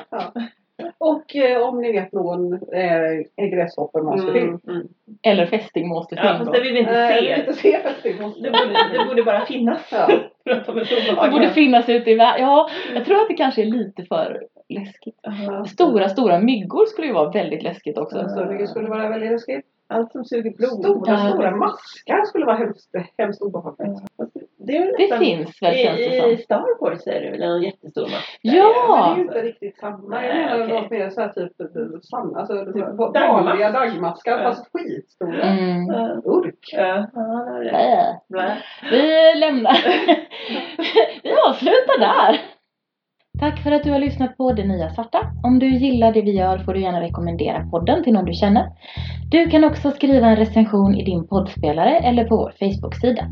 Och 0.97 1.35
eh, 1.35 1.67
om 1.67 1.81
ni 1.81 1.91
vet 1.91 2.11
någon 2.11 2.53
eh, 2.53 3.47
gräshopper-monsterfilm. 3.51 4.47
Mm, 4.47 4.59
mm. 4.67 4.87
Eller 5.23 5.45
fästingmonsterfilm 5.45 6.27
Ja, 6.27 6.37
fast 6.37 6.53
det 6.53 6.61
vill 6.61 6.73
vi 6.73 6.79
inte 6.79 6.91
Eh, 6.91 7.07
se. 7.17 7.39
inte 7.39 7.53
se. 7.53 7.79
Det 8.03 8.13
borde, 8.51 8.97
det 8.99 9.05
borde 9.09 9.23
bara 9.23 9.45
finnas. 9.45 9.89
Ja. 9.91 10.07
Det 10.45 11.31
borde 11.31 11.49
finnas 11.49 11.89
ute 11.89 12.11
i 12.11 12.15
världen. 12.15 12.41
Ja, 12.45 12.69
jag 12.95 13.05
tror 13.05 13.21
att 13.21 13.27
det 13.27 13.33
kanske 13.33 13.61
är 13.61 13.65
lite 13.65 14.03
för 14.03 14.43
läskigt. 14.69 15.19
Ja. 15.21 15.65
Stora, 15.65 16.09
stora 16.09 16.39
myggor 16.39 16.85
skulle 16.85 17.07
ju 17.07 17.13
vara 17.13 17.31
väldigt 17.31 17.63
läskigt 17.63 17.97
också. 17.97 18.29
Så 18.29 18.43
det 18.43 18.67
skulle 18.67 18.89
vara 18.89 19.09
väldigt 19.09 19.31
läskigt. 19.31 19.65
Allt 19.87 20.11
som 20.11 20.25
suger 20.25 20.51
blod. 20.51 20.69
Stora, 20.83 21.17
stora 21.17 21.55
maskar 21.55 22.25
skulle 22.25 22.45
vara 22.45 22.57
hemskt, 22.57 22.91
hemskt 23.17 23.41
obehagligt. 23.41 24.01
Det, 24.67 24.77
är 24.77 24.97
Det 25.09 25.17
finns 25.25 25.61
väl 25.61 25.75
känns 25.75 25.97
det 25.97 26.15
I, 26.15 26.21
som. 26.21 26.29
I 26.31 26.37
Star 26.37 26.81
Wars 26.81 27.07
är 27.07 27.21
det 27.21 27.31
väl 27.31 27.41
en 27.41 27.61
jättestor 27.63 28.01
mask? 28.01 28.39
Men 28.43 28.53
det 28.53 28.59
är 28.59 28.63
Ja! 28.63 29.13
ju 29.17 29.21
inte 29.23 29.41
riktigt 29.41 29.77
samma. 29.79 30.07
Nej, 30.07 30.27
Jag 30.49 30.59
menar 30.59 30.81
något 30.81 30.91
mer 30.91 31.09
såhär 31.09 31.29
typ, 31.29 31.59
eh, 31.61 31.99
samma, 32.11 32.39
alltså, 32.39 32.65
typ 32.65 32.75
Dagmask. 32.75 33.27
vanliga 33.27 33.71
dagmaskar 33.71 34.31
Ja. 34.37 34.43
fast 34.43 34.69
skitstora. 34.73 35.41
Mm. 35.41 35.85
Ja. 35.87 36.21
Urk. 36.25 36.59
Ja, 36.71 37.07
ja, 37.13 37.59
det. 37.63 37.69
Äh. 37.69 38.15
Blä. 38.29 38.57
Vi 38.91 39.33
lämnar. 39.39 39.77
Vi 41.23 41.31
avslutar 41.49 41.99
där. 41.99 42.39
Tack 43.39 43.59
för 43.59 43.71
att 43.71 43.83
du 43.83 43.91
har 43.91 43.99
lyssnat 43.99 44.37
på 44.37 44.53
Det 44.53 44.63
Nya 44.63 44.89
Svarta. 44.89 45.19
Om 45.43 45.59
du 45.59 45.69
gillar 45.69 46.13
det 46.13 46.21
vi 46.21 46.31
gör 46.31 46.57
får 46.57 46.73
du 46.73 46.81
gärna 46.81 47.01
rekommendera 47.01 47.65
podden 47.71 48.03
till 48.03 48.13
någon 48.13 48.25
du 48.25 48.33
känner. 48.33 48.65
Du 49.31 49.49
kan 49.49 49.63
också 49.63 49.91
skriva 49.91 50.27
en 50.27 50.35
recension 50.35 50.95
i 50.95 51.05
din 51.05 51.27
poddspelare 51.27 51.97
eller 51.97 52.25
på 52.25 52.37
vår 52.37 52.53
Facebook-sida. 52.59 53.25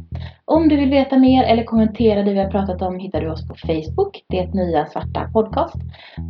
Om 0.46 0.70
du 0.70 0.76
vill 0.76 0.90
veta 0.90 1.18
mer 1.18 1.44
eller 1.44 1.64
kommentera 1.64 2.24
det 2.24 2.34
vi 2.34 2.40
har 2.40 2.52
pratat 2.52 2.82
om 2.82 3.00
hittar 3.00 3.22
du 3.22 3.32
oss 3.32 3.48
på 3.48 3.56
Facebook, 3.56 4.24
Det 4.30 4.54
Nya 4.54 4.86
Svarta 4.86 5.30
Podcast. 5.34 5.76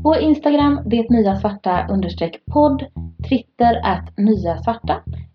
På 0.04 0.16
Instagram, 0.20 0.82
Det 0.86 1.10
Nya 1.10 1.36
Svarta 1.36 1.88
understreck 1.90 2.46
podd, 2.54 2.86
Twitter 3.30 3.82
att 3.84 4.18
Nya 4.18 4.58
Svarta 4.58 5.02